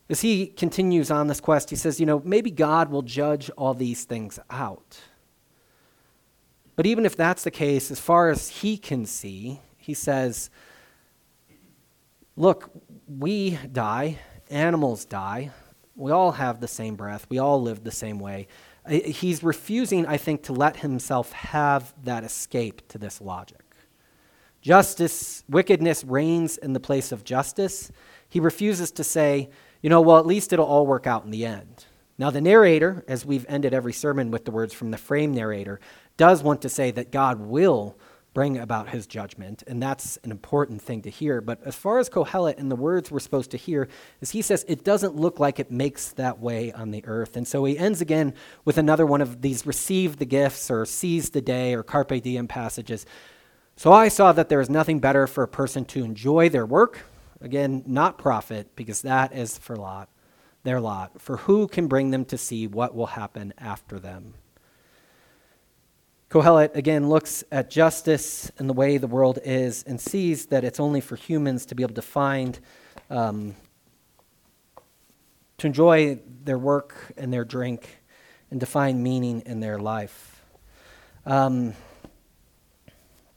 As 0.09 0.21
he 0.21 0.47
continues 0.47 1.11
on 1.11 1.27
this 1.27 1.41
quest, 1.41 1.69
he 1.69 1.75
says, 1.75 1.99
You 1.99 2.05
know, 2.05 2.21
maybe 2.23 2.49
God 2.49 2.89
will 2.89 3.01
judge 3.01 3.49
all 3.51 3.73
these 3.73 4.05
things 4.05 4.39
out. 4.49 4.97
But 6.77 6.85
even 6.85 7.05
if 7.05 7.17
that's 7.17 7.43
the 7.43 7.51
case, 7.51 7.91
as 7.91 7.99
far 7.99 8.29
as 8.29 8.47
he 8.47 8.77
can 8.77 9.05
see, 9.05 9.59
he 9.77 9.93
says, 9.93 10.49
Look, 12.37 12.71
we 13.07 13.59
die, 13.71 14.19
animals 14.49 15.03
die, 15.03 15.51
we 15.97 16.11
all 16.11 16.31
have 16.31 16.61
the 16.61 16.67
same 16.69 16.95
breath, 16.95 17.27
we 17.29 17.37
all 17.37 17.61
live 17.61 17.83
the 17.83 17.91
same 17.91 18.19
way. 18.19 18.47
He's 18.89 19.43
refusing, 19.43 20.05
I 20.07 20.17
think, 20.17 20.43
to 20.43 20.53
let 20.53 20.77
himself 20.77 21.31
have 21.31 21.93
that 22.03 22.23
escape 22.23 22.87
to 22.89 22.97
this 22.97 23.21
logic. 23.21 23.63
Justice, 24.61 25.43
wickedness 25.47 26.03
reigns 26.03 26.57
in 26.57 26.73
the 26.73 26.79
place 26.79 27.11
of 27.11 27.23
justice. 27.23 27.91
He 28.27 28.39
refuses 28.39 28.91
to 28.91 29.03
say, 29.03 29.49
you 29.81 29.89
know, 29.89 30.01
well, 30.01 30.17
at 30.17 30.25
least 30.25 30.51
it'll 30.51 30.65
all 30.65 30.85
work 30.85 31.07
out 31.07 31.23
in 31.23 31.31
the 31.31 31.45
end. 31.45 31.85
Now, 32.17 32.29
the 32.29 32.41
narrator, 32.41 33.05
as 33.07 33.25
we've 33.25 33.45
ended 33.47 33.73
every 33.73 33.93
sermon 33.93 34.31
with 34.31 34.43
the 34.43 34.51
words 34.51 34.73
from 34.73 34.91
the 34.91 34.97
frame 34.97 35.33
narrator, 35.33 35.79
does 36.17 36.43
want 36.43 36.61
to 36.63 36.69
say 36.69 36.91
that 36.91 37.11
God 37.11 37.39
will 37.39 37.97
bring 38.33 38.57
about 38.57 38.89
his 38.89 39.07
judgment, 39.07 39.63
and 39.65 39.81
that's 39.81 40.17
an 40.23 40.31
important 40.31 40.81
thing 40.81 41.01
to 41.01 41.09
hear. 41.09 41.41
But 41.41 41.59
as 41.65 41.75
far 41.75 41.99
as 41.99 42.09
Kohelet 42.09 42.57
and 42.57 42.69
the 42.69 42.75
words 42.75 43.09
we're 43.09 43.19
supposed 43.19 43.51
to 43.51 43.57
hear, 43.57 43.87
is 44.21 44.31
he 44.31 44.41
says 44.41 44.65
it 44.67 44.83
doesn't 44.83 45.15
look 45.15 45.39
like 45.39 45.59
it 45.59 45.71
makes 45.71 46.11
that 46.11 46.39
way 46.39 46.71
on 46.71 46.91
the 46.91 47.03
earth. 47.05 47.35
And 47.35 47.47
so 47.47 47.65
he 47.65 47.77
ends 47.77 48.01
again 48.01 48.33
with 48.65 48.77
another 48.77 49.05
one 49.05 49.21
of 49.21 49.41
these 49.41 49.65
receive 49.65 50.17
the 50.17 50.25
gifts 50.25 50.69
or 50.69 50.85
seize 50.85 51.31
the 51.31 51.41
day 51.41 51.73
or 51.73 51.83
carpe 51.83 52.21
diem 52.21 52.47
passages. 52.47 53.05
So 53.75 53.93
I 53.93 54.09
saw 54.09 54.31
that 54.33 54.49
there 54.49 54.61
is 54.61 54.69
nothing 54.69 54.99
better 54.99 55.25
for 55.25 55.43
a 55.43 55.47
person 55.47 55.85
to 55.85 56.03
enjoy 56.03 56.49
their 56.49 56.65
work, 56.65 57.05
again, 57.41 57.83
not 57.87 58.17
profit, 58.17 58.75
because 58.75 59.01
that 59.03 59.33
is 59.33 59.57
for 59.57 59.75
lot, 59.75 60.09
their 60.63 60.81
lot. 60.81 61.19
For 61.21 61.37
who 61.37 61.67
can 61.67 61.87
bring 61.87 62.11
them 62.11 62.25
to 62.25 62.37
see 62.37 62.67
what 62.67 62.93
will 62.93 63.07
happen 63.07 63.53
after 63.57 63.97
them? 63.97 64.33
Kohelet 66.29 66.75
again 66.75 67.09
looks 67.09 67.43
at 67.51 67.71
justice 67.71 68.51
and 68.59 68.69
the 68.69 68.73
way 68.73 68.97
the 68.97 69.07
world 69.07 69.39
is 69.43 69.81
and 69.87 69.99
sees 69.99 70.45
that 70.47 70.63
it's 70.63 70.79
only 70.79 71.01
for 71.01 71.15
humans 71.15 71.65
to 71.65 71.75
be 71.75 71.81
able 71.81 71.95
to 71.95 72.03
find, 72.03 72.59
um, 73.09 73.55
to 75.57 75.65
enjoy 75.65 76.19
their 76.43 76.59
work 76.59 76.95
and 77.17 77.33
their 77.33 77.43
drink 77.43 78.03
and 78.51 78.59
to 78.59 78.67
find 78.67 79.01
meaning 79.01 79.41
in 79.47 79.59
their 79.59 79.79
life. 79.79 80.45
Um, 81.25 81.73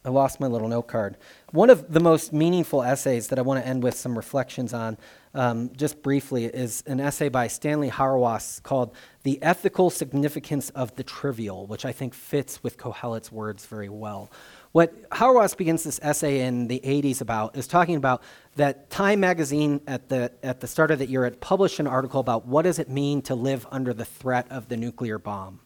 I 0.05 0.11
lost 0.11 0.40
my 0.40 0.48
little 0.48 0.66
note 0.66 0.88
card. 0.88 1.16
One 1.53 1.70
of 1.70 1.92
the 1.92 2.00
most 2.00 2.32
meaningful 2.32 2.82
essays 2.82 3.28
that 3.28 3.38
I 3.38 3.42
want 3.42 3.62
to 3.62 3.68
end 3.68 3.84
with 3.84 3.94
some 3.94 4.16
reflections 4.16 4.74
on, 4.74 4.98
um, 5.32 5.70
just 5.76 6.03
briefly, 6.03 6.46
is 6.46 6.82
an 6.88 6.98
essay 6.98 7.28
by 7.28 7.46
Stanley 7.46 7.88
Hauerwas 7.88 8.61
called 8.64 8.96
The 9.22 9.40
Ethical 9.42 9.90
Significance 9.90 10.70
of 10.70 10.96
the 10.96 11.05
Trivial, 11.05 11.66
which 11.68 11.84
I 11.84 11.92
think 11.92 12.14
fits 12.14 12.64
with 12.64 12.78
Kohelet's 12.78 13.30
words 13.30 13.64
very 13.66 13.88
well. 13.88 14.28
What 14.72 15.09
Hauerwas 15.11 15.57
begins 15.57 15.84
this 15.84 16.00
essay 16.03 16.40
in 16.40 16.66
the 16.66 16.80
80s 16.80 17.20
about 17.20 17.57
is 17.57 17.68
talking 17.68 17.94
about 17.94 18.22
that 18.57 18.90
Time 18.90 19.20
magazine 19.20 19.80
at 19.86 20.09
the, 20.09 20.32
at 20.42 20.61
the 20.61 20.66
start 20.66 20.90
of 20.90 20.98
the 20.98 21.07
year 21.07 21.22
had 21.22 21.40
published 21.40 21.78
an 21.78 21.86
article 21.86 22.18
about 22.18 22.44
what 22.46 22.62
does 22.62 22.80
it 22.80 22.88
mean 22.88 23.22
to 23.22 23.36
live 23.36 23.68
under 23.70 23.94
the 23.94 24.05
threat 24.05 24.50
of 24.50 24.68
the 24.68 24.76
nuclear 24.76 25.18
bomb. 25.18 25.61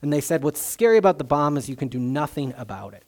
And 0.00 0.12
they 0.12 0.20
said, 0.20 0.42
what's 0.42 0.60
scary 0.60 0.96
about 0.96 1.18
the 1.18 1.24
bomb 1.24 1.56
is 1.56 1.68
you 1.68 1.76
can 1.76 1.88
do 1.88 1.98
nothing 1.98 2.54
about 2.56 2.94
it. 2.94 3.05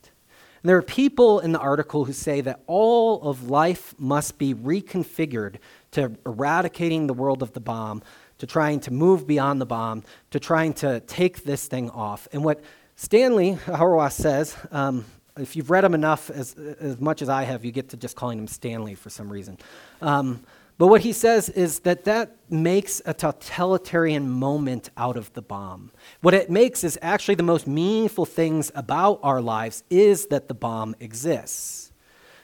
And 0.69 0.73
there 0.75 0.77
are 0.77 0.83
people 0.83 1.41
in 1.41 1.53
the 1.53 1.59
article 1.59 2.05
who 2.05 2.13
say 2.13 2.43
that 2.43 2.61
all 2.67 3.23
of 3.23 3.49
life 3.49 3.95
must 3.97 4.37
be 4.37 4.53
reconfigured 4.53 5.57
to 5.93 6.13
eradicating 6.27 7.07
the 7.07 7.15
world 7.15 7.43
of 7.43 7.55
the 7.55 7.61
bomb, 7.61 8.03
to 8.37 8.47
trying 8.47 8.81
to 8.81 8.93
move 8.93 9.27
beyond 9.27 9.63
the 9.63 9.65
bomb, 9.65 10.03
to 10.31 10.39
trying 10.39 10.75
to 10.75 11.01
take 11.01 11.45
this 11.45 11.67
thing 11.69 11.89
off. 11.89 12.29
And 12.35 12.45
what 12.45 12.63
Stanley 12.97 13.55
Hauerwas 13.55 14.13
says, 14.13 14.55
um, 14.71 15.07
if 15.39 15.57
you've 15.57 15.71
read 15.71 15.85
him 15.85 15.95
enough, 15.95 16.29
as, 16.29 16.55
as 16.55 17.01
much 17.01 17.23
as 17.23 17.31
I 17.31 17.45
have, 17.45 17.65
you 17.65 17.73
get 17.73 17.89
to 17.89 17.97
just 17.97 18.15
calling 18.15 18.39
him 18.39 18.47
Stanley 18.47 18.95
for 18.95 19.09
some 19.09 19.33
reason. 19.33 19.57
Um, 20.03 20.45
but 20.79 20.87
what 20.87 21.01
he 21.01 21.13
says 21.13 21.49
is 21.49 21.81
that 21.81 22.05
that 22.05 22.37
makes 22.49 23.03
a 23.05 23.13
totalitarian 23.13 24.31
moment 24.31 24.91
out 24.97 25.17
of 25.17 25.33
the 25.33 25.43
bomb. 25.43 25.91
What 26.21 26.35
it 26.35 26.51
makes 26.51 26.85
is 26.85 26.97
actually 27.03 27.35
the 27.35 27.43
most 27.43 27.67
meaningful 27.67 28.25
things 28.25 28.71
about 28.77 29.19
our 29.25 29.41
lives 29.41 29.83
is 29.91 30.27
that 30.27 30.47
the 30.47 30.55
bomb 30.55 30.95
exists. 31.01 31.89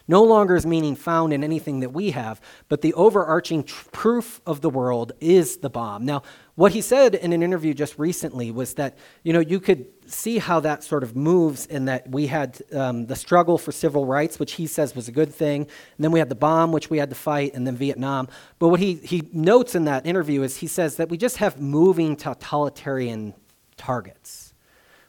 No 0.06 0.22
longer 0.22 0.54
is 0.54 0.66
meaning 0.66 0.96
found 0.96 1.32
in 1.32 1.42
anything 1.42 1.80
that 1.80 1.90
we 1.90 2.10
have, 2.10 2.40
but 2.68 2.82
the 2.82 2.92
overarching 2.94 3.64
tr- 3.64 3.88
proof 3.90 4.40
of 4.44 4.60
the 4.60 4.68
world 4.68 5.12
is 5.20 5.58
the 5.58 5.70
bomb. 5.70 6.04
Now, 6.04 6.22
what 6.56 6.72
he 6.72 6.80
said 6.80 7.16
in 7.16 7.32
an 7.32 7.42
interview 7.42 7.74
just 7.74 7.98
recently 7.98 8.52
was 8.52 8.74
that, 8.74 8.96
you 9.24 9.32
know, 9.32 9.40
you 9.40 9.58
could 9.58 9.86
see 10.06 10.38
how 10.38 10.60
that 10.60 10.84
sort 10.84 11.02
of 11.02 11.16
moves 11.16 11.66
in 11.66 11.86
that 11.86 12.08
we 12.08 12.28
had 12.28 12.60
um, 12.72 13.06
the 13.06 13.16
struggle 13.16 13.58
for 13.58 13.72
civil 13.72 14.06
rights, 14.06 14.38
which 14.38 14.52
he 14.52 14.66
says 14.66 14.94
was 14.94 15.08
a 15.08 15.12
good 15.12 15.34
thing, 15.34 15.62
and 15.62 16.04
then 16.04 16.12
we 16.12 16.20
had 16.20 16.28
the 16.28 16.36
bomb, 16.36 16.70
which 16.70 16.90
we 16.90 16.98
had 16.98 17.10
to 17.10 17.16
fight, 17.16 17.54
and 17.54 17.66
then 17.66 17.74
Vietnam. 17.76 18.28
But 18.60 18.68
what 18.68 18.78
he, 18.78 18.94
he 18.94 19.28
notes 19.32 19.74
in 19.74 19.86
that 19.86 20.06
interview 20.06 20.42
is 20.42 20.58
he 20.58 20.68
says 20.68 20.96
that 20.96 21.08
we 21.08 21.16
just 21.16 21.38
have 21.38 21.60
moving 21.60 22.14
totalitarian 22.14 23.34
targets. 23.76 24.43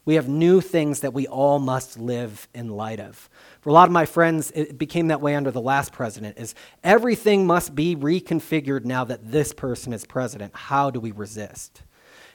We 0.06 0.16
have 0.16 0.30
new 0.30 0.62
things 0.62 1.00
that 1.00 1.14
we 1.14 1.26
all 1.28 1.58
must 1.58 2.00
live 2.00 2.48
in 2.54 2.70
light 2.70 3.00
of. 3.00 3.28
For 3.62 3.70
a 3.70 3.74
lot 3.74 3.88
of 3.88 3.92
my 3.92 4.06
friends, 4.06 4.52
it 4.54 4.78
became 4.78 5.08
that 5.08 5.20
way 5.20 5.36
under 5.36 5.50
the 5.50 5.62
last 5.62 5.92
president 5.92 6.38
is 6.38 6.54
everything 6.84 7.48
must 7.48 7.74
be 7.74 7.96
reconfigured 7.96 8.86
now 8.86 9.04
that 9.06 9.32
this 9.32 9.52
person 9.52 9.94
is 9.94 10.06
president. 10.06 10.56
How 10.56 10.92
do 10.92 11.00
we 11.00 11.12
resist? 11.12 11.82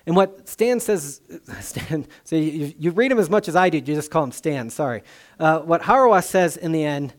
And 0.06 0.16
what 0.16 0.48
Stan 0.48 0.80
says, 0.80 1.20
Stan, 1.60 2.08
so 2.24 2.34
you, 2.34 2.74
you 2.76 2.90
read 2.90 3.12
him 3.12 3.18
as 3.18 3.30
much 3.30 3.46
as 3.46 3.54
I 3.54 3.70
did, 3.70 3.86
you 3.86 3.94
just 3.94 4.10
call 4.10 4.24
him 4.24 4.32
Stan, 4.32 4.68
sorry. 4.70 5.02
Uh, 5.38 5.60
what 5.60 5.82
Hauerwas 5.82 6.24
says 6.24 6.56
in 6.56 6.72
the 6.72 6.82
end, 6.82 7.14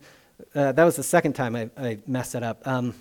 uh, 0.54 0.72
that 0.72 0.84
was 0.84 0.96
the 0.96 1.02
second 1.02 1.32
time 1.32 1.56
I, 1.56 1.70
I 1.78 1.98
messed 2.06 2.34
it 2.34 2.42
up. 2.42 2.66
Um, 2.66 2.94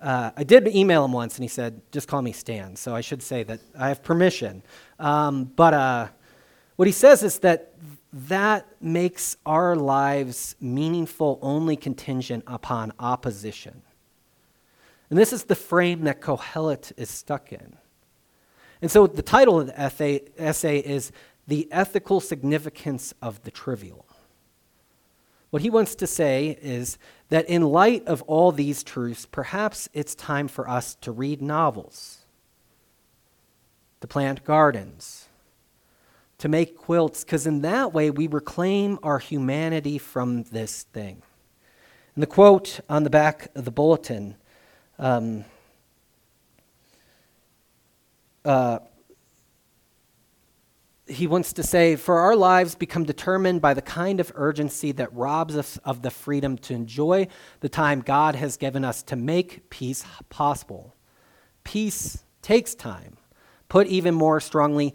uh, 0.00 0.30
I 0.36 0.44
did 0.44 0.68
email 0.68 1.04
him 1.04 1.12
once 1.12 1.36
and 1.36 1.44
he 1.44 1.48
said, 1.48 1.80
just 1.90 2.08
call 2.08 2.22
me 2.22 2.32
Stan. 2.32 2.76
So 2.76 2.94
I 2.94 3.02
should 3.02 3.22
say 3.22 3.42
that 3.42 3.60
I 3.78 3.88
have 3.88 4.02
permission. 4.02 4.62
Um, 4.98 5.44
but 5.56 5.74
uh, 5.74 6.08
what 6.76 6.86
he 6.86 6.92
says 6.92 7.22
is 7.22 7.40
that 7.40 7.72
that 8.12 8.66
makes 8.80 9.36
our 9.44 9.76
lives 9.76 10.56
meaningful 10.60 11.38
only 11.42 11.76
contingent 11.76 12.44
upon 12.46 12.92
opposition. 12.98 13.82
And 15.10 15.18
this 15.18 15.32
is 15.32 15.44
the 15.44 15.54
frame 15.54 16.04
that 16.04 16.20
Kohelet 16.20 16.92
is 16.96 17.10
stuck 17.10 17.52
in. 17.52 17.76
And 18.82 18.90
so 18.90 19.06
the 19.06 19.22
title 19.22 19.60
of 19.60 19.66
the 19.68 19.80
essay, 19.80 20.22
essay 20.38 20.78
is 20.78 21.12
The 21.46 21.68
Ethical 21.70 22.20
Significance 22.20 23.14
of 23.22 23.42
the 23.42 23.50
Trivial. 23.50 24.06
What 25.50 25.62
he 25.62 25.70
wants 25.70 25.94
to 25.96 26.06
say 26.06 26.58
is 26.60 26.98
that 27.28 27.48
in 27.48 27.62
light 27.62 28.06
of 28.06 28.22
all 28.22 28.52
these 28.52 28.82
truths, 28.82 29.26
perhaps 29.26 29.88
it's 29.94 30.14
time 30.14 30.48
for 30.48 30.68
us 30.68 30.96
to 30.96 31.12
read 31.12 31.40
novels, 31.40 32.18
to 34.00 34.06
plant 34.06 34.44
gardens, 34.44 35.25
to 36.38 36.48
make 36.48 36.76
quilts, 36.76 37.24
because 37.24 37.46
in 37.46 37.62
that 37.62 37.92
way 37.92 38.10
we 38.10 38.26
reclaim 38.26 38.98
our 39.02 39.18
humanity 39.18 39.98
from 39.98 40.42
this 40.44 40.82
thing. 40.82 41.22
And 42.14 42.22
the 42.22 42.26
quote 42.26 42.80
on 42.88 43.04
the 43.04 43.10
back 43.10 43.48
of 43.54 43.64
the 43.64 43.70
bulletin 43.70 44.36
um, 44.98 45.44
uh, 48.44 48.78
he 51.08 51.26
wants 51.26 51.52
to 51.52 51.62
say, 51.62 51.94
for 51.94 52.18
our 52.18 52.34
lives 52.34 52.74
become 52.74 53.04
determined 53.04 53.60
by 53.60 53.74
the 53.74 53.82
kind 53.82 54.18
of 54.18 54.32
urgency 54.34 54.90
that 54.92 55.12
robs 55.12 55.56
us 55.56 55.76
of 55.78 56.02
the 56.02 56.10
freedom 56.10 56.58
to 56.58 56.74
enjoy 56.74 57.28
the 57.60 57.68
time 57.68 58.00
God 58.00 58.34
has 58.34 58.56
given 58.56 58.84
us 58.84 59.02
to 59.04 59.16
make 59.16 59.70
peace 59.70 60.04
possible. 60.30 60.94
Peace 61.62 62.24
takes 62.42 62.74
time. 62.74 63.18
Put 63.68 63.86
even 63.86 64.14
more 64.14 64.40
strongly, 64.40 64.94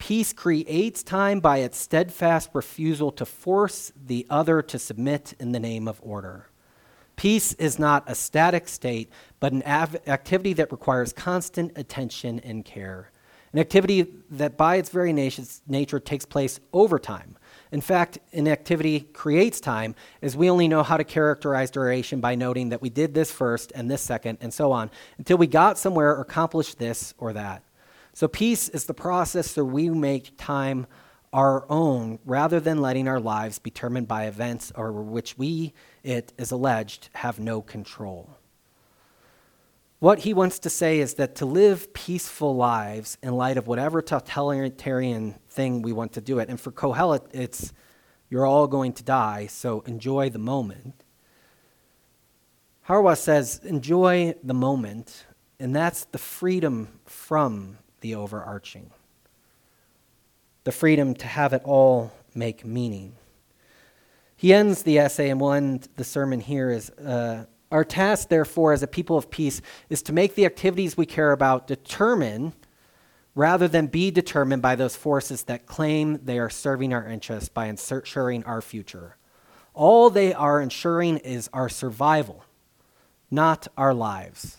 peace 0.00 0.32
creates 0.32 1.04
time 1.04 1.38
by 1.38 1.58
its 1.58 1.78
steadfast 1.78 2.50
refusal 2.54 3.12
to 3.12 3.24
force 3.24 3.92
the 4.06 4.26
other 4.28 4.62
to 4.62 4.78
submit 4.78 5.34
in 5.38 5.52
the 5.52 5.60
name 5.60 5.86
of 5.86 6.00
order. 6.02 6.46
Peace 7.14 7.52
is 7.52 7.78
not 7.78 8.02
a 8.06 8.14
static 8.14 8.66
state, 8.66 9.10
but 9.38 9.52
an 9.52 9.62
av- 9.64 9.96
activity 10.08 10.54
that 10.54 10.72
requires 10.72 11.12
constant 11.12 11.70
attention 11.76 12.40
and 12.40 12.64
care. 12.64 13.10
An 13.52 13.58
activity 13.58 14.06
that, 14.30 14.56
by 14.56 14.76
its 14.76 14.88
very 14.88 15.12
nature, 15.12 16.00
takes 16.00 16.24
place 16.24 16.60
over 16.72 16.98
time. 16.98 17.36
In 17.70 17.82
fact, 17.82 18.18
an 18.32 18.48
activity 18.48 19.00
creates 19.00 19.60
time, 19.60 19.94
as 20.22 20.34
we 20.34 20.48
only 20.48 20.66
know 20.66 20.82
how 20.82 20.96
to 20.96 21.04
characterize 21.04 21.70
duration 21.70 22.20
by 22.20 22.36
noting 22.36 22.70
that 22.70 22.80
we 22.80 22.88
did 22.88 23.12
this 23.12 23.30
first 23.30 23.70
and 23.74 23.90
this 23.90 24.00
second, 24.00 24.38
and 24.40 24.54
so 24.54 24.72
on, 24.72 24.90
until 25.18 25.36
we 25.36 25.46
got 25.46 25.78
somewhere 25.78 26.16
or 26.16 26.22
accomplished 26.22 26.78
this 26.78 27.12
or 27.18 27.34
that. 27.34 27.62
So, 28.20 28.28
peace 28.28 28.68
is 28.68 28.84
the 28.84 28.92
process 28.92 29.56
where 29.56 29.64
we 29.64 29.88
make 29.88 30.36
time 30.36 30.86
our 31.32 31.64
own 31.70 32.18
rather 32.26 32.60
than 32.60 32.82
letting 32.82 33.08
our 33.08 33.18
lives 33.18 33.58
be 33.58 33.70
determined 33.70 34.08
by 34.08 34.26
events 34.26 34.70
over 34.74 35.00
which 35.00 35.38
we, 35.38 35.72
it 36.02 36.34
is 36.36 36.50
alleged, 36.50 37.08
have 37.14 37.40
no 37.40 37.62
control. 37.62 38.36
What 40.00 40.18
he 40.18 40.34
wants 40.34 40.58
to 40.58 40.68
say 40.68 40.98
is 40.98 41.14
that 41.14 41.34
to 41.36 41.46
live 41.46 41.94
peaceful 41.94 42.54
lives 42.54 43.16
in 43.22 43.38
light 43.38 43.56
of 43.56 43.66
whatever 43.66 44.02
totalitarian 44.02 45.36
thing 45.48 45.80
we 45.80 45.94
want 45.94 46.12
to 46.12 46.20
do 46.20 46.40
it, 46.40 46.50
and 46.50 46.60
for 46.60 46.72
Kohelet, 46.72 47.22
it's 47.32 47.72
you're 48.28 48.44
all 48.44 48.66
going 48.66 48.92
to 48.92 49.02
die, 49.02 49.46
so 49.46 49.80
enjoy 49.86 50.28
the 50.28 50.38
moment. 50.38 51.04
Hauerwas 52.86 53.16
says, 53.16 53.62
enjoy 53.64 54.34
the 54.44 54.52
moment, 54.52 55.24
and 55.58 55.74
that's 55.74 56.04
the 56.04 56.18
freedom 56.18 57.00
from 57.06 57.78
the 58.00 58.14
overarching 58.14 58.90
the 60.64 60.72
freedom 60.72 61.14
to 61.14 61.26
have 61.26 61.52
it 61.52 61.62
all 61.64 62.12
make 62.34 62.64
meaning. 62.64 63.14
He 64.36 64.52
ends 64.54 64.82
the 64.82 64.98
essay, 64.98 65.30
and 65.30 65.40
we'll 65.40 65.52
end 65.52 65.88
the 65.96 66.04
sermon 66.04 66.40
here 66.40 66.70
is 66.70 66.90
uh, 66.90 67.46
Our 67.70 67.84
task, 67.84 68.28
therefore, 68.28 68.72
as 68.72 68.82
a 68.82 68.86
people 68.86 69.16
of 69.16 69.30
peace, 69.30 69.62
is 69.88 70.02
to 70.02 70.12
make 70.12 70.34
the 70.34 70.44
activities 70.44 70.96
we 70.96 71.06
care 71.06 71.32
about 71.32 71.66
determine 71.66 72.52
rather 73.34 73.68
than 73.68 73.86
be 73.86 74.10
determined 74.10 74.60
by 74.60 74.74
those 74.74 74.96
forces 74.96 75.44
that 75.44 75.66
claim 75.66 76.18
they 76.24 76.38
are 76.38 76.50
serving 76.50 76.92
our 76.92 77.06
interests 77.06 77.48
by 77.48 77.66
ensuring 77.66 78.44
our 78.44 78.60
future. 78.60 79.16
All 79.72 80.10
they 80.10 80.34
are 80.34 80.60
ensuring 80.60 81.18
is 81.18 81.48
our 81.52 81.68
survival, 81.68 82.44
not 83.30 83.68
our 83.76 83.94
lives. 83.94 84.58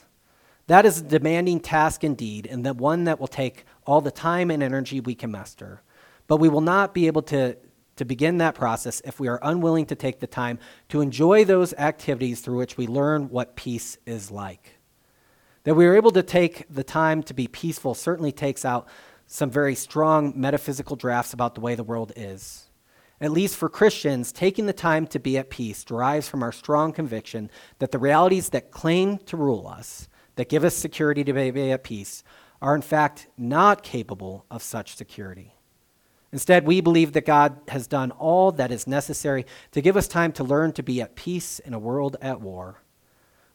That 0.71 0.85
is 0.85 0.99
a 0.99 1.03
demanding 1.03 1.59
task 1.59 2.01
indeed, 2.01 2.47
and 2.49 2.65
the 2.65 2.73
one 2.73 3.03
that 3.03 3.19
will 3.19 3.27
take 3.27 3.65
all 3.85 3.99
the 3.99 4.09
time 4.09 4.49
and 4.49 4.63
energy 4.63 5.01
we 5.01 5.15
can 5.15 5.29
muster. 5.29 5.81
But 6.27 6.37
we 6.37 6.47
will 6.47 6.61
not 6.61 6.93
be 6.93 7.07
able 7.07 7.23
to, 7.23 7.57
to 7.97 8.05
begin 8.05 8.37
that 8.37 8.55
process 8.55 9.01
if 9.03 9.19
we 9.19 9.27
are 9.27 9.41
unwilling 9.43 9.85
to 9.87 9.95
take 9.95 10.21
the 10.21 10.27
time 10.27 10.59
to 10.87 11.01
enjoy 11.01 11.43
those 11.43 11.73
activities 11.73 12.39
through 12.39 12.57
which 12.57 12.77
we 12.77 12.87
learn 12.87 13.27
what 13.27 13.57
peace 13.57 13.97
is 14.05 14.31
like. 14.31 14.79
That 15.65 15.75
we 15.75 15.85
are 15.87 15.95
able 15.97 16.11
to 16.11 16.23
take 16.23 16.65
the 16.69 16.85
time 16.85 17.21
to 17.23 17.33
be 17.33 17.49
peaceful 17.49 17.93
certainly 17.93 18.31
takes 18.31 18.63
out 18.63 18.87
some 19.27 19.49
very 19.49 19.75
strong 19.75 20.31
metaphysical 20.39 20.95
drafts 20.95 21.33
about 21.33 21.53
the 21.53 21.59
way 21.59 21.75
the 21.75 21.83
world 21.83 22.13
is. 22.15 22.69
At 23.19 23.31
least 23.31 23.57
for 23.57 23.67
Christians, 23.67 24.31
taking 24.31 24.67
the 24.67 24.71
time 24.71 25.05
to 25.07 25.19
be 25.19 25.37
at 25.37 25.49
peace 25.49 25.83
derives 25.83 26.29
from 26.29 26.41
our 26.41 26.53
strong 26.53 26.93
conviction 26.93 27.51
that 27.79 27.91
the 27.91 27.99
realities 27.99 28.47
that 28.51 28.71
claim 28.71 29.17
to 29.17 29.35
rule 29.35 29.67
us, 29.67 30.07
that 30.35 30.49
give 30.49 30.63
us 30.63 30.75
security 30.75 31.23
to 31.23 31.33
be 31.33 31.71
at 31.71 31.83
peace, 31.83 32.23
are 32.61 32.75
in 32.75 32.81
fact 32.81 33.27
not 33.37 33.83
capable 33.83 34.45
of 34.51 34.61
such 34.61 34.95
security. 34.95 35.55
Instead, 36.31 36.65
we 36.65 36.79
believe 36.79 37.11
that 37.13 37.25
God 37.25 37.59
has 37.67 37.87
done 37.87 38.11
all 38.11 38.51
that 38.53 38.71
is 38.71 38.87
necessary 38.87 39.45
to 39.71 39.81
give 39.81 39.97
us 39.97 40.07
time 40.07 40.31
to 40.33 40.43
learn 40.43 40.71
to 40.73 40.83
be 40.83 41.01
at 41.01 41.15
peace 41.15 41.59
in 41.59 41.73
a 41.73 41.79
world 41.79 42.15
at 42.21 42.39
war. 42.39 42.81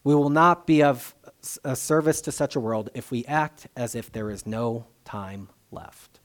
We 0.05 0.15
will 0.15 0.31
not 0.31 0.67
be 0.67 0.83
of 0.83 1.15
a 1.65 1.75
service 1.75 2.21
to 2.23 2.33
such 2.33 2.55
a 2.55 2.61
world 2.61 2.91
if 2.95 3.11
we 3.11 3.25
act 3.25 3.67
as 3.77 3.95
if 3.95 4.13
there 4.13 4.31
is 4.31 4.47
no 4.47 4.87
time 5.05 5.49
left. 5.71 6.21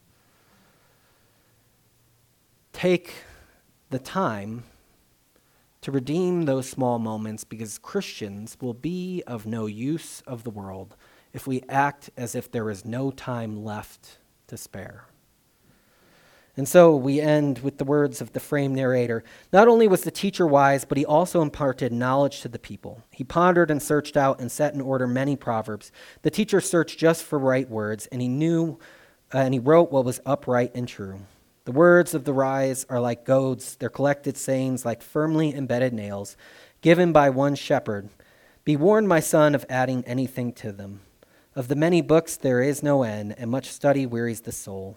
Take 2.72 3.14
the 3.90 3.98
time 3.98 4.64
to 5.82 5.92
redeem 5.92 6.44
those 6.44 6.68
small 6.68 6.98
moments 6.98 7.44
because 7.44 7.78
Christians 7.78 8.56
will 8.60 8.74
be 8.74 9.22
of 9.26 9.46
no 9.46 9.66
use 9.66 10.22
of 10.26 10.44
the 10.44 10.50
world 10.50 10.96
if 11.32 11.46
we 11.46 11.62
act 11.68 12.10
as 12.16 12.34
if 12.34 12.50
there 12.50 12.70
is 12.70 12.84
no 12.84 13.10
time 13.10 13.64
left 13.64 14.18
to 14.46 14.56
spare. 14.56 15.06
And 16.56 16.68
so 16.68 16.94
we 16.94 17.18
end 17.18 17.60
with 17.60 17.78
the 17.78 17.84
words 17.84 18.20
of 18.20 18.34
the 18.34 18.40
frame 18.40 18.74
narrator. 18.74 19.24
Not 19.54 19.68
only 19.68 19.88
was 19.88 20.02
the 20.02 20.10
teacher 20.10 20.46
wise, 20.46 20.84
but 20.84 20.98
he 20.98 21.04
also 21.04 21.40
imparted 21.40 21.92
knowledge 21.92 22.42
to 22.42 22.48
the 22.48 22.58
people. 22.58 23.02
He 23.10 23.24
pondered 23.24 23.70
and 23.70 23.82
searched 23.82 24.18
out 24.18 24.38
and 24.38 24.52
set 24.52 24.74
in 24.74 24.82
order 24.82 25.06
many 25.06 25.34
proverbs. 25.34 25.90
The 26.20 26.30
teacher 26.30 26.60
searched 26.60 26.98
just 26.98 27.24
for 27.24 27.38
right 27.38 27.68
words, 27.68 28.06
and 28.06 28.20
he 28.20 28.28
knew 28.28 28.78
uh, 29.34 29.38
and 29.38 29.54
he 29.54 29.60
wrote 29.60 29.90
what 29.90 30.04
was 30.04 30.20
upright 30.26 30.72
and 30.74 30.86
true. 30.86 31.20
The 31.64 31.72
words 31.72 32.12
of 32.12 32.24
the 32.24 32.32
wise 32.32 32.84
are 32.88 33.00
like 33.00 33.24
goads, 33.24 33.76
their 33.76 33.88
collected 33.88 34.36
sayings 34.36 34.84
like 34.84 35.00
firmly 35.00 35.54
embedded 35.54 35.92
nails, 35.92 36.36
given 36.80 37.12
by 37.12 37.30
one 37.30 37.54
shepherd. 37.54 38.08
Be 38.64 38.76
warned, 38.76 39.08
my 39.08 39.20
son, 39.20 39.54
of 39.54 39.64
adding 39.68 40.02
anything 40.04 40.52
to 40.54 40.72
them. 40.72 41.02
Of 41.54 41.68
the 41.68 41.76
many 41.76 42.00
books 42.00 42.36
there 42.36 42.60
is 42.60 42.82
no 42.82 43.04
end, 43.04 43.36
and 43.38 43.48
much 43.48 43.68
study 43.68 44.06
wearies 44.06 44.40
the 44.40 44.50
soul. 44.50 44.96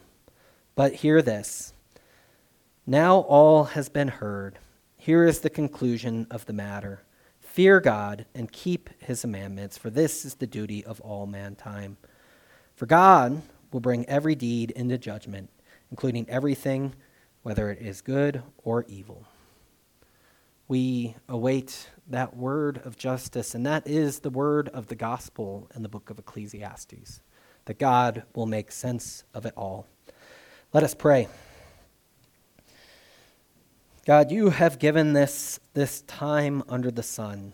But 0.73 0.93
hear 0.95 1.21
this. 1.21 1.73
Now 2.87 3.17
all 3.17 3.65
has 3.65 3.89
been 3.89 4.07
heard. 4.07 4.57
Here 4.97 5.23
is 5.23 5.41
the 5.41 5.51
conclusion 5.51 6.25
of 6.31 6.47
the 6.47 6.53
matter. 6.53 7.03
Fear 7.39 7.79
God 7.79 8.25
and 8.33 8.51
keep 8.51 8.89
his 8.97 9.21
commandments, 9.21 9.77
for 9.77 9.91
this 9.91 10.25
is 10.25 10.35
the 10.35 10.47
duty 10.47 10.83
of 10.83 10.99
all 11.01 11.27
mankind. 11.27 11.97
For 12.75 12.87
God 12.87 13.43
will 13.71 13.81
bring 13.81 14.05
every 14.07 14.33
deed 14.33 14.71
into 14.71 14.97
judgment, 14.97 15.49
including 15.95 16.29
everything, 16.29 16.93
whether 17.41 17.71
it 17.71 17.81
is 17.81 18.01
good 18.01 18.43
or 18.65 18.83
evil. 18.89 19.25
We 20.67 21.15
await 21.29 21.89
that 22.09 22.35
word 22.35 22.81
of 22.83 22.97
justice, 22.97 23.55
and 23.55 23.65
that 23.65 23.87
is 23.87 24.19
the 24.19 24.29
word 24.29 24.67
of 24.73 24.87
the 24.87 24.95
gospel 24.95 25.69
in 25.73 25.83
the 25.83 25.87
book 25.87 26.09
of 26.09 26.19
Ecclesiastes, 26.19 27.21
that 27.63 27.79
God 27.79 28.23
will 28.35 28.45
make 28.45 28.73
sense 28.73 29.23
of 29.33 29.45
it 29.45 29.53
all. 29.55 29.87
Let 30.73 30.83
us 30.83 30.93
pray. 30.93 31.29
God, 34.05 34.33
you 34.33 34.49
have 34.49 34.79
given 34.79 35.13
this, 35.13 35.61
this 35.75 36.01
time 36.01 36.61
under 36.67 36.91
the 36.91 37.03
sun 37.03 37.53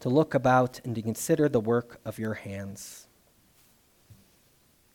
to 0.00 0.10
look 0.10 0.34
about 0.34 0.78
and 0.84 0.94
to 0.94 1.00
consider 1.00 1.48
the 1.48 1.58
work 1.58 2.02
of 2.04 2.18
your 2.18 2.34
hands. 2.34 3.07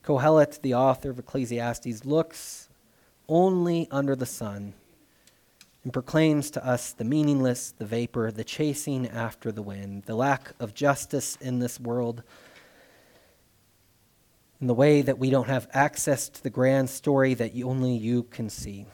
Kohelet, 0.04 0.60
the 0.60 0.74
author 0.74 1.10
of 1.10 1.18
Ecclesiastes, 1.18 2.04
looks 2.04 2.68
only 3.28 3.88
under 3.90 4.14
the 4.14 4.26
sun 4.26 4.74
and 5.82 5.92
proclaims 5.92 6.50
to 6.50 6.66
us 6.66 6.92
the 6.92 7.04
meaningless, 7.04 7.72
the 7.72 7.86
vapor, 7.86 8.30
the 8.30 8.44
chasing 8.44 9.06
after 9.06 9.52
the 9.52 9.62
wind, 9.62 10.04
the 10.04 10.14
lack 10.14 10.52
of 10.60 10.74
justice 10.74 11.36
in 11.40 11.58
this 11.58 11.78
world, 11.78 12.22
and 14.60 14.68
the 14.68 14.74
way 14.74 15.02
that 15.02 15.18
we 15.18 15.30
don't 15.30 15.48
have 15.48 15.68
access 15.72 16.28
to 16.28 16.42
the 16.42 16.50
grand 16.50 16.88
story 16.88 17.34
that 17.34 17.52
only 17.62 17.94
you 17.94 18.22
can 18.24 18.48
see. 18.48 18.86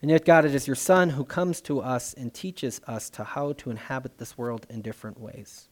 And 0.00 0.10
yet, 0.10 0.24
God, 0.24 0.44
it 0.44 0.54
is 0.54 0.66
your 0.66 0.76
Son 0.76 1.10
who 1.10 1.24
comes 1.24 1.60
to 1.62 1.80
us 1.80 2.14
and 2.14 2.32
teaches 2.32 2.80
us 2.86 3.08
to 3.10 3.24
how 3.24 3.54
to 3.54 3.70
inhabit 3.70 4.18
this 4.18 4.36
world 4.36 4.66
in 4.68 4.82
different 4.82 5.18
ways. 5.18 5.68